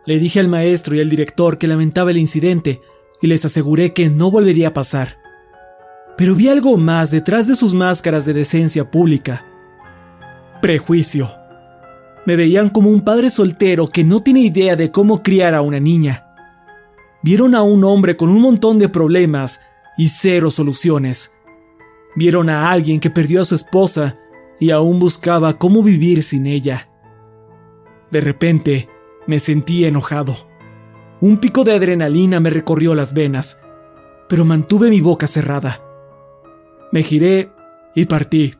Le 0.05 0.17
dije 0.17 0.39
al 0.39 0.47
maestro 0.47 0.95
y 0.95 1.01
al 1.01 1.09
director 1.09 1.57
que 1.57 1.67
lamentaba 1.67 2.11
el 2.11 2.19
incidente 2.19 2.79
y 3.21 3.27
les 3.27 3.43
aseguré 3.43 3.91
que 3.91 4.07
no 4.07 4.31
volvería 4.31 4.69
a 4.69 4.73
pasar. 4.73 5.22
Pero 6.17 6.35
vi 6.35 6.49
algo 6.49 6.77
más 6.77 7.11
detrás 7.11 7.47
de 7.47 7.55
sus 7.55 7.73
máscaras 7.73 8.25
de 8.25 8.33
decencia 8.33 8.89
pública. 8.89 9.45
Prejuicio. 10.61 11.29
Me 12.25 12.35
veían 12.35 12.69
como 12.69 12.89
un 12.89 13.01
padre 13.01 13.29
soltero 13.29 13.87
que 13.87 14.03
no 14.03 14.21
tiene 14.21 14.41
idea 14.41 14.75
de 14.75 14.91
cómo 14.91 15.23
criar 15.23 15.53
a 15.53 15.61
una 15.61 15.79
niña. 15.79 16.27
Vieron 17.21 17.55
a 17.55 17.63
un 17.63 17.83
hombre 17.83 18.15
con 18.15 18.29
un 18.29 18.41
montón 18.41 18.79
de 18.79 18.89
problemas 18.89 19.61
y 19.97 20.09
cero 20.09 20.51
soluciones. 20.51 21.35
Vieron 22.15 22.49
a 22.49 22.71
alguien 22.71 22.99
que 22.99 23.09
perdió 23.09 23.41
a 23.41 23.45
su 23.45 23.55
esposa 23.55 24.13
y 24.59 24.71
aún 24.71 24.99
buscaba 24.99 25.57
cómo 25.57 25.83
vivir 25.83 26.23
sin 26.23 26.45
ella. 26.45 26.89
De 28.11 28.21
repente, 28.21 28.87
me 29.25 29.39
sentí 29.39 29.85
enojado. 29.85 30.35
Un 31.19 31.37
pico 31.37 31.63
de 31.63 31.73
adrenalina 31.73 32.39
me 32.39 32.49
recorrió 32.49 32.93
las 32.95 33.13
venas, 33.13 33.61
pero 34.29 34.45
mantuve 34.45 34.89
mi 34.89 35.01
boca 35.01 35.27
cerrada. 35.27 35.81
Me 36.93 37.01
giré 37.01 37.51
y 37.95 38.05
partí, 38.05 38.53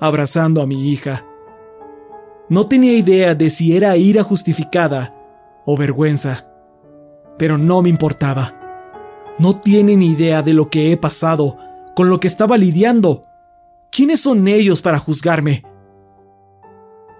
abrazando 0.00 0.62
a 0.62 0.66
mi 0.66 0.90
hija. 0.90 1.26
No 2.48 2.66
tenía 2.66 2.94
idea 2.94 3.34
de 3.34 3.50
si 3.50 3.76
era 3.76 3.94
ira 3.98 4.22
justificada 4.22 5.14
o 5.66 5.76
vergüenza, 5.76 6.48
pero 7.36 7.58
no 7.58 7.82
me 7.82 7.90
importaba. 7.90 8.58
No 9.38 9.60
tienen 9.60 10.00
idea 10.00 10.40
de 10.40 10.54
lo 10.54 10.70
que 10.70 10.92
he 10.92 10.96
pasado, 10.96 11.58
con 11.94 12.08
lo 12.08 12.20
que 12.20 12.26
estaba 12.26 12.56
lidiando. 12.56 13.20
¿Quiénes 13.92 14.20
son 14.20 14.48
ellos 14.48 14.80
para 14.80 14.98
juzgarme? 14.98 15.62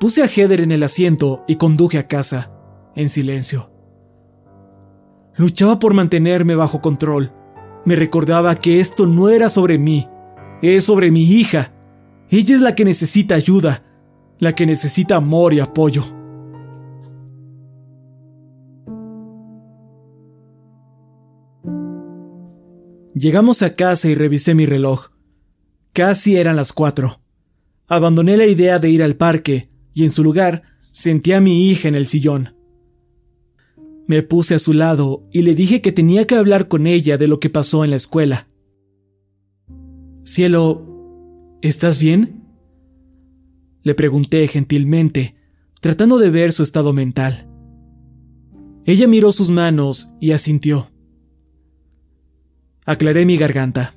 Puse 0.01 0.23
a 0.23 0.29
Heather 0.29 0.63
en 0.63 0.73
el 0.73 0.83
asiento 0.83 1.45
y 1.47 1.57
conduje 1.57 1.99
a 1.99 2.09
casa, 2.09 2.55
en 2.95 3.11
silencio. 3.11 3.71
Luchaba 5.37 5.79
por 5.79 5.93
mantenerme 5.93 6.55
bajo 6.55 6.81
control. 6.81 7.35
Me 7.85 7.97
recordaba 7.97 8.55
que 8.55 8.81
esto 8.81 9.05
no 9.05 9.29
era 9.29 9.51
sobre 9.51 9.77
mí, 9.77 10.09
es 10.65 10.85
sobre 10.85 11.11
mi 11.11 11.23
hija. 11.23 11.73
Ella 12.31 12.55
es 12.55 12.61
la 12.61 12.75
que 12.75 12.85
necesita 12.85 13.35
ayuda, 13.35 13.85
la 14.39 14.55
que 14.55 14.67
necesita 14.67 15.17
amor 15.17 15.53
y 15.53 15.61
apoyo. 15.61 16.05
Llegamos 23.15 23.63
a 23.63 23.75
casa 23.75 24.09
y 24.09 24.15
revisé 24.15 24.55
mi 24.55 24.67
reloj. 24.67 25.11
Casi 25.93 26.37
eran 26.37 26.57
las 26.57 26.73
cuatro. 26.73 27.21
Abandoné 27.87 28.37
la 28.37 28.47
idea 28.47 28.79
de 28.79 28.91
ir 28.91 29.03
al 29.03 29.17
parque 29.17 29.69
y 29.93 30.05
en 30.05 30.11
su 30.11 30.25
lugar 30.25 30.63
sentí 30.91 31.33
a 31.33 31.41
mi 31.41 31.69
hija 31.69 31.89
en 31.89 31.95
el 31.95 32.07
sillón. 32.07 32.57
Me 34.07 34.23
puse 34.23 34.55
a 34.55 34.59
su 34.59 34.73
lado 34.73 35.29
y 35.33 35.43
le 35.43 35.55
dije 35.55 35.81
que 35.81 35.93
tenía 35.93 36.27
que 36.27 36.35
hablar 36.35 36.69
con 36.69 36.87
ella 36.87 37.17
de 37.17 37.29
lo 37.29 37.39
que 37.39 37.51
pasó 37.51 37.85
en 37.85 37.91
la 37.91 37.97
escuela. 37.97 38.49
Cielo, 40.25 41.59
¿estás 41.61 41.99
bien? 41.99 42.43
Le 43.83 43.95
pregunté 43.95 44.49
gentilmente, 44.49 45.37
tratando 45.83 46.19
de 46.19 46.31
ver 46.31 46.53
su 46.53 46.63
estado 46.63 46.95
mental. 46.95 47.47
Ella 48.87 49.07
miró 49.07 49.33
sus 49.33 49.51
manos 49.51 50.15
y 50.21 50.33
asintió. 50.33 50.91
Aclaré 52.87 53.27
mi 53.27 53.37
garganta. 53.37 53.93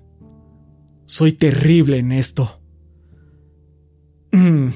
Soy 1.05 1.31
terrible 1.31 1.97
en 1.97 2.11
esto. 2.11 2.59
Mm. 4.33 4.67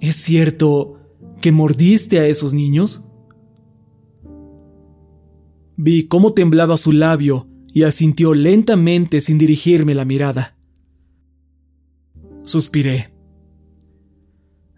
¿Es 0.00 0.16
cierto 0.16 0.98
que 1.40 1.50
mordiste 1.50 2.20
a 2.20 2.26
esos 2.26 2.52
niños? 2.52 3.06
Vi 5.78 6.08
cómo 6.08 6.34
temblaba 6.34 6.76
su 6.76 6.92
labio 6.92 7.49
y 7.72 7.84
asintió 7.84 8.34
lentamente 8.34 9.20
sin 9.20 9.38
dirigirme 9.38 9.94
la 9.94 10.04
mirada. 10.04 10.56
Suspiré. 12.44 13.12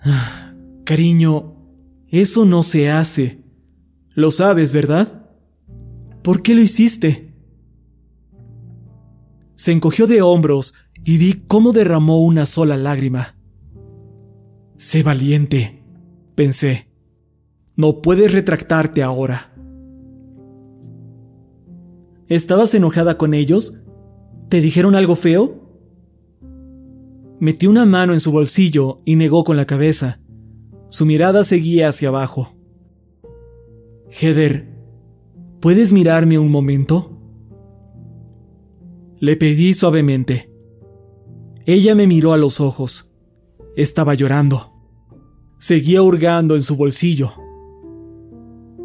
Ah, 0.01 0.55
cariño, 0.85 1.57
eso 2.09 2.45
no 2.45 2.63
se 2.63 2.91
hace. 2.91 3.43
Lo 4.15 4.31
sabes, 4.31 4.73
¿verdad? 4.73 5.31
¿Por 6.23 6.43
qué 6.43 6.55
lo 6.55 6.61
hiciste? 6.61 7.35
Se 9.55 9.73
encogió 9.73 10.07
de 10.07 10.23
hombros 10.23 10.75
y 11.05 11.19
vi 11.19 11.45
cómo 11.47 11.73
derramó 11.73 12.23
una 12.23 12.47
sola 12.47 12.77
lágrima. 12.77 13.37
Sé 14.77 15.03
valiente, 15.03 15.83
pensé. 16.35 16.89
No 17.77 18.03
puedes 18.03 18.33
retractarte 18.33 19.03
ahora. 19.03 19.52
¿Estabas 22.33 22.75
enojada 22.75 23.19
con 23.19 23.35
ellos? 23.35 23.83
¿Te 24.49 24.63
dijeron 24.63 24.95
algo 24.95 25.17
feo? 25.17 25.69
Metió 27.41 27.69
una 27.69 27.85
mano 27.85 28.15
en 28.15 28.21
su 28.21 28.33
bolsillo 28.33 29.03
y 29.05 29.17
negó 29.17 29.45
con 29.45 29.59
la 29.59 29.67
cabeza. 29.67 30.19
Su 30.89 31.05
mirada 31.05 31.45
seguía 31.45 31.91
hacia 31.91 32.09
abajo. 32.09 32.49
Heather, 34.09 34.75
¿puedes 35.61 35.93
mirarme 35.93 36.39
un 36.39 36.51
momento? 36.51 37.21
Le 39.21 39.37
pedí 39.37 39.75
suavemente. 39.75 40.51
Ella 41.67 41.95
me 41.95 42.07
miró 42.07 42.33
a 42.33 42.39
los 42.39 42.63
ojos. 42.63 43.13
Estaba 43.77 44.15
llorando. 44.15 44.73
Seguía 45.59 46.01
hurgando 46.01 46.57
en 46.57 46.63
su 46.63 46.77
bolsillo. 46.77 47.31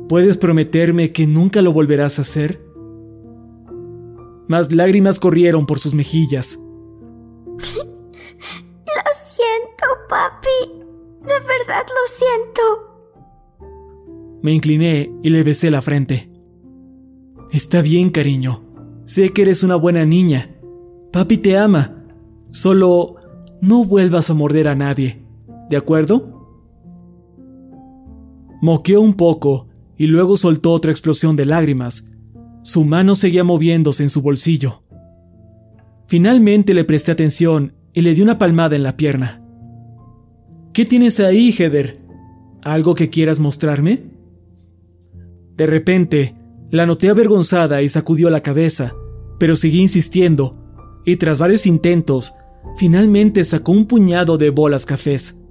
¿Puedes 0.10 0.36
prometerme 0.36 1.14
que 1.14 1.26
nunca 1.28 1.62
lo 1.62 1.72
volverás 1.72 2.20
a 2.20 2.24
hacer? 2.24 2.67
Más 4.48 4.72
lágrimas 4.72 5.20
corrieron 5.20 5.66
por 5.66 5.80
sus 5.80 5.94
mejillas. 5.94 6.60
Lo 7.58 7.58
siento, 9.30 9.86
papi. 10.10 10.72
De 11.22 11.34
verdad 11.34 11.86
lo 11.88 12.04
siento. 12.16 12.62
Me 14.42 14.54
incliné 14.54 15.12
y 15.24 15.30
le 15.30 15.44
besé 15.44 15.70
la 15.70 15.82
frente. 15.82 16.32
Está 17.52 17.82
bien, 17.82 18.10
cariño. 18.10 18.64
Sé 19.06 19.34
que 19.34 19.42
eres 19.42 19.64
una 19.64 19.76
buena 19.76 20.06
niña. 20.06 20.56
Papi 21.12 21.38
te 21.38 21.58
ama. 21.58 22.06
Solo 22.52 23.16
no 23.62 23.84
vuelvas 23.84 24.30
a 24.30 24.34
morder 24.34 24.68
a 24.68 24.76
nadie. 24.76 25.24
¿De 25.70 25.76
acuerdo? 25.76 26.34
Moqueó 28.62 29.02
un 29.02 29.16
poco 29.16 29.68
y 29.98 30.08
luego 30.08 30.38
soltó 30.38 30.72
otra 30.72 30.92
explosión 30.92 31.36
de 31.36 31.46
lágrimas 31.46 32.07
su 32.68 32.84
mano 32.84 33.16
seguía 33.16 33.46
moviéndose 33.46 34.04
en 34.04 34.10
su 34.10 34.22
bolsillo. 34.22 34.84
Finalmente 36.08 36.74
le 36.74 36.84
presté 36.84 37.14
atención 37.14 37.72
y 37.94 38.02
le 38.02 38.14
di 38.14 38.22
una 38.22 38.38
palmada 38.38 38.76
en 38.76 38.84
la 38.84 38.98
pierna. 38.98 39.42
¿Qué 40.74 40.84
tienes 40.84 41.22
ahí, 41.22 41.54
Heather? 41.54 42.02
¿Algo 42.62 42.94
que 42.94 43.10
quieras 43.10 43.40
mostrarme? 43.40 44.04
De 45.56 45.66
repente, 45.66 46.36
la 46.70 46.86
noté 46.86 47.08
avergonzada 47.08 47.82
y 47.84 47.88
sacudió 47.88 48.30
la 48.30 48.42
cabeza, 48.42 48.94
pero 49.40 49.56
seguí 49.56 49.82
insistiendo, 49.82 50.62
y 51.06 51.16
tras 51.16 51.40
varios 51.40 51.68
intentos, 51.68 52.34
finalmente 52.76 53.46
sacó 53.46 53.72
un 53.72 53.86
puñado 53.86 54.38
de 54.38 54.50
bolas 54.50 54.86
cafés. 54.86 55.42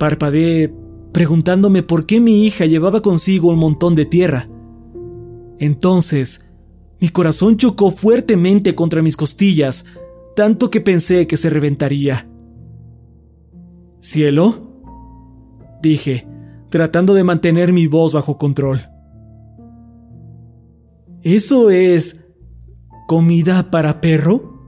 Parpadeé, 0.00 0.74
preguntándome 1.12 1.84
por 1.84 2.06
qué 2.06 2.18
mi 2.18 2.44
hija 2.44 2.66
llevaba 2.66 3.02
consigo 3.02 3.52
un 3.52 3.60
montón 3.60 3.94
de 3.94 4.04
tierra. 4.04 4.48
Entonces, 5.62 6.50
mi 7.00 7.10
corazón 7.10 7.56
chocó 7.56 7.92
fuertemente 7.92 8.74
contra 8.74 9.00
mis 9.00 9.16
costillas, 9.16 9.84
tanto 10.34 10.70
que 10.70 10.80
pensé 10.80 11.28
que 11.28 11.36
se 11.36 11.50
reventaría. 11.50 12.28
¿Cielo? 14.00 14.72
dije, 15.80 16.26
tratando 16.68 17.14
de 17.14 17.22
mantener 17.22 17.72
mi 17.72 17.86
voz 17.86 18.12
bajo 18.12 18.38
control. 18.38 18.80
¿Eso 21.22 21.70
es 21.70 22.26
comida 23.06 23.70
para 23.70 24.00
perro? 24.00 24.58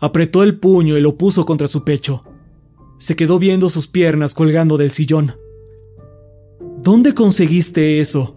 Apretó 0.00 0.42
el 0.42 0.58
puño 0.58 0.96
y 0.96 1.02
lo 1.02 1.18
puso 1.18 1.44
contra 1.44 1.68
su 1.68 1.84
pecho. 1.84 2.22
Se 2.96 3.14
quedó 3.14 3.38
viendo 3.38 3.68
sus 3.68 3.88
piernas 3.88 4.32
colgando 4.32 4.78
del 4.78 4.90
sillón. 4.90 5.34
¿Dónde 6.78 7.12
conseguiste 7.12 8.00
eso? 8.00 8.33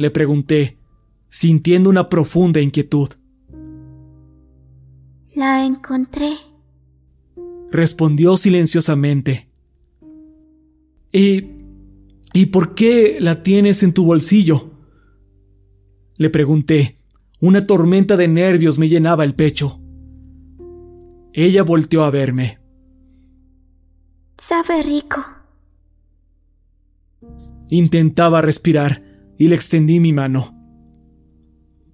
Le 0.00 0.10
pregunté, 0.10 0.78
sintiendo 1.28 1.90
una 1.90 2.08
profunda 2.08 2.58
inquietud. 2.58 3.10
La 5.34 5.66
encontré. 5.66 6.38
Respondió 7.70 8.38
silenciosamente. 8.38 9.50
¿Y... 11.12 11.50
¿Y 12.32 12.46
por 12.46 12.74
qué 12.74 13.18
la 13.20 13.42
tienes 13.42 13.82
en 13.82 13.92
tu 13.92 14.06
bolsillo? 14.06 14.70
Le 16.16 16.30
pregunté. 16.30 16.96
Una 17.38 17.66
tormenta 17.66 18.16
de 18.16 18.26
nervios 18.26 18.78
me 18.78 18.88
llenaba 18.88 19.24
el 19.24 19.34
pecho. 19.34 19.82
Ella 21.34 21.62
volteó 21.62 22.04
a 22.04 22.10
verme. 22.10 22.58
Sabe 24.38 24.82
rico. 24.82 25.22
Intentaba 27.68 28.40
respirar 28.40 29.09
y 29.40 29.48
le 29.48 29.54
extendí 29.54 30.00
mi 30.00 30.12
mano. 30.12 30.54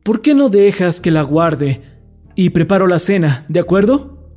¿Por 0.02 0.20
qué 0.20 0.34
no 0.34 0.48
dejas 0.48 1.00
que 1.00 1.12
la 1.12 1.22
guarde 1.22 1.80
y 2.34 2.50
preparo 2.50 2.88
la 2.88 2.98
cena, 2.98 3.46
de 3.48 3.60
acuerdo? 3.60 4.34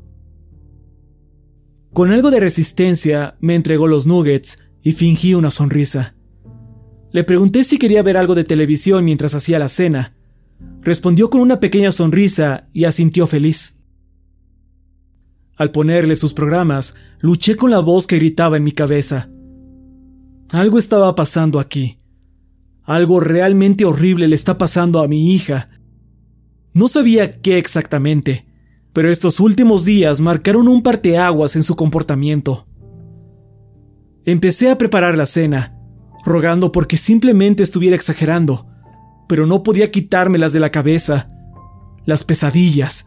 Con 1.91 2.11
algo 2.11 2.29
de 2.29 2.39
resistencia 2.39 3.35
me 3.41 3.55
entregó 3.55 3.87
los 3.87 4.05
nuggets 4.05 4.59
y 4.83 4.91
fingí 4.91 5.33
una 5.33 5.49
sonrisa. 5.49 6.13
Le 7.11 7.23
pregunté 7.23 7.63
si 7.63 7.79
quería 7.79 8.03
ver 8.03 8.15
algo 8.15 8.35
de 8.35 8.43
televisión 8.43 9.03
mientras 9.05 9.33
hacía 9.33 9.57
la 9.57 9.69
cena. 9.69 10.15
Respondió 10.83 11.31
con 11.31 11.41
una 11.41 11.59
pequeña 11.59 11.91
sonrisa 11.91 12.69
y 12.73 12.83
asintió 12.83 13.25
feliz. 13.25 13.79
Al 15.57 15.71
ponerle 15.71 16.15
sus 16.15 16.35
programas, 16.35 16.93
luché 17.21 17.55
con 17.55 17.71
la 17.71 17.79
voz 17.79 18.05
que 18.05 18.17
gritaba 18.17 18.57
en 18.57 18.63
mi 18.63 18.71
cabeza. 18.71 19.31
Algo 20.51 20.77
estaba 20.77 21.15
pasando 21.15 21.59
aquí. 21.59 21.98
Algo 22.89 23.19
realmente 23.19 23.85
horrible 23.85 24.27
le 24.27 24.33
está 24.33 24.57
pasando 24.57 25.03
a 25.03 25.07
mi 25.07 25.31
hija. 25.35 25.69
No 26.73 26.87
sabía 26.87 27.39
qué 27.39 27.59
exactamente, 27.59 28.47
pero 28.93 29.11
estos 29.11 29.39
últimos 29.39 29.85
días 29.85 30.21
marcaron 30.21 30.67
un 30.67 30.81
parteaguas 30.81 31.55
en 31.55 31.61
su 31.61 31.75
comportamiento. 31.75 32.65
Empecé 34.25 34.71
a 34.71 34.79
preparar 34.79 35.15
la 35.15 35.27
cena, 35.27 35.77
rogando 36.25 36.71
porque 36.71 36.97
simplemente 36.97 37.61
estuviera 37.61 37.95
exagerando, 37.95 38.65
pero 39.27 39.45
no 39.45 39.61
podía 39.61 39.91
quitármelas 39.91 40.51
de 40.51 40.59
la 40.59 40.71
cabeza. 40.71 41.29
Las 42.05 42.23
pesadillas, 42.23 43.05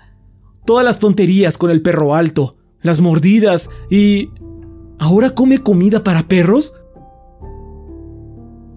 todas 0.65 0.85
las 0.85 1.01
tonterías 1.01 1.59
con 1.59 1.73
el 1.73 1.83
perro 1.83 2.15
alto, 2.15 2.55
las 2.83 3.01
mordidas 3.01 3.69
y... 3.91 4.31
¿Ahora 5.01 5.31
come 5.31 5.59
comida 5.59 6.05
para 6.05 6.29
perros? 6.29 6.75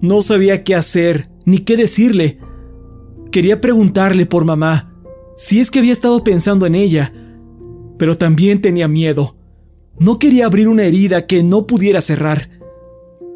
No 0.01 0.21
sabía 0.21 0.63
qué 0.63 0.75
hacer 0.75 1.29
ni 1.45 1.59
qué 1.59 1.77
decirle. 1.77 2.39
Quería 3.31 3.61
preguntarle 3.61 4.25
por 4.25 4.45
mamá, 4.45 4.93
si 5.37 5.59
es 5.59 5.71
que 5.71 5.79
había 5.79 5.93
estado 5.93 6.23
pensando 6.23 6.65
en 6.65 6.75
ella, 6.75 7.13
pero 7.97 8.17
también 8.17 8.61
tenía 8.61 8.87
miedo. 8.87 9.35
No 9.99 10.19
quería 10.19 10.45
abrir 10.45 10.67
una 10.67 10.83
herida 10.83 11.25
que 11.25 11.43
no 11.43 11.67
pudiera 11.67 12.01
cerrar. 12.01 12.49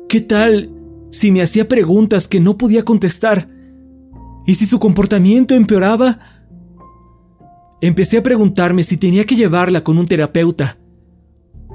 ¿Qué 0.07 0.21
tal 0.21 0.71
si 1.11 1.31
me 1.31 1.41
hacía 1.41 1.67
preguntas 1.67 2.27
que 2.27 2.39
no 2.39 2.57
podía 2.57 2.83
contestar? 2.83 3.47
¿Y 4.45 4.55
si 4.55 4.65
su 4.65 4.79
comportamiento 4.79 5.55
empeoraba? 5.55 6.19
Empecé 7.81 8.17
a 8.17 8.23
preguntarme 8.23 8.83
si 8.83 8.97
tenía 8.97 9.23
que 9.23 9.35
llevarla 9.35 9.83
con 9.83 9.97
un 9.97 10.07
terapeuta. 10.07 10.77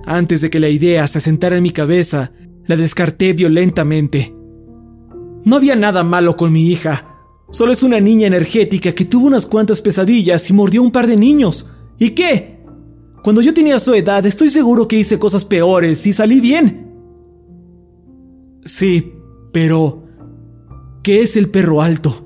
Antes 0.05 0.43
de 0.43 0.51
que 0.51 0.61
la 0.61 0.69
idea 0.69 1.07
se 1.09 1.19
asentara 1.19 1.57
en 1.57 1.63
mi 1.63 1.71
cabeza, 1.71 2.33
la 2.67 2.77
descarté 2.77 3.33
violentamente. 3.33 4.34
No 5.45 5.57
había 5.57 5.77
nada 5.77 6.03
malo 6.03 6.37
con 6.37 6.53
mi 6.53 6.69
hija. 6.69 7.11
Solo 7.51 7.73
es 7.73 7.83
una 7.83 8.01
niña 8.01 8.27
energética 8.27 8.93
que 8.93 9.05
tuvo 9.05 9.27
unas 9.27 9.47
cuantas 9.47 9.81
pesadillas 9.81 10.49
y 10.51 10.53
mordió 10.53 10.83
un 10.83 10.91
par 10.91 11.07
de 11.07 11.17
niños. 11.17 11.71
¿Y 11.99 12.11
qué? 12.11 12.65
Cuando 13.23 13.43
yo 13.43 13.55
tenía 13.55 13.79
su 13.79 13.95
edad, 13.95 14.25
estoy 14.27 14.51
seguro 14.51 14.89
que 14.89 14.99
hice 14.99 15.19
cosas 15.19 15.45
peores 15.45 16.07
y 16.07 16.13
salí 16.13 16.41
bien. 16.41 16.91
Sí, 18.65 19.13
pero... 19.53 20.03
¿Qué 21.03 21.21
es 21.21 21.37
el 21.37 21.51
perro 21.51 21.83
alto? 21.83 22.25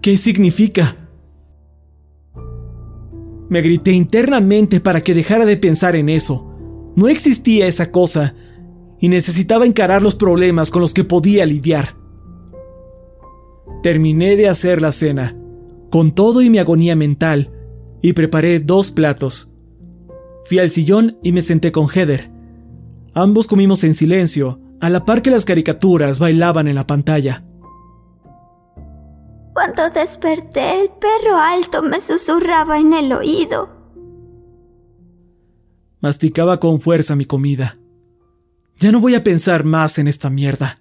¿Qué 0.00 0.16
significa? 0.16 1.08
Me 3.48 3.60
grité 3.62 3.90
internamente 3.92 4.80
para 4.80 5.00
que 5.00 5.12
dejara 5.12 5.44
de 5.44 5.56
pensar 5.56 5.96
en 5.96 6.08
eso. 6.08 6.54
No 6.94 7.08
existía 7.08 7.66
esa 7.66 7.90
cosa, 7.90 8.34
y 9.02 9.08
necesitaba 9.08 9.66
encarar 9.66 10.00
los 10.00 10.14
problemas 10.14 10.70
con 10.70 10.80
los 10.80 10.94
que 10.94 11.02
podía 11.02 11.44
lidiar. 11.44 11.96
Terminé 13.82 14.36
de 14.36 14.48
hacer 14.48 14.80
la 14.80 14.92
cena, 14.92 15.36
con 15.90 16.12
todo 16.12 16.40
y 16.40 16.48
mi 16.48 16.58
agonía 16.58 16.94
mental, 16.94 17.50
y 18.00 18.12
preparé 18.12 18.60
dos 18.60 18.92
platos. 18.92 19.54
Fui 20.44 20.60
al 20.60 20.70
sillón 20.70 21.18
y 21.20 21.32
me 21.32 21.42
senté 21.42 21.72
con 21.72 21.88
Heather. 21.88 22.30
Ambos 23.12 23.48
comimos 23.48 23.82
en 23.82 23.94
silencio, 23.94 24.60
a 24.80 24.88
la 24.88 25.04
par 25.04 25.20
que 25.20 25.32
las 25.32 25.44
caricaturas 25.44 26.20
bailaban 26.20 26.68
en 26.68 26.76
la 26.76 26.86
pantalla. 26.86 27.44
Cuando 29.52 29.90
desperté, 29.90 30.80
el 30.80 30.90
perro 30.90 31.38
alto 31.38 31.82
me 31.82 32.00
susurraba 32.00 32.78
en 32.78 32.92
el 32.92 33.12
oído. 33.12 33.68
Masticaba 36.00 36.60
con 36.60 36.78
fuerza 36.78 37.16
mi 37.16 37.24
comida. 37.24 37.81
Ya 38.82 38.90
no 38.90 39.00
voy 39.00 39.14
a 39.14 39.22
pensar 39.22 39.62
más 39.62 40.00
en 40.00 40.08
esta 40.08 40.28
mierda. 40.28 40.74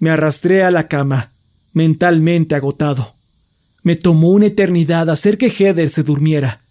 Me 0.00 0.10
arrastré 0.10 0.64
a 0.64 0.72
la 0.72 0.88
cama, 0.88 1.30
mentalmente 1.72 2.56
agotado. 2.56 3.14
Me 3.84 3.94
tomó 3.94 4.30
una 4.30 4.46
eternidad 4.46 5.08
hacer 5.08 5.38
que 5.38 5.50
Heather 5.50 5.88
se 5.88 6.02
durmiera. 6.02 6.62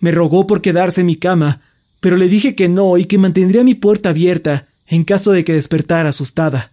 Me 0.00 0.10
rogó 0.10 0.44
por 0.44 0.60
quedarse 0.60 1.02
en 1.02 1.06
mi 1.06 1.14
cama, 1.14 1.62
pero 2.00 2.16
le 2.16 2.26
dije 2.26 2.56
que 2.56 2.68
no 2.68 2.98
y 2.98 3.04
que 3.04 3.18
mantendría 3.18 3.62
mi 3.62 3.76
puerta 3.76 4.08
abierta 4.08 4.66
en 4.88 5.04
caso 5.04 5.30
de 5.30 5.44
que 5.44 5.52
despertara 5.52 6.08
asustada. 6.08 6.72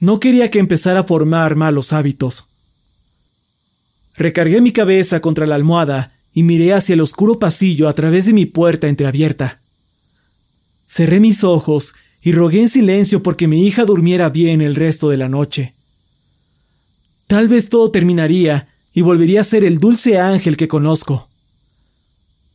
No 0.00 0.20
quería 0.20 0.50
que 0.50 0.58
empezara 0.58 1.00
a 1.00 1.04
formar 1.04 1.56
malos 1.56 1.94
hábitos. 1.94 2.49
Recargué 4.20 4.60
mi 4.60 4.70
cabeza 4.70 5.20
contra 5.20 5.46
la 5.46 5.54
almohada 5.54 6.12
y 6.34 6.42
miré 6.42 6.74
hacia 6.74 6.92
el 6.92 7.00
oscuro 7.00 7.38
pasillo 7.38 7.88
a 7.88 7.94
través 7.94 8.26
de 8.26 8.34
mi 8.34 8.44
puerta 8.44 8.86
entreabierta. 8.86 9.60
Cerré 10.86 11.20
mis 11.20 11.42
ojos 11.42 11.94
y 12.20 12.32
rogué 12.32 12.60
en 12.60 12.68
silencio 12.68 13.22
porque 13.22 13.48
mi 13.48 13.66
hija 13.66 13.86
durmiera 13.86 14.28
bien 14.28 14.60
el 14.60 14.74
resto 14.74 15.08
de 15.08 15.16
la 15.16 15.30
noche. 15.30 15.72
Tal 17.28 17.48
vez 17.48 17.70
todo 17.70 17.90
terminaría 17.90 18.68
y 18.92 19.00
volvería 19.00 19.40
a 19.40 19.44
ser 19.44 19.64
el 19.64 19.78
dulce 19.78 20.18
ángel 20.18 20.58
que 20.58 20.68
conozco. 20.68 21.30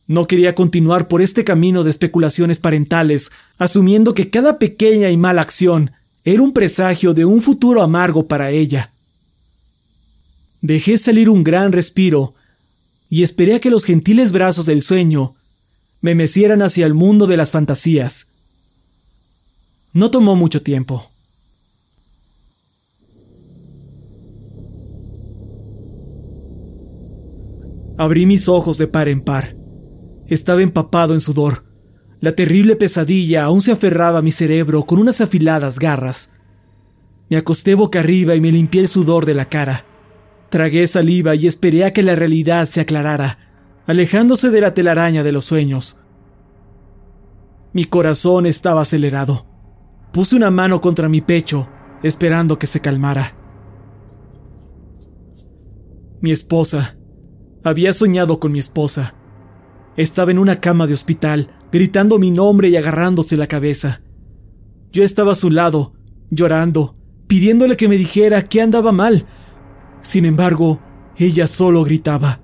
No 0.06 0.28
quería 0.28 0.54
continuar 0.54 1.08
por 1.08 1.20
este 1.20 1.42
camino 1.42 1.82
de 1.82 1.90
especulaciones 1.90 2.60
parentales, 2.60 3.32
asumiendo 3.58 4.14
que 4.14 4.30
cada 4.30 4.60
pequeña 4.60 5.10
y 5.10 5.16
mala 5.16 5.42
acción 5.42 5.90
era 6.24 6.42
un 6.42 6.52
presagio 6.52 7.12
de 7.12 7.24
un 7.24 7.42
futuro 7.42 7.82
amargo 7.82 8.28
para 8.28 8.52
ella. 8.52 8.92
Dejé 10.66 10.98
salir 10.98 11.30
un 11.30 11.44
gran 11.44 11.70
respiro 11.70 12.34
y 13.08 13.22
esperé 13.22 13.54
a 13.54 13.60
que 13.60 13.70
los 13.70 13.84
gentiles 13.84 14.32
brazos 14.32 14.66
del 14.66 14.82
sueño 14.82 15.36
me 16.00 16.16
mecieran 16.16 16.60
hacia 16.60 16.86
el 16.86 16.92
mundo 16.92 17.28
de 17.28 17.36
las 17.36 17.52
fantasías. 17.52 18.32
No 19.92 20.10
tomó 20.10 20.34
mucho 20.34 20.62
tiempo. 20.62 21.08
Abrí 27.96 28.26
mis 28.26 28.48
ojos 28.48 28.76
de 28.76 28.88
par 28.88 29.08
en 29.08 29.20
par. 29.20 29.54
Estaba 30.26 30.62
empapado 30.62 31.14
en 31.14 31.20
sudor. 31.20 31.64
La 32.20 32.34
terrible 32.34 32.74
pesadilla 32.74 33.44
aún 33.44 33.62
se 33.62 33.70
aferraba 33.70 34.18
a 34.18 34.22
mi 34.22 34.32
cerebro 34.32 34.84
con 34.84 34.98
unas 34.98 35.20
afiladas 35.20 35.78
garras. 35.78 36.32
Me 37.30 37.36
acosté 37.36 37.76
boca 37.76 38.00
arriba 38.00 38.34
y 38.34 38.40
me 38.40 38.50
limpié 38.50 38.80
el 38.80 38.88
sudor 38.88 39.26
de 39.26 39.34
la 39.34 39.48
cara. 39.48 39.86
Tragué 40.50 40.86
saliva 40.86 41.34
y 41.34 41.46
esperé 41.46 41.84
a 41.84 41.92
que 41.92 42.02
la 42.02 42.14
realidad 42.14 42.66
se 42.66 42.80
aclarara, 42.80 43.38
alejándose 43.86 44.50
de 44.50 44.60
la 44.60 44.74
telaraña 44.74 45.22
de 45.22 45.32
los 45.32 45.44
sueños. 45.44 46.02
Mi 47.72 47.84
corazón 47.84 48.46
estaba 48.46 48.82
acelerado. 48.82 49.46
Puse 50.12 50.36
una 50.36 50.50
mano 50.50 50.80
contra 50.80 51.08
mi 51.08 51.20
pecho, 51.20 51.68
esperando 52.02 52.58
que 52.58 52.66
se 52.66 52.80
calmara. 52.80 53.36
Mi 56.20 56.30
esposa. 56.30 56.96
Había 57.64 57.92
soñado 57.92 58.40
con 58.40 58.52
mi 58.52 58.58
esposa. 58.58 59.14
Estaba 59.96 60.30
en 60.30 60.38
una 60.38 60.60
cama 60.60 60.86
de 60.86 60.94
hospital, 60.94 61.50
gritando 61.72 62.18
mi 62.18 62.30
nombre 62.30 62.68
y 62.68 62.76
agarrándose 62.76 63.36
la 63.36 63.46
cabeza. 63.46 64.02
Yo 64.92 65.02
estaba 65.04 65.32
a 65.32 65.34
su 65.34 65.50
lado, 65.50 65.94
llorando, 66.30 66.94
pidiéndole 67.26 67.76
que 67.76 67.88
me 67.88 67.96
dijera 67.96 68.48
qué 68.48 68.62
andaba 68.62 68.92
mal, 68.92 69.26
sin 70.00 70.24
embargo, 70.24 70.80
ella 71.16 71.46
solo 71.46 71.84
gritaba. 71.84 72.40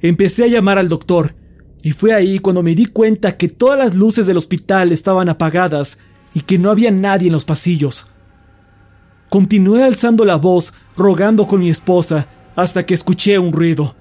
Empecé 0.00 0.44
a 0.44 0.48
llamar 0.48 0.78
al 0.78 0.88
doctor, 0.88 1.34
y 1.82 1.92
fue 1.92 2.12
ahí 2.12 2.38
cuando 2.38 2.62
me 2.62 2.74
di 2.74 2.86
cuenta 2.86 3.36
que 3.36 3.48
todas 3.48 3.78
las 3.78 3.94
luces 3.94 4.26
del 4.26 4.36
hospital 4.36 4.92
estaban 4.92 5.28
apagadas 5.28 5.98
y 6.34 6.40
que 6.40 6.58
no 6.58 6.70
había 6.70 6.90
nadie 6.90 7.28
en 7.28 7.32
los 7.32 7.44
pasillos. 7.44 8.08
Continué 9.30 9.84
alzando 9.84 10.24
la 10.24 10.36
voz, 10.36 10.74
rogando 10.96 11.46
con 11.46 11.60
mi 11.60 11.70
esposa, 11.70 12.28
hasta 12.56 12.84
que 12.84 12.94
escuché 12.94 13.38
un 13.38 13.52
ruido. 13.52 13.96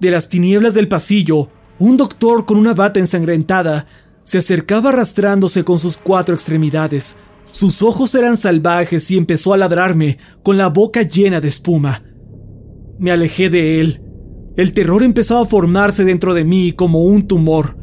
De 0.00 0.10
las 0.10 0.28
tinieblas 0.28 0.74
del 0.74 0.88
pasillo, 0.88 1.50
un 1.78 1.96
doctor 1.96 2.46
con 2.46 2.58
una 2.58 2.74
bata 2.74 3.00
ensangrentada 3.00 3.86
se 4.24 4.38
acercaba 4.38 4.90
arrastrándose 4.90 5.64
con 5.64 5.78
sus 5.78 5.96
cuatro 5.96 6.34
extremidades, 6.34 7.18
sus 7.54 7.84
ojos 7.84 8.12
eran 8.16 8.36
salvajes 8.36 9.08
y 9.12 9.16
empezó 9.16 9.54
a 9.54 9.56
ladrarme 9.56 10.18
con 10.42 10.58
la 10.58 10.70
boca 10.70 11.02
llena 11.02 11.40
de 11.40 11.46
espuma. 11.46 12.02
Me 12.98 13.12
alejé 13.12 13.48
de 13.48 13.78
él. 13.80 14.02
El 14.56 14.72
terror 14.72 15.04
empezaba 15.04 15.42
a 15.42 15.46
formarse 15.46 16.04
dentro 16.04 16.34
de 16.34 16.44
mí 16.44 16.72
como 16.72 17.04
un 17.04 17.28
tumor. 17.28 17.78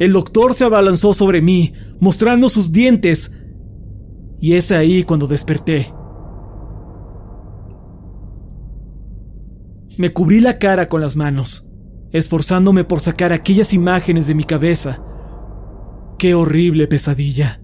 El 0.00 0.12
doctor 0.12 0.54
se 0.54 0.64
abalanzó 0.64 1.14
sobre 1.14 1.40
mí, 1.40 1.72
mostrando 2.00 2.48
sus 2.48 2.72
dientes, 2.72 3.36
y 4.40 4.54
es 4.54 4.72
ahí 4.72 5.04
cuando 5.04 5.28
desperté. 5.28 5.94
Me 9.96 10.12
cubrí 10.12 10.40
la 10.40 10.58
cara 10.58 10.88
con 10.88 11.00
las 11.00 11.14
manos, 11.14 11.70
esforzándome 12.10 12.82
por 12.82 12.98
sacar 12.98 13.32
aquellas 13.32 13.72
imágenes 13.72 14.26
de 14.26 14.34
mi 14.34 14.42
cabeza. 14.42 15.00
Qué 16.18 16.34
horrible 16.34 16.88
pesadilla. 16.88 17.63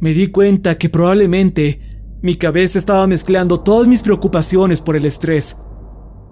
Me 0.00 0.12
di 0.12 0.28
cuenta 0.28 0.76
que 0.76 0.90
probablemente 0.90 1.80
mi 2.22 2.36
cabeza 2.36 2.78
estaba 2.78 3.06
mezclando 3.06 3.60
todas 3.60 3.88
mis 3.88 4.02
preocupaciones 4.02 4.80
por 4.80 4.96
el 4.96 5.06
estrés, 5.06 5.58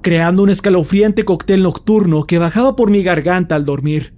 creando 0.03 0.43
un 0.43 0.51
escalofriante 0.51 1.25
cóctel 1.25 1.62
nocturno 1.62 2.25
que 2.25 2.39
bajaba 2.39 2.77
por 2.77 2.91
mi 2.91 3.03
garganta 3.03 3.55
al 3.55 3.65
dormir. 3.65 4.15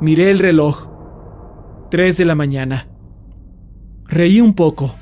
Miré 0.00 0.30
el 0.30 0.38
reloj. 0.38 0.88
Tres 1.90 2.18
de 2.18 2.24
la 2.24 2.34
mañana. 2.34 2.88
Reí 4.06 4.40
un 4.40 4.54
poco, 4.54 4.94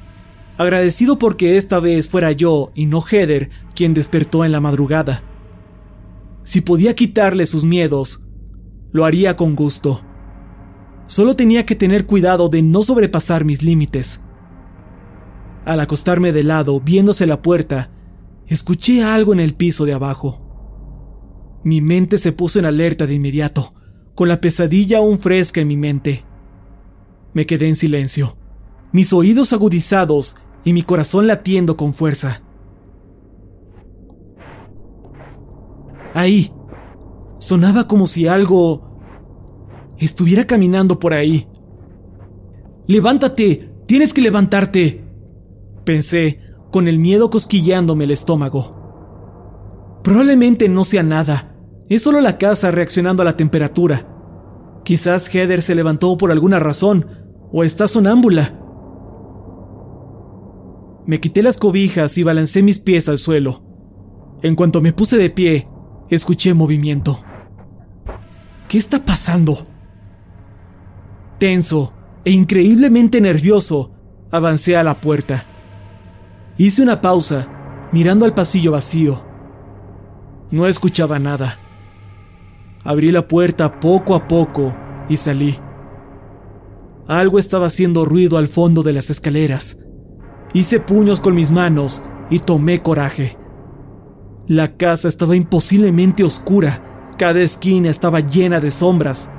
agradecido 0.57 1.19
porque 1.19 1.57
esta 1.57 1.81
vez 1.81 2.09
fuera 2.09 2.33
yo 2.33 2.73
y 2.75 2.87
no 2.87 3.03
Heather 3.03 3.51
quien 3.75 3.93
despertó 3.93 4.45
en 4.45 4.53
la 4.53 4.61
madrugada. 4.61 5.23
Si 6.45 6.61
podía 6.61 6.95
quitarle 6.95 7.45
sus 7.45 7.65
miedos, 7.65 8.27
lo 8.93 9.05
haría 9.05 9.37
con 9.37 9.55
gusto. 9.55 10.06
Solo 11.07 11.37
tenía 11.37 11.65
que 11.65 11.77
tener 11.77 12.07
cuidado 12.07 12.49
de 12.49 12.63
no 12.63 12.83
sobrepasar 12.83 13.45
mis 13.45 13.63
límites. 13.63 14.23
Al 15.65 15.81
acostarme 15.81 16.33
de 16.33 16.45
lado, 16.45 16.81
viéndose 16.81 17.27
la 17.27 17.43
puerta, 17.43 17.91
escuché 18.47 19.03
algo 19.03 19.33
en 19.33 19.41
el 19.41 19.55
piso 19.55 19.85
de 19.85 19.95
abajo. 19.95 20.43
Mi 21.65 21.81
mente 21.81 22.19
se 22.19 22.33
puso 22.33 22.59
en 22.59 22.65
alerta 22.65 23.07
de 23.07 23.15
inmediato, 23.15 23.73
con 24.15 24.29
la 24.29 24.41
pesadilla 24.41 24.99
aún 24.99 25.19
fresca 25.19 25.61
en 25.61 25.69
mi 25.69 25.77
mente. 25.77 26.25
Me 27.33 27.47
quedé 27.47 27.69
en 27.69 27.77
silencio, 27.77 28.37
mis 28.93 29.13
oídos 29.13 29.53
agudizados 29.53 30.37
y 30.65 30.73
mi 30.73 30.83
corazón 30.83 31.27
latiendo 31.27 31.77
con 31.77 31.93
fuerza. 31.93 32.43
Ahí. 36.15 36.53
Sonaba 37.39 37.87
como 37.87 38.07
si 38.07 38.27
algo 38.27 38.86
estuviera 39.99 40.47
caminando 40.47 40.99
por 40.99 41.13
ahí. 41.13 41.49
Levántate, 42.87 43.71
tienes 43.87 44.15
que 44.15 44.21
levantarte, 44.21 45.05
pensé, 45.85 46.41
con 46.71 46.89
el 46.89 46.99
miedo 46.99 47.31
cosquilleándome 47.31 48.05
el 48.05 48.11
estómago. 48.11 50.01
Probablemente 50.03 50.69
no 50.69 50.85
sea 50.85 51.03
nada, 51.03 51.57
es 51.89 52.03
solo 52.03 52.21
la 52.21 52.39
casa 52.39 52.71
reaccionando 52.71 53.23
a 53.23 53.25
la 53.25 53.37
temperatura. 53.37 54.09
Quizás 54.85 55.29
Heather 55.35 55.63
se 55.63 55.75
levantó 55.75 56.17
por 56.17 56.31
alguna 56.31 56.61
razón, 56.61 57.07
o 57.51 57.65
está 57.65 57.89
sonámbula. 57.89 58.61
Me 61.07 61.21
quité 61.21 61.43
las 61.43 61.59
cobijas 61.59 62.19
y 62.19 62.23
balancé 62.23 62.63
mis 62.63 62.79
pies 62.79 63.09
al 63.09 63.19
suelo. 63.19 63.63
En 64.43 64.55
cuanto 64.55 64.81
me 64.81 64.93
puse 64.93 65.17
de 65.17 65.31
pie, 65.31 65.69
escuché 66.11 66.55
movimiento. 66.55 67.19
¿Qué 68.69 68.79
está 68.79 69.05
pasando? 69.05 69.67
Tenso 71.39 71.93
e 72.25 72.31
increíblemente 72.31 73.21
nervioso, 73.21 73.93
avancé 74.31 74.77
a 74.77 74.83
la 74.83 75.01
puerta. 75.01 75.47
Hice 76.57 76.83
una 76.83 77.01
pausa, 77.01 77.89
mirando 77.93 78.25
al 78.25 78.35
pasillo 78.35 78.73
vacío. 78.73 79.25
No 80.51 80.67
escuchaba 80.67 81.19
nada. 81.19 81.59
Abrí 82.83 83.13
la 83.13 83.29
puerta 83.29 83.81
poco 83.81 84.15
a 84.15 84.27
poco 84.27 84.77
y 85.09 85.17
salí. 85.17 85.59
Algo 87.07 87.39
estaba 87.39 87.67
haciendo 87.67 88.05
ruido 88.05 88.39
al 88.39 88.49
fondo 88.49 88.83
de 88.83 88.93
las 88.93 89.11
escaleras. 89.11 89.79
Hice 90.55 90.81
puños 90.81 91.21
con 91.21 91.35
mis 91.35 91.51
manos 91.51 92.05
y 92.31 92.39
tomé 92.39 92.83
coraje. 92.83 93.37
La 94.49 94.77
casa 94.77 95.09
estaba 95.09 95.37
imposiblemente 95.37 96.25
oscura. 96.25 97.13
Cada 97.19 97.41
esquina 97.41 97.91
estaba 97.91 98.21
llena 98.21 98.61
de 98.61 98.71
sombras. 98.71 99.33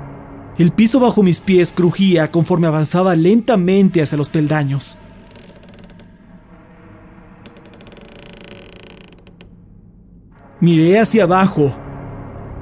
El 0.58 0.72
piso 0.72 0.98
bajo 0.98 1.22
mis 1.22 1.38
pies 1.38 1.72
crujía 1.72 2.32
conforme 2.32 2.66
avanzaba 2.66 3.14
lentamente 3.14 4.02
hacia 4.02 4.18
los 4.18 4.28
peldaños. 4.28 4.98
Miré 10.60 10.98
hacia 10.98 11.22
abajo 11.22 11.72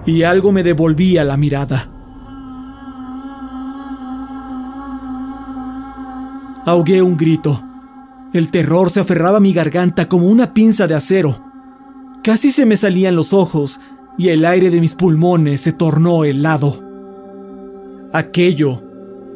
y 0.04 0.24
algo 0.24 0.52
me 0.52 0.62
devolvía 0.62 1.24
la 1.24 1.38
mirada. 1.38 1.90
Ahogué 6.66 7.00
un 7.00 7.16
grito. 7.16 7.62
El 8.34 8.50
terror 8.50 8.90
se 8.90 9.00
aferraba 9.00 9.38
a 9.38 9.40
mi 9.40 9.54
garganta 9.54 10.06
como 10.06 10.26
una 10.26 10.52
pinza 10.52 10.86
de 10.86 10.94
acero. 10.94 11.34
Casi 12.22 12.50
se 12.50 12.66
me 12.66 12.76
salían 12.76 13.16
los 13.16 13.32
ojos 13.32 13.80
y 14.18 14.28
el 14.28 14.44
aire 14.44 14.68
de 14.68 14.82
mis 14.82 14.92
pulmones 14.92 15.62
se 15.62 15.72
tornó 15.72 16.24
helado. 16.24 16.85
Aquello 18.16 18.82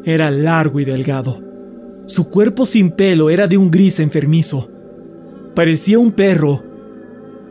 era 0.04 0.30
largo 0.30 0.80
y 0.80 0.86
delgado. 0.86 1.38
Su 2.06 2.30
cuerpo 2.30 2.64
sin 2.64 2.92
pelo 2.92 3.28
era 3.28 3.46
de 3.46 3.58
un 3.58 3.70
gris 3.70 4.00
enfermizo. 4.00 4.68
Parecía 5.54 5.98
un 5.98 6.12
perro, 6.12 6.64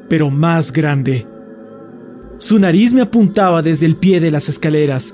pero 0.09 0.31
más 0.31 0.73
grande. 0.73 1.27
Su 2.39 2.57
nariz 2.57 2.93
me 2.93 3.01
apuntaba 3.01 3.61
desde 3.61 3.85
el 3.85 3.95
pie 3.95 4.19
de 4.19 4.31
las 4.31 4.49
escaleras. 4.49 5.13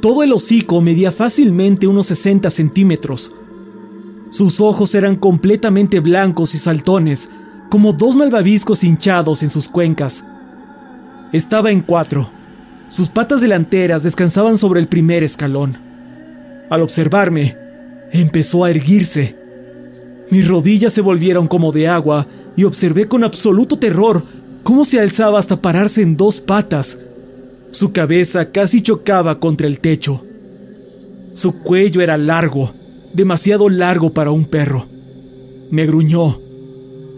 Todo 0.00 0.22
el 0.22 0.32
hocico 0.32 0.80
medía 0.80 1.12
fácilmente 1.12 1.86
unos 1.86 2.06
60 2.06 2.48
centímetros. 2.48 3.36
Sus 4.30 4.62
ojos 4.62 4.94
eran 4.94 5.14
completamente 5.14 6.00
blancos 6.00 6.54
y 6.54 6.58
saltones, 6.58 7.28
como 7.68 7.92
dos 7.92 8.16
malvaviscos 8.16 8.82
hinchados 8.82 9.42
en 9.42 9.50
sus 9.50 9.68
cuencas. 9.68 10.24
Estaba 11.34 11.70
en 11.70 11.82
cuatro. 11.82 12.30
Sus 12.88 13.08
patas 13.08 13.40
delanteras 13.40 14.02
descansaban 14.02 14.58
sobre 14.58 14.80
el 14.80 14.88
primer 14.88 15.22
escalón. 15.22 15.78
Al 16.70 16.82
observarme, 16.82 17.56
empezó 18.12 18.64
a 18.64 18.70
erguirse. 18.70 19.36
Mis 20.30 20.48
rodillas 20.48 20.92
se 20.92 21.00
volvieron 21.00 21.46
como 21.46 21.72
de 21.72 21.88
agua 21.88 22.26
y 22.56 22.64
observé 22.64 23.08
con 23.08 23.24
absoluto 23.24 23.78
terror 23.78 24.24
cómo 24.62 24.84
se 24.84 25.00
alzaba 25.00 25.38
hasta 25.38 25.60
pararse 25.60 26.02
en 26.02 26.16
dos 26.16 26.40
patas. 26.40 27.00
Su 27.70 27.92
cabeza 27.92 28.50
casi 28.50 28.82
chocaba 28.82 29.40
contra 29.40 29.66
el 29.66 29.80
techo. 29.80 30.24
Su 31.34 31.60
cuello 31.60 32.00
era 32.00 32.16
largo, 32.16 32.72
demasiado 33.12 33.68
largo 33.68 34.12
para 34.12 34.30
un 34.30 34.44
perro. 34.44 34.86
Me 35.70 35.86
gruñó 35.86 36.40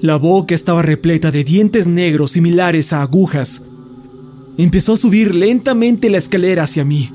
la 0.02 0.16
boca 0.16 0.54
estaba 0.54 0.82
repleta 0.82 1.30
de 1.30 1.42
dientes 1.42 1.86
negros 1.86 2.32
similares 2.32 2.92
a 2.92 3.00
agujas. 3.00 3.62
Empezó 4.58 4.94
a 4.94 4.96
subir 4.96 5.34
lentamente 5.34 6.08
la 6.08 6.18
escalera 6.18 6.62
hacia 6.62 6.84
mí. 6.84 7.10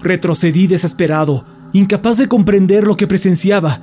Retrocedí 0.00 0.66
desesperado, 0.68 1.44
incapaz 1.72 2.18
de 2.18 2.28
comprender 2.28 2.84
lo 2.84 2.96
que 2.96 3.06
presenciaba. 3.08 3.80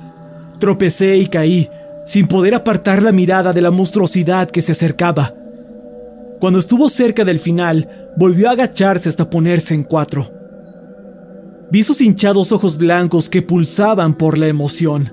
Tropecé 0.58 1.18
y 1.18 1.26
caí, 1.26 1.68
sin 2.06 2.26
poder 2.26 2.54
apartar 2.54 3.02
la 3.02 3.12
mirada 3.12 3.52
de 3.52 3.60
la 3.60 3.70
monstruosidad 3.70 4.50
que 4.50 4.62
se 4.62 4.72
acercaba. 4.72 5.34
Cuando 6.40 6.58
estuvo 6.58 6.88
cerca 6.88 7.24
del 7.24 7.38
final, 7.38 7.88
volvió 8.16 8.48
a 8.48 8.52
agacharse 8.52 9.10
hasta 9.10 9.28
ponerse 9.28 9.74
en 9.74 9.84
cuatro. 9.84 10.30
Vi 11.70 11.82
sus 11.82 12.00
hinchados 12.00 12.52
ojos 12.52 12.78
blancos 12.78 13.28
que 13.28 13.42
pulsaban 13.42 14.14
por 14.14 14.38
la 14.38 14.48
emoción. 14.48 15.12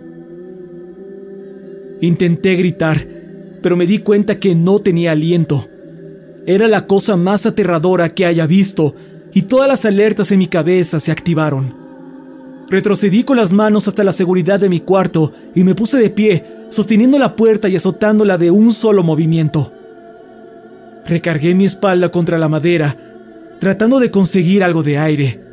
Intenté 1.99 2.55
gritar, 2.55 3.05
pero 3.61 3.75
me 3.75 3.85
di 3.85 3.99
cuenta 3.99 4.37
que 4.37 4.55
no 4.55 4.79
tenía 4.79 5.11
aliento. 5.11 5.67
Era 6.47 6.69
la 6.69 6.87
cosa 6.87 7.17
más 7.17 7.45
aterradora 7.45 8.07
que 8.07 8.25
haya 8.25 8.47
visto, 8.47 8.95
y 9.33 9.41
todas 9.43 9.67
las 9.67 9.83
alertas 9.83 10.31
en 10.31 10.39
mi 10.39 10.47
cabeza 10.47 11.01
se 11.01 11.11
activaron. 11.11 11.75
Retrocedí 12.69 13.25
con 13.25 13.35
las 13.35 13.51
manos 13.51 13.89
hasta 13.89 14.05
la 14.05 14.13
seguridad 14.13 14.57
de 14.57 14.69
mi 14.69 14.79
cuarto 14.79 15.33
y 15.53 15.65
me 15.65 15.75
puse 15.75 15.97
de 15.97 16.09
pie, 16.09 16.45
sosteniendo 16.69 17.19
la 17.19 17.35
puerta 17.35 17.67
y 17.67 17.75
azotándola 17.75 18.37
de 18.37 18.49
un 18.49 18.71
solo 18.71 19.03
movimiento. 19.03 19.73
Recargué 21.05 21.53
mi 21.53 21.65
espalda 21.65 22.09
contra 22.09 22.37
la 22.37 22.47
madera, 22.47 22.95
tratando 23.59 23.99
de 23.99 24.09
conseguir 24.09 24.63
algo 24.63 24.83
de 24.83 24.97
aire. 24.97 25.43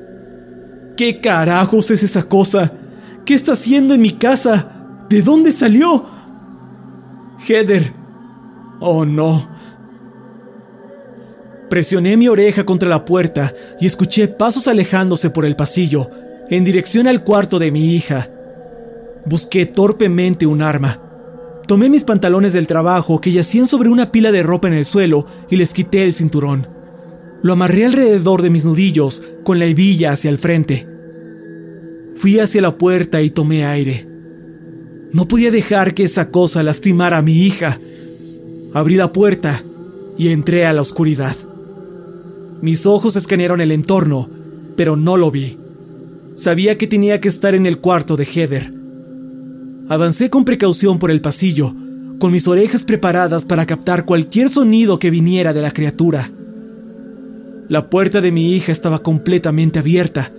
¿Qué 0.96 1.20
carajos 1.20 1.90
es 1.90 2.04
esa 2.04 2.22
cosa? 2.22 2.72
¿Qué 3.24 3.34
está 3.34 3.52
haciendo 3.52 3.94
en 3.94 4.00
mi 4.00 4.12
casa? 4.12 4.68
¿De 5.08 5.22
dónde 5.22 5.50
salió? 5.50 6.04
Heather. 7.48 7.92
Oh, 8.78 9.04
no. 9.04 9.53
Presioné 11.70 12.16
mi 12.16 12.28
oreja 12.28 12.64
contra 12.64 12.88
la 12.88 13.04
puerta 13.04 13.52
y 13.80 13.86
escuché 13.86 14.28
pasos 14.28 14.68
alejándose 14.68 15.30
por 15.30 15.44
el 15.44 15.56
pasillo, 15.56 16.10
en 16.50 16.64
dirección 16.64 17.06
al 17.06 17.24
cuarto 17.24 17.58
de 17.58 17.70
mi 17.70 17.94
hija. 17.94 18.30
Busqué 19.24 19.66
torpemente 19.66 20.46
un 20.46 20.62
arma. 20.62 21.00
Tomé 21.66 21.88
mis 21.88 22.04
pantalones 22.04 22.52
del 22.52 22.66
trabajo 22.66 23.20
que 23.20 23.32
yacían 23.32 23.66
sobre 23.66 23.88
una 23.88 24.12
pila 24.12 24.30
de 24.32 24.42
ropa 24.42 24.68
en 24.68 24.74
el 24.74 24.84
suelo 24.84 25.26
y 25.48 25.56
les 25.56 25.72
quité 25.72 26.04
el 26.04 26.12
cinturón. 26.12 26.68
Lo 27.42 27.54
amarré 27.54 27.86
alrededor 27.86 28.42
de 28.42 28.50
mis 28.50 28.64
nudillos 28.64 29.22
con 29.44 29.58
la 29.58 29.64
hebilla 29.64 30.12
hacia 30.12 30.30
el 30.30 30.38
frente. 30.38 30.86
Fui 32.14 32.38
hacia 32.38 32.60
la 32.60 32.76
puerta 32.76 33.22
y 33.22 33.30
tomé 33.30 33.64
aire. 33.64 34.06
No 35.12 35.26
podía 35.26 35.50
dejar 35.50 35.94
que 35.94 36.04
esa 36.04 36.30
cosa 36.30 36.62
lastimara 36.62 37.18
a 37.18 37.22
mi 37.22 37.38
hija. 37.38 37.80
Abrí 38.74 38.96
la 38.96 39.12
puerta 39.12 39.62
y 40.18 40.28
entré 40.28 40.66
a 40.66 40.72
la 40.72 40.82
oscuridad. 40.82 41.36
Mis 42.60 42.86
ojos 42.86 43.16
escanearon 43.16 43.60
el 43.60 43.72
entorno, 43.72 44.28
pero 44.76 44.96
no 44.96 45.16
lo 45.16 45.30
vi. 45.30 45.58
Sabía 46.34 46.78
que 46.78 46.86
tenía 46.86 47.20
que 47.20 47.28
estar 47.28 47.54
en 47.54 47.66
el 47.66 47.78
cuarto 47.78 48.16
de 48.16 48.24
Heather. 48.24 48.72
Avancé 49.88 50.30
con 50.30 50.44
precaución 50.44 50.98
por 50.98 51.10
el 51.10 51.20
pasillo, 51.20 51.72
con 52.18 52.32
mis 52.32 52.48
orejas 52.48 52.84
preparadas 52.84 53.44
para 53.44 53.66
captar 53.66 54.04
cualquier 54.04 54.48
sonido 54.48 54.98
que 54.98 55.10
viniera 55.10 55.52
de 55.52 55.62
la 55.62 55.70
criatura. 55.70 56.30
La 57.68 57.88
puerta 57.88 58.20
de 58.20 58.32
mi 58.32 58.54
hija 58.54 58.72
estaba 58.72 59.00
completamente 59.00 59.78
abierta. 59.78 60.30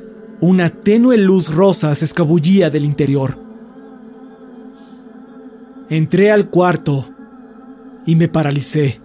Una 0.42 0.70
tenue 0.70 1.18
luz 1.18 1.54
rosa 1.54 1.94
se 1.96 2.06
escabullía 2.06 2.70
del 2.70 2.86
interior. 2.86 3.40
Entré 5.90 6.32
al 6.32 6.50
cuarto 6.50 7.08
y 8.06 8.16
me 8.16 8.28
paralicé. 8.28 9.00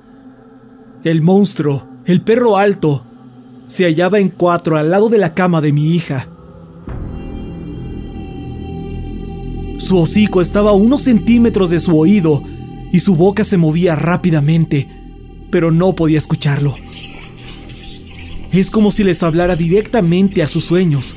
El 1.05 1.23
monstruo, 1.23 1.87
el 2.07 2.23
perro 2.23 2.57
alto, 2.57 3.05
se 3.67 3.85
hallaba 3.85 4.19
en 4.19 4.31
cuatro 4.31 4.77
al 4.77 4.91
lado 4.91 5.09
de 5.09 5.19
la 5.19 5.35
cama 5.35 5.61
de 5.61 5.73
mi 5.73 5.95
hija. 5.95 6.29
Su 9.79 9.99
hocico 9.99 10.43
estaba 10.43 10.71
a 10.71 10.75
unos 10.75 11.03
centímetros 11.03 11.71
de 11.71 11.81
su 11.81 11.99
oído 11.99 12.43
y 12.93 13.01
su 13.01 13.17
boca 13.17 13.45
se 13.45 13.57
movía 13.57 13.97
rápidamente, 13.97 14.89
pero 15.51 15.71
no 15.71 15.95
podía 15.95 16.19
escucharlo. 16.19 16.75
Es 18.53 18.71
como 18.71 18.91
si 18.91 19.05
les 19.05 19.23
hablara 19.23 19.55
directamente 19.55 20.43
a 20.43 20.49
sus 20.49 20.65
sueños. 20.65 21.17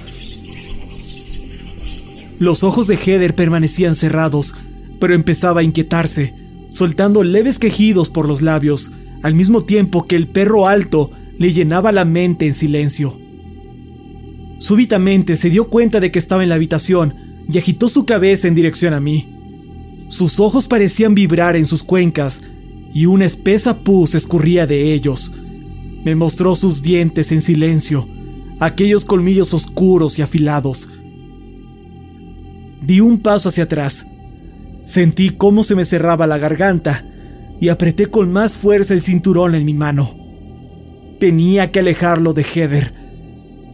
Los 2.40 2.64
ojos 2.64 2.88
de 2.88 2.98
Heather 2.98 3.36
permanecían 3.36 3.96
cerrados, 3.96 4.56
pero 5.00 5.14
empezaba 5.14 5.62
a 5.62 5.64
inquietarse, 5.64 6.36
soltando 6.70 7.24
leves 7.24 7.58
quejidos 7.58 8.10
por 8.10 8.28
los 8.28 8.42
labios, 8.42 8.92
al 9.24 9.34
mismo 9.34 9.62
tiempo 9.62 10.06
que 10.06 10.16
el 10.16 10.28
perro 10.28 10.68
alto 10.68 11.10
le 11.40 11.52
llenaba 11.52 11.92
la 11.92 12.06
mente 12.06 12.46
en 12.46 12.54
silencio. 12.54 13.18
Súbitamente 14.60 15.38
se 15.38 15.50
dio 15.50 15.70
cuenta 15.70 16.00
de 16.00 16.12
que 16.12 16.20
estaba 16.20 16.44
en 16.44 16.50
la 16.50 16.56
habitación 16.56 17.16
y 17.50 17.58
agitó 17.58 17.90
su 17.90 18.06
cabeza 18.06 18.48
en 18.48 18.56
dirección 18.56 18.94
a 18.94 19.00
mí. 19.00 19.30
Sus 20.10 20.40
ojos 20.40 20.68
parecían 20.68 21.16
vibrar 21.16 21.56
en 21.56 21.66
sus 21.66 21.84
cuencas 21.84 22.44
y 22.94 23.06
una 23.06 23.26
espesa 23.26 23.80
pus 23.80 24.14
escurría 24.14 24.68
de 24.68 24.94
ellos. 24.94 25.34
Me 26.04 26.16
mostró 26.16 26.56
sus 26.56 26.82
dientes 26.82 27.32
en 27.32 27.42
silencio, 27.42 28.08
aquellos 28.60 29.06
colmillos 29.06 29.54
oscuros 29.54 30.20
y 30.20 30.22
afilados. 30.22 30.90
Di 32.82 33.00
un 33.00 33.20
paso 33.20 33.50
hacia 33.50 33.64
atrás. 33.64 34.08
Sentí 34.86 35.30
cómo 35.30 35.64
se 35.64 35.76
me 35.76 35.86
cerraba 35.86 36.28
la 36.28 36.38
garganta 36.38 37.06
y 37.60 37.70
apreté 37.70 38.08
con 38.08 38.32
más 38.32 38.56
fuerza 38.56 38.94
el 38.94 39.02
cinturón 39.02 39.56
en 39.56 39.66
mi 39.66 39.74
mano. 39.74 40.18
Tenía 41.20 41.72
que 41.72 41.80
alejarlo 41.80 42.34
de 42.34 42.44
Heather. 42.44 42.94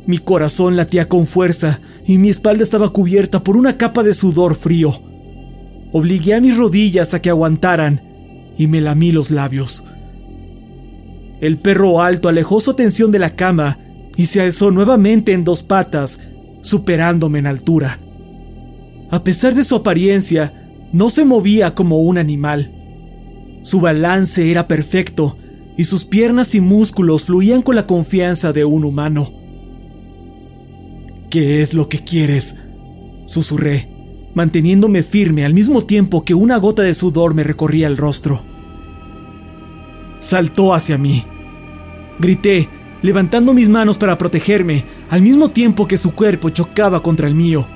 Mi 0.05 0.17
corazón 0.17 0.75
latía 0.75 1.07
con 1.07 1.25
fuerza 1.25 1.81
y 2.05 2.17
mi 2.17 2.29
espalda 2.29 2.63
estaba 2.63 2.89
cubierta 2.89 3.43
por 3.43 3.57
una 3.57 3.77
capa 3.77 4.03
de 4.03 4.13
sudor 4.13 4.55
frío. 4.55 4.93
Obligué 5.91 6.35
a 6.35 6.41
mis 6.41 6.57
rodillas 6.57 7.13
a 7.13 7.21
que 7.21 7.29
aguantaran 7.29 8.51
y 8.57 8.67
me 8.67 8.81
lamí 8.81 9.11
los 9.11 9.31
labios. 9.31 9.83
El 11.41 11.57
perro 11.57 12.01
alto 12.01 12.27
alejó 12.29 12.59
su 12.59 12.71
atención 12.71 13.11
de 13.11 13.19
la 13.19 13.35
cama 13.35 13.79
y 14.17 14.25
se 14.25 14.41
alzó 14.41 14.71
nuevamente 14.71 15.31
en 15.31 15.45
dos 15.45 15.63
patas, 15.63 16.19
superándome 16.61 17.39
en 17.39 17.47
altura. 17.47 17.99
A 19.09 19.23
pesar 19.23 19.55
de 19.55 19.63
su 19.63 19.75
apariencia, 19.75 20.53
no 20.91 21.09
se 21.09 21.23
movía 21.25 21.73
como 21.73 21.99
un 21.99 22.17
animal. 22.17 22.78
Su 23.61 23.81
balance 23.81 24.51
era 24.51 24.67
perfecto 24.67 25.37
y 25.77 25.85
sus 25.85 26.05
piernas 26.05 26.55
y 26.55 26.61
músculos 26.61 27.25
fluían 27.25 27.61
con 27.61 27.75
la 27.75 27.87
confianza 27.87 28.53
de 28.53 28.65
un 28.65 28.83
humano. 28.83 29.31
¿Qué 31.29 31.61
es 31.61 31.73
lo 31.73 31.87
que 31.87 31.99
quieres? 31.99 32.57
susurré, 33.25 33.87
manteniéndome 34.33 35.03
firme 35.03 35.45
al 35.45 35.53
mismo 35.53 35.81
tiempo 35.81 36.25
que 36.25 36.33
una 36.33 36.57
gota 36.57 36.81
de 36.81 36.95
sudor 36.95 37.35
me 37.35 37.43
recorría 37.43 37.85
el 37.85 37.95
rostro. 37.95 38.43
Saltó 40.17 40.73
hacia 40.73 40.97
mí. 40.97 41.23
Grité, 42.19 42.67
levantando 43.01 43.53
mis 43.53 43.69
manos 43.69 43.97
para 43.97 44.17
protegerme, 44.17 44.83
al 45.09 45.21
mismo 45.21 45.49
tiempo 45.51 45.87
que 45.87 45.97
su 45.97 46.15
cuerpo 46.15 46.49
chocaba 46.49 47.01
contra 47.03 47.27
el 47.27 47.35
mío. 47.35 47.67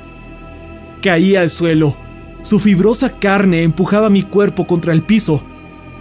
Caí 1.02 1.36
al 1.36 1.50
suelo. 1.50 1.96
Su 2.42 2.60
fibrosa 2.60 3.20
carne 3.20 3.64
empujaba 3.64 4.10
mi 4.10 4.24
cuerpo 4.24 4.68
contra 4.68 4.92
el 4.92 5.04
piso. 5.04 5.46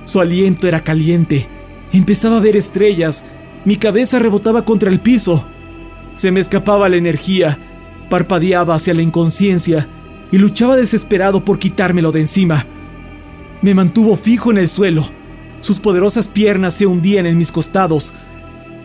Su 0.05 0.21
aliento 0.21 0.69
era 0.69 0.81
caliente. 0.81 1.49
Empezaba 1.93 2.39
a 2.39 2.41
ver 2.41 2.57
estrellas. 2.57 3.25
Mi 3.65 3.77
cabeza 3.77 4.19
rebotaba 4.19 4.65
contra 4.65 4.91
el 4.91 5.01
piso. 5.01 5.47
Se 6.15 6.31
me 6.31 6.41
escapaba 6.41 6.89
la 6.89 6.97
energía, 6.97 7.59
parpadeaba 8.11 8.75
hacia 8.75 8.95
la 8.95 9.03
inconsciencia 9.03 9.89
y 10.31 10.39
luchaba 10.39 10.77
desesperado 10.77 11.45
por 11.45 11.59
quitármelo 11.59 12.13
de 12.13 12.21
encima. 12.21 12.67
Me 13.63 13.75
mantuvo 13.75 14.17
fijo 14.17 14.51
en 14.51 14.59
el 14.59 14.69
suelo. 14.69 15.05
Sus 15.61 15.79
poderosas 15.79 16.27
piernas 16.27 16.75
se 16.75 16.87
hundían 16.87 17.27
en 17.27 17.39
mis 17.39 17.53
costados. 17.53 18.15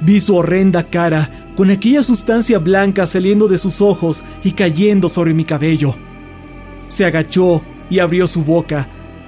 Vi 0.01 0.19
su 0.19 0.35
horrenda 0.35 0.83
cara, 0.83 1.29
con 1.55 1.71
aquella 1.71 2.03
sustancia 2.03 2.59
blanca 2.59 3.07
saliendo 3.07 3.47
de 3.47 3.57
sus 3.57 3.81
ojos 3.81 4.23
y 4.43 4.51
cayendo 4.51 5.09
sobre 5.09 5.33
mi 5.33 5.43
cabello. 5.43 5.95
Se 6.87 7.03
agachó 7.03 7.63
y 7.89 7.99
abrió 7.99 8.27
su 8.27 8.43
boca, 8.43 8.87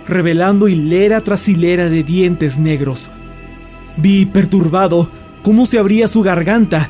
revelando 0.10 0.68
hilera 0.68 1.22
tras 1.22 1.48
hilera 1.48 1.90
de 1.90 2.04
dientes 2.04 2.58
negros. 2.58 3.12
Vi, 3.98 4.26
perturbado, 4.26 5.10
cómo 5.44 5.66
se 5.66 5.80
abría 5.80 6.08
su 6.08 6.22
garganta 6.22 6.90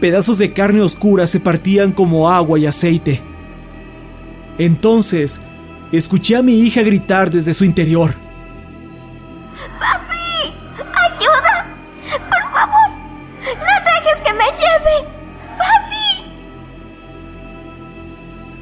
Pedazos 0.00 0.38
de 0.38 0.54
carne 0.54 0.80
oscura 0.80 1.26
se 1.26 1.40
partían 1.40 1.92
como 1.92 2.30
agua 2.30 2.58
y 2.58 2.64
aceite. 2.64 3.22
Entonces, 4.56 5.42
escuché 5.92 6.36
a 6.36 6.42
mi 6.42 6.60
hija 6.60 6.82
gritar 6.82 7.30
desde 7.30 7.52
su 7.52 7.66
interior. 7.66 8.14
¡Papi! 9.78 10.54
¡Ayuda! 10.78 11.76
¡Por 12.30 12.42
favor! 12.50 12.90
¡No 13.44 13.74
dejes 13.84 14.22
que 14.24 14.32
me 14.32 14.44
lleve! 14.56 15.12
¡Papi! 15.58 16.32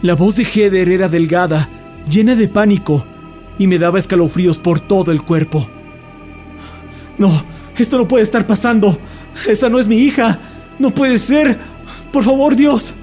La 0.03 0.15
voz 0.17 0.37
de 0.37 0.45
Heather 0.45 0.89
era 0.89 1.09
delgada, 1.09 1.69
llena 2.11 2.35
de 2.35 2.49
pánico, 2.49 3.07
y 3.59 3.67
me 3.67 3.79
daba 3.79 3.99
escalofríos 3.99 4.59
por 4.59 4.81
todo 4.81 5.13
el 5.13 5.23
cuerpo. 5.23 5.69
No, 7.19 7.45
esto 7.77 7.99
no 7.99 8.09
puede 8.09 8.23
estar 8.23 8.47
pasando. 8.47 8.99
Esa 9.49 9.69
no 9.69 9.79
es 9.79 9.89
mi 9.89 9.99
hija. 9.99 10.41
No 10.79 10.91
puede 10.91 11.19
ser. 11.19 11.59
Por 12.13 12.25
favor, 12.25 12.57
Dios. 12.57 12.95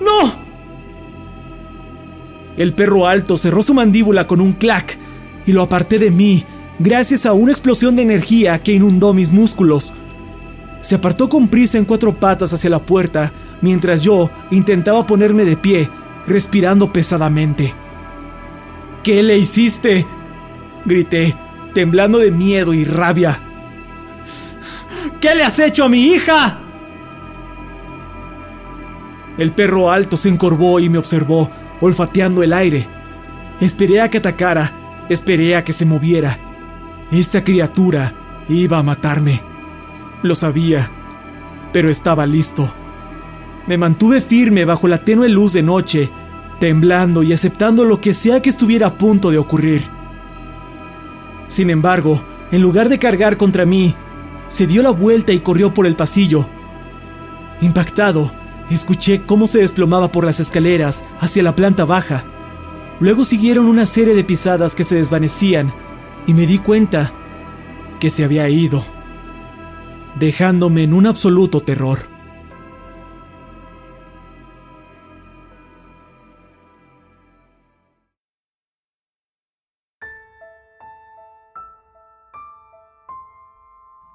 No. 0.00 0.40
El 2.56 2.74
perro 2.74 3.06
alto 3.06 3.36
cerró 3.36 3.62
su 3.62 3.74
mandíbula 3.74 4.26
con 4.26 4.40
un 4.40 4.52
clac 4.52 4.98
y 5.46 5.52
lo 5.52 5.62
aparté 5.62 5.98
de 5.98 6.10
mí 6.10 6.44
gracias 6.78 7.26
a 7.26 7.32
una 7.32 7.52
explosión 7.52 7.96
de 7.96 8.02
energía 8.02 8.58
que 8.58 8.72
inundó 8.72 9.14
mis 9.14 9.30
músculos. 9.30 9.94
Se 10.80 10.96
apartó 10.96 11.28
con 11.28 11.48
prisa 11.48 11.78
en 11.78 11.84
cuatro 11.84 12.18
patas 12.18 12.52
hacia 12.52 12.70
la 12.70 12.84
puerta 12.84 13.32
mientras 13.60 14.02
yo 14.02 14.30
intentaba 14.50 15.06
ponerme 15.06 15.44
de 15.44 15.56
pie, 15.56 15.90
respirando 16.26 16.92
pesadamente. 16.92 17.74
¿Qué 19.02 19.22
le 19.22 19.38
hiciste? 19.38 20.06
grité, 20.84 21.36
temblando 21.74 22.18
de 22.18 22.30
miedo 22.30 22.74
y 22.74 22.84
rabia. 22.84 23.40
¿Qué 25.20 25.34
le 25.34 25.42
has 25.42 25.58
hecho 25.58 25.84
a 25.84 25.88
mi 25.88 26.06
hija? 26.06 26.60
El 29.38 29.52
perro 29.52 29.90
alto 29.90 30.16
se 30.16 30.28
encorvó 30.28 30.80
y 30.80 30.88
me 30.88 30.98
observó, 30.98 31.50
olfateando 31.80 32.42
el 32.42 32.52
aire. 32.52 32.88
Esperé 33.60 34.00
a 34.00 34.08
que 34.08 34.18
atacara, 34.18 35.04
esperé 35.08 35.56
a 35.56 35.64
que 35.64 35.72
se 35.72 35.86
moviera. 35.86 36.38
Esta 37.10 37.42
criatura 37.42 38.44
iba 38.48 38.78
a 38.78 38.82
matarme. 38.82 39.42
Lo 40.22 40.34
sabía, 40.34 40.90
pero 41.72 41.88
estaba 41.88 42.26
listo. 42.26 42.74
Me 43.66 43.78
mantuve 43.78 44.20
firme 44.20 44.64
bajo 44.64 44.88
la 44.88 44.98
tenue 45.02 45.28
luz 45.28 45.52
de 45.52 45.62
noche, 45.62 46.10
temblando 46.60 47.24
y 47.24 47.32
aceptando 47.32 47.84
lo 47.84 48.00
que 48.00 48.14
sea 48.14 48.40
que 48.40 48.50
estuviera 48.50 48.86
a 48.86 48.98
punto 48.98 49.32
de 49.32 49.38
ocurrir. 49.38 49.82
Sin 51.48 51.70
embargo, 51.70 52.24
en 52.52 52.62
lugar 52.62 52.88
de 52.88 53.00
cargar 53.00 53.36
contra 53.36 53.66
mí, 53.66 53.96
se 54.46 54.68
dio 54.68 54.82
la 54.82 54.90
vuelta 54.90 55.32
y 55.32 55.40
corrió 55.40 55.74
por 55.74 55.86
el 55.86 55.96
pasillo. 55.96 56.48
Impactado, 57.60 58.32
Escuché 58.70 59.22
cómo 59.26 59.48
se 59.48 59.58
desplomaba 59.58 60.12
por 60.12 60.24
las 60.24 60.38
escaleras 60.38 61.02
hacia 61.18 61.42
la 61.42 61.56
planta 61.56 61.84
baja. 61.84 62.24
Luego 63.00 63.24
siguieron 63.24 63.66
una 63.66 63.84
serie 63.84 64.14
de 64.14 64.22
pisadas 64.22 64.76
que 64.76 64.84
se 64.84 64.94
desvanecían 64.94 65.74
y 66.24 66.34
me 66.34 66.46
di 66.46 66.58
cuenta 66.58 67.12
que 67.98 68.10
se 68.10 68.22
había 68.22 68.48
ido, 68.48 68.84
dejándome 70.14 70.84
en 70.84 70.92
un 70.94 71.06
absoluto 71.06 71.60
terror. 71.60 71.98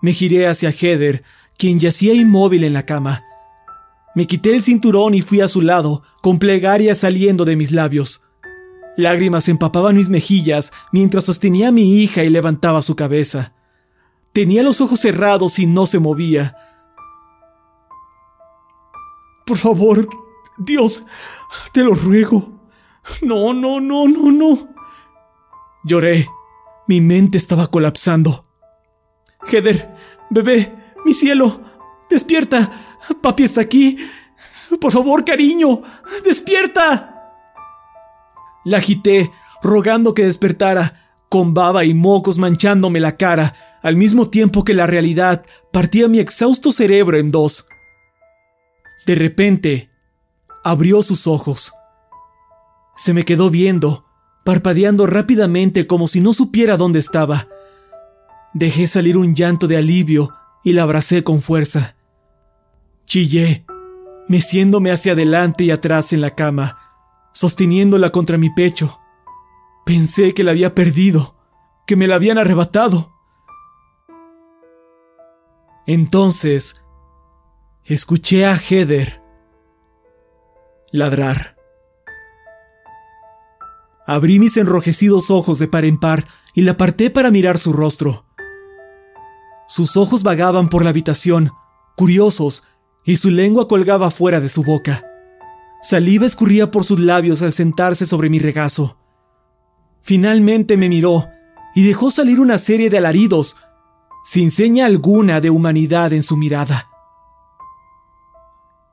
Me 0.06 0.14
giré 0.14 0.46
hacia 0.46 0.70
Heather, 0.70 1.24
quien 1.58 1.80
yacía 1.80 2.14
inmóvil 2.14 2.64
en 2.64 2.74
la 2.74 2.86
cama. 2.86 3.24
Me 4.14 4.28
quité 4.28 4.54
el 4.54 4.62
cinturón 4.62 5.16
y 5.16 5.24
fui 5.24 5.42
a 5.42 5.48
su 5.48 5.64
lado, 5.64 6.04
con 6.22 6.38
plegaria 6.38 6.94
saliendo 6.94 7.44
de 7.44 7.56
mis 7.56 7.72
labios. 7.72 8.24
Lágrimas 8.98 9.50
empapaban 9.50 9.96
mis 9.96 10.10
mejillas 10.10 10.74
mientras 10.92 11.24
sostenía 11.24 11.70
a 11.70 11.72
mi 11.72 12.04
hija 12.04 12.24
y 12.24 12.30
levantaba 12.30 12.84
su 12.84 12.96
cabeza. 12.96 13.56
Tenía 14.32 14.62
los 14.62 14.80
ojos 14.80 15.00
cerrados 15.00 15.58
y 15.58 15.66
no 15.66 15.88
se 15.88 15.98
movía. 15.98 16.56
Por 19.44 19.58
favor, 19.58 20.08
Dios, 20.60 21.04
te 21.74 21.84
lo 21.84 21.96
ruego. 21.96 22.60
No, 23.24 23.56
no, 23.56 23.80
no, 23.80 24.08
no, 24.08 24.32
no. 24.32 24.70
Lloré. 25.84 26.30
Mi 26.88 27.02
mente 27.02 27.40
estaba 27.40 27.66
colapsando. 27.72 28.45
Heather, 29.52 29.96
bebé, 30.30 30.74
mi 31.06 31.14
cielo, 31.14 31.62
despierta. 32.10 32.72
Papi 33.22 33.44
está 33.44 33.62
aquí. 33.62 33.98
Por 34.80 34.92
favor, 34.92 35.24
cariño, 35.24 35.82
despierta. 36.24 37.12
La 38.66 38.78
agité, 38.78 39.32
rogando 39.62 40.14
que 40.14 40.26
despertara, 40.26 41.14
con 41.30 41.54
baba 41.54 41.86
y 41.86 41.94
mocos 41.94 42.38
manchándome 42.38 43.00
la 43.00 43.16
cara, 43.18 43.54
al 43.82 43.96
mismo 43.96 44.30
tiempo 44.30 44.64
que 44.64 44.74
la 44.74 44.88
realidad 44.88 45.46
partía 45.72 46.08
mi 46.08 46.20
exhausto 46.20 46.72
cerebro 46.72 47.18
en 47.18 47.32
dos. 47.32 47.68
De 49.06 49.14
repente, 49.14 49.92
abrió 50.64 51.04
sus 51.04 51.28
ojos. 51.28 51.74
Se 52.98 53.14
me 53.14 53.26
quedó 53.26 53.52
viendo, 53.52 54.06
parpadeando 54.44 55.06
rápidamente 55.06 55.86
como 55.86 56.08
si 56.08 56.22
no 56.22 56.34
supiera 56.34 56.78
dónde 56.78 57.00
estaba. 57.00 57.48
Dejé 58.56 58.88
salir 58.88 59.18
un 59.18 59.36
llanto 59.36 59.68
de 59.68 59.76
alivio 59.76 60.34
y 60.64 60.72
la 60.72 60.84
abracé 60.84 61.26
con 61.26 61.42
fuerza. 61.42 61.98
Chillé, 63.06 63.66
meciéndome 64.30 64.94
hacia 64.94 65.12
adelante 65.12 65.66
y 65.66 65.72
atrás 65.72 66.14
en 66.14 66.22
la 66.22 66.36
cama, 66.36 66.80
sosteniéndola 67.34 68.12
contra 68.12 68.38
mi 68.38 68.50
pecho. 68.50 68.98
Pensé 69.86 70.34
que 70.34 70.46
la 70.46 70.52
había 70.52 70.74
perdido, 70.74 71.36
que 71.86 71.98
me 71.98 72.08
la 72.08 72.16
habían 72.16 72.38
arrebatado. 72.38 73.14
Entonces, 75.86 76.82
escuché 77.84 78.46
a 78.46 78.56
Heather 78.56 79.22
ladrar. 80.94 81.58
Abrí 84.08 84.40
mis 84.40 84.56
enrojecidos 84.56 85.30
ojos 85.30 85.60
de 85.60 85.68
par 85.68 85.84
en 85.84 86.00
par 86.00 86.24
y 86.54 86.62
la 86.62 86.72
aparté 86.72 87.10
para 87.10 87.32
mirar 87.32 87.58
su 87.58 87.74
rostro. 87.74 88.25
Sus 89.76 89.98
ojos 89.98 90.24
vagaban 90.24 90.70
por 90.70 90.86
la 90.86 90.92
habitación, 90.92 91.52
curiosos, 91.98 92.64
y 93.04 93.18
su 93.18 93.30
lengua 93.30 93.68
colgaba 93.68 94.10
fuera 94.10 94.40
de 94.40 94.48
su 94.48 94.64
boca. 94.64 95.06
Saliva 95.82 96.26
escurría 96.26 96.72
por 96.72 96.86
sus 96.86 97.02
labios 97.02 97.42
al 97.42 97.52
sentarse 97.52 98.06
sobre 98.06 98.30
mi 98.30 98.40
regazo. 98.40 98.98
Finalmente 100.02 100.78
me 100.78 100.88
miró 100.88 101.28
y 101.76 101.86
dejó 101.86 102.10
salir 102.10 102.40
una 102.40 102.58
serie 102.58 102.90
de 102.90 103.00
alaridos, 103.00 103.58
sin 104.24 104.50
seña 104.50 104.86
alguna 104.86 105.42
de 105.42 105.50
humanidad 105.50 106.14
en 106.14 106.24
su 106.24 106.38
mirada. 106.38 106.90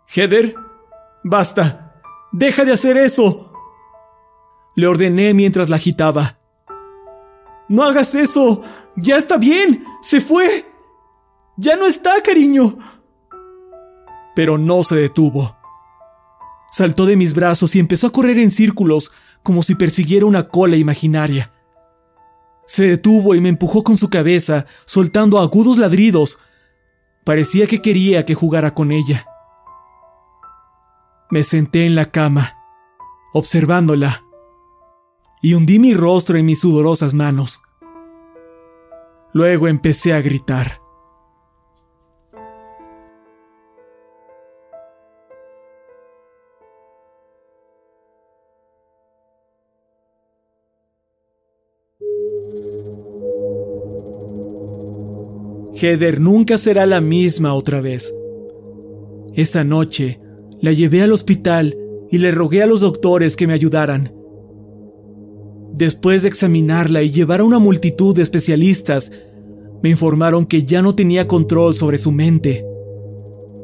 Heather, 0.09 0.57
basta, 1.23 2.03
deja 2.33 2.65
de 2.65 2.73
hacer 2.73 2.97
eso. 2.97 3.53
Le 4.75 4.89
ordené 4.89 5.33
mientras 5.33 5.69
la 5.69 5.77
agitaba. 5.77 6.41
No 7.69 7.85
hagas 7.85 8.17
eso. 8.17 8.63
Ya 8.97 9.17
está 9.17 9.37
bien. 9.37 9.85
Se 10.01 10.21
fue. 10.21 10.72
Ya 11.57 11.77
no 11.77 11.87
está, 11.87 12.23
cariño. 12.23 12.79
Pero 14.35 14.59
no 14.59 14.83
se 14.85 14.97
detuvo. 14.97 15.57
Saltó 16.71 17.05
de 17.05 17.17
mis 17.17 17.35
brazos 17.35 17.77
y 17.77 17.79
empezó 17.79 18.07
a 18.07 18.13
correr 18.13 18.39
en 18.39 18.51
círculos 18.51 19.13
como 19.43 19.63
si 19.63 19.75
persiguiera 19.75 20.25
una 20.25 20.49
cola 20.49 20.77
imaginaria. 20.77 21.53
Se 22.65 22.87
detuvo 22.87 23.35
y 23.35 23.41
me 23.41 23.51
empujó 23.51 23.83
con 23.83 23.97
su 23.97 24.09
cabeza, 24.09 24.67
soltando 24.87 25.39
agudos 25.39 25.79
ladridos. 25.79 26.39
Parecía 27.25 27.67
que 27.67 27.83
quería 27.83 28.25
que 28.25 28.35
jugara 28.35 28.73
con 28.73 28.93
ella. 28.93 29.27
Me 31.31 31.45
senté 31.45 31.87
en 31.87 31.95
la 31.95 32.11
cama, 32.11 32.57
observándola, 33.33 34.25
y 35.43 35.55
hundí 35.55 35.79
mi 35.79 35.95
rostro 35.95 36.37
en 36.37 36.47
mis 36.47 36.61
sudorosas 36.61 37.15
manos. 37.15 37.63
Luego 39.33 39.67
empecé 39.67 40.13
a 40.15 40.21
gritar. 40.21 40.82
Heather 55.83 56.21
nunca 56.21 56.59
será 56.59 56.87
la 56.87 57.01
misma 57.01 57.55
otra 57.55 57.81
vez. 57.81 58.15
Esa 59.35 59.65
noche 59.65 60.21
la 60.61 60.73
llevé 60.73 61.03
al 61.03 61.11
hospital 61.11 61.77
y 62.09 62.19
le 62.19 62.31
rogué 62.31 62.63
a 62.63 62.67
los 62.67 62.83
doctores 62.83 63.35
que 63.35 63.49
me 63.49 63.55
ayudaran. 63.55 64.15
Después 65.75 66.23
de 66.23 66.29
examinarla 66.29 67.03
y 67.03 67.11
llevar 67.11 67.41
a 67.41 67.45
una 67.45 67.59
multitud 67.59 68.15
de 68.15 68.23
especialistas, 68.23 69.11
me 69.83 69.91
informaron 69.91 70.47
que 70.47 70.63
ya 70.63 70.83
no 70.83 70.95
tenía 70.95 71.27
control 71.27 71.75
sobre 71.75 71.99
su 71.99 72.13
mente, 72.13 72.65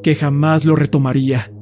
que 0.02 0.16
jamás 0.16 0.64
lo 0.64 0.74
retomaría. 0.74 1.52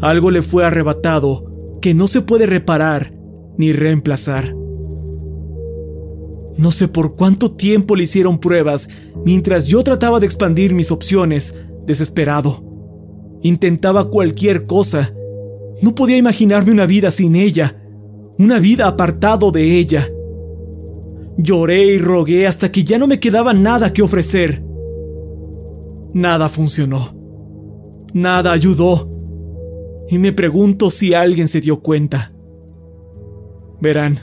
Algo 0.00 0.30
le 0.30 0.40
fue 0.40 0.64
arrebatado 0.64 1.78
que 1.82 1.92
no 1.92 2.06
se 2.06 2.22
puede 2.22 2.46
reparar 2.46 3.12
ni 3.58 3.72
reemplazar. 3.72 4.56
No 6.58 6.70
sé 6.70 6.88
por 6.88 7.16
cuánto 7.16 7.52
tiempo 7.52 7.96
le 7.96 8.04
hicieron 8.04 8.38
pruebas 8.38 8.88
mientras 9.24 9.66
yo 9.66 9.82
trataba 9.82 10.20
de 10.20 10.26
expandir 10.26 10.74
mis 10.74 10.90
opciones, 10.90 11.54
desesperado. 11.84 12.64
Intentaba 13.42 14.10
cualquier 14.10 14.66
cosa. 14.66 15.12
No 15.82 15.94
podía 15.94 16.16
imaginarme 16.16 16.72
una 16.72 16.86
vida 16.86 17.10
sin 17.10 17.36
ella, 17.36 17.82
una 18.38 18.58
vida 18.58 18.86
apartado 18.86 19.52
de 19.52 19.78
ella. 19.78 20.08
Lloré 21.36 21.84
y 21.84 21.98
rogué 21.98 22.46
hasta 22.46 22.72
que 22.72 22.84
ya 22.84 22.98
no 22.98 23.06
me 23.06 23.20
quedaba 23.20 23.52
nada 23.52 23.92
que 23.92 24.02
ofrecer. 24.02 24.64
Nada 26.14 26.48
funcionó. 26.48 27.14
Nada 28.14 28.52
ayudó. 28.52 29.10
Y 30.08 30.18
me 30.18 30.32
pregunto 30.32 30.90
si 30.90 31.12
alguien 31.12 31.48
se 31.48 31.60
dio 31.60 31.80
cuenta. 31.82 32.32
Verán, 33.80 34.18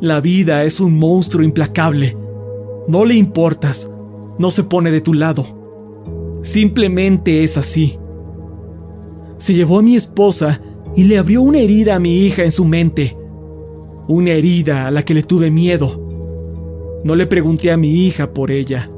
la 0.00 0.20
vida 0.20 0.62
es 0.62 0.80
un 0.80 0.96
monstruo 0.98 1.42
implacable. 1.42 2.16
No 2.86 3.04
le 3.04 3.14
importas, 3.14 3.92
no 4.38 4.50
se 4.50 4.62
pone 4.62 4.90
de 4.90 5.00
tu 5.00 5.12
lado. 5.12 6.38
Simplemente 6.42 7.42
es 7.42 7.58
así. 7.58 7.98
Se 9.38 9.54
llevó 9.54 9.78
a 9.78 9.82
mi 9.82 9.96
esposa 9.96 10.60
y 10.94 11.04
le 11.04 11.18
abrió 11.18 11.42
una 11.42 11.58
herida 11.58 11.96
a 11.96 11.98
mi 11.98 12.26
hija 12.26 12.44
en 12.44 12.52
su 12.52 12.64
mente. 12.64 13.16
Una 14.06 14.30
herida 14.30 14.86
a 14.86 14.90
la 14.90 15.04
que 15.04 15.14
le 15.14 15.22
tuve 15.24 15.50
miedo. 15.50 16.00
No 17.04 17.16
le 17.16 17.26
pregunté 17.26 17.72
a 17.72 17.76
mi 17.76 18.06
hija 18.06 18.32
por 18.32 18.50
ella. 18.50 18.88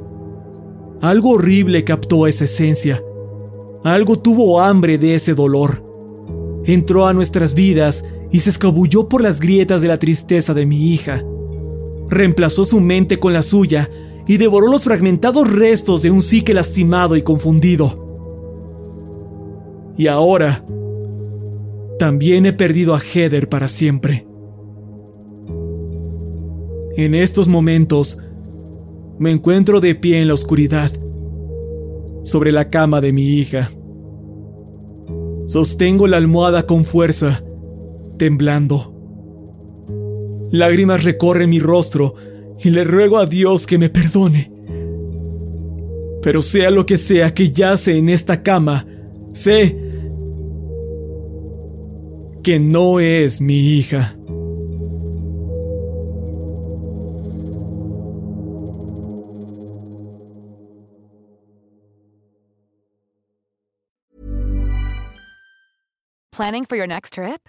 Algo 1.01 1.30
horrible 1.30 1.82
captó 1.84 2.26
esa 2.26 2.44
esencia. 2.44 3.03
Algo 3.84 4.18
tuvo 4.18 4.61
hambre 4.61 4.98
de 4.98 5.14
ese 5.14 5.34
dolor. 5.34 5.82
Entró 6.64 7.07
a 7.07 7.14
nuestras 7.14 7.55
vidas 7.55 8.05
y 8.32 8.40
se 8.40 8.50
escabulló 8.50 9.08
por 9.08 9.22
las 9.22 9.40
grietas 9.40 9.82
de 9.82 9.88
la 9.88 9.98
tristeza 9.98 10.54
de 10.54 10.66
mi 10.66 10.92
hija. 10.92 11.24
Reemplazó 12.08 12.64
su 12.64 12.80
mente 12.80 13.18
con 13.18 13.32
la 13.32 13.42
suya 13.42 13.90
y 14.26 14.36
devoró 14.36 14.68
los 14.68 14.84
fragmentados 14.84 15.52
restos 15.52 16.02
de 16.02 16.10
un 16.10 16.22
psique 16.22 16.54
lastimado 16.54 17.16
y 17.16 17.22
confundido. 17.22 18.06
Y 19.96 20.06
ahora, 20.06 20.64
también 21.98 22.46
he 22.46 22.52
perdido 22.52 22.94
a 22.94 23.00
Heather 23.00 23.48
para 23.48 23.68
siempre. 23.68 24.26
En 26.96 27.14
estos 27.14 27.48
momentos, 27.48 28.18
me 29.18 29.30
encuentro 29.30 29.80
de 29.80 29.94
pie 29.94 30.20
en 30.20 30.28
la 30.28 30.34
oscuridad, 30.34 30.90
sobre 32.22 32.52
la 32.52 32.70
cama 32.70 33.00
de 33.00 33.12
mi 33.12 33.38
hija. 33.38 33.70
Sostengo 35.46 36.06
la 36.06 36.16
almohada 36.16 36.66
con 36.66 36.84
fuerza 36.84 37.42
temblando. 38.20 38.94
Lágrimas 40.50 41.04
recorren 41.04 41.48
mi 41.48 41.58
rostro 41.58 42.16
y 42.62 42.68
le 42.68 42.84
ruego 42.84 43.16
a 43.16 43.24
Dios 43.24 43.66
que 43.66 43.78
me 43.78 43.88
perdone. 43.88 44.52
Pero 46.22 46.42
sea 46.42 46.70
lo 46.70 46.84
que 46.84 46.98
sea 46.98 47.32
que 47.32 47.50
yace 47.50 47.96
en 47.96 48.10
esta 48.10 48.42
cama, 48.42 48.86
sé 49.32 49.74
que 52.42 52.60
no 52.60 53.00
es 53.00 53.40
mi 53.40 53.58
hija. 53.78 54.14
Planning 66.32 66.66
for 66.66 66.76
your 66.76 66.86
next 66.86 67.14
trip? 67.14 67.48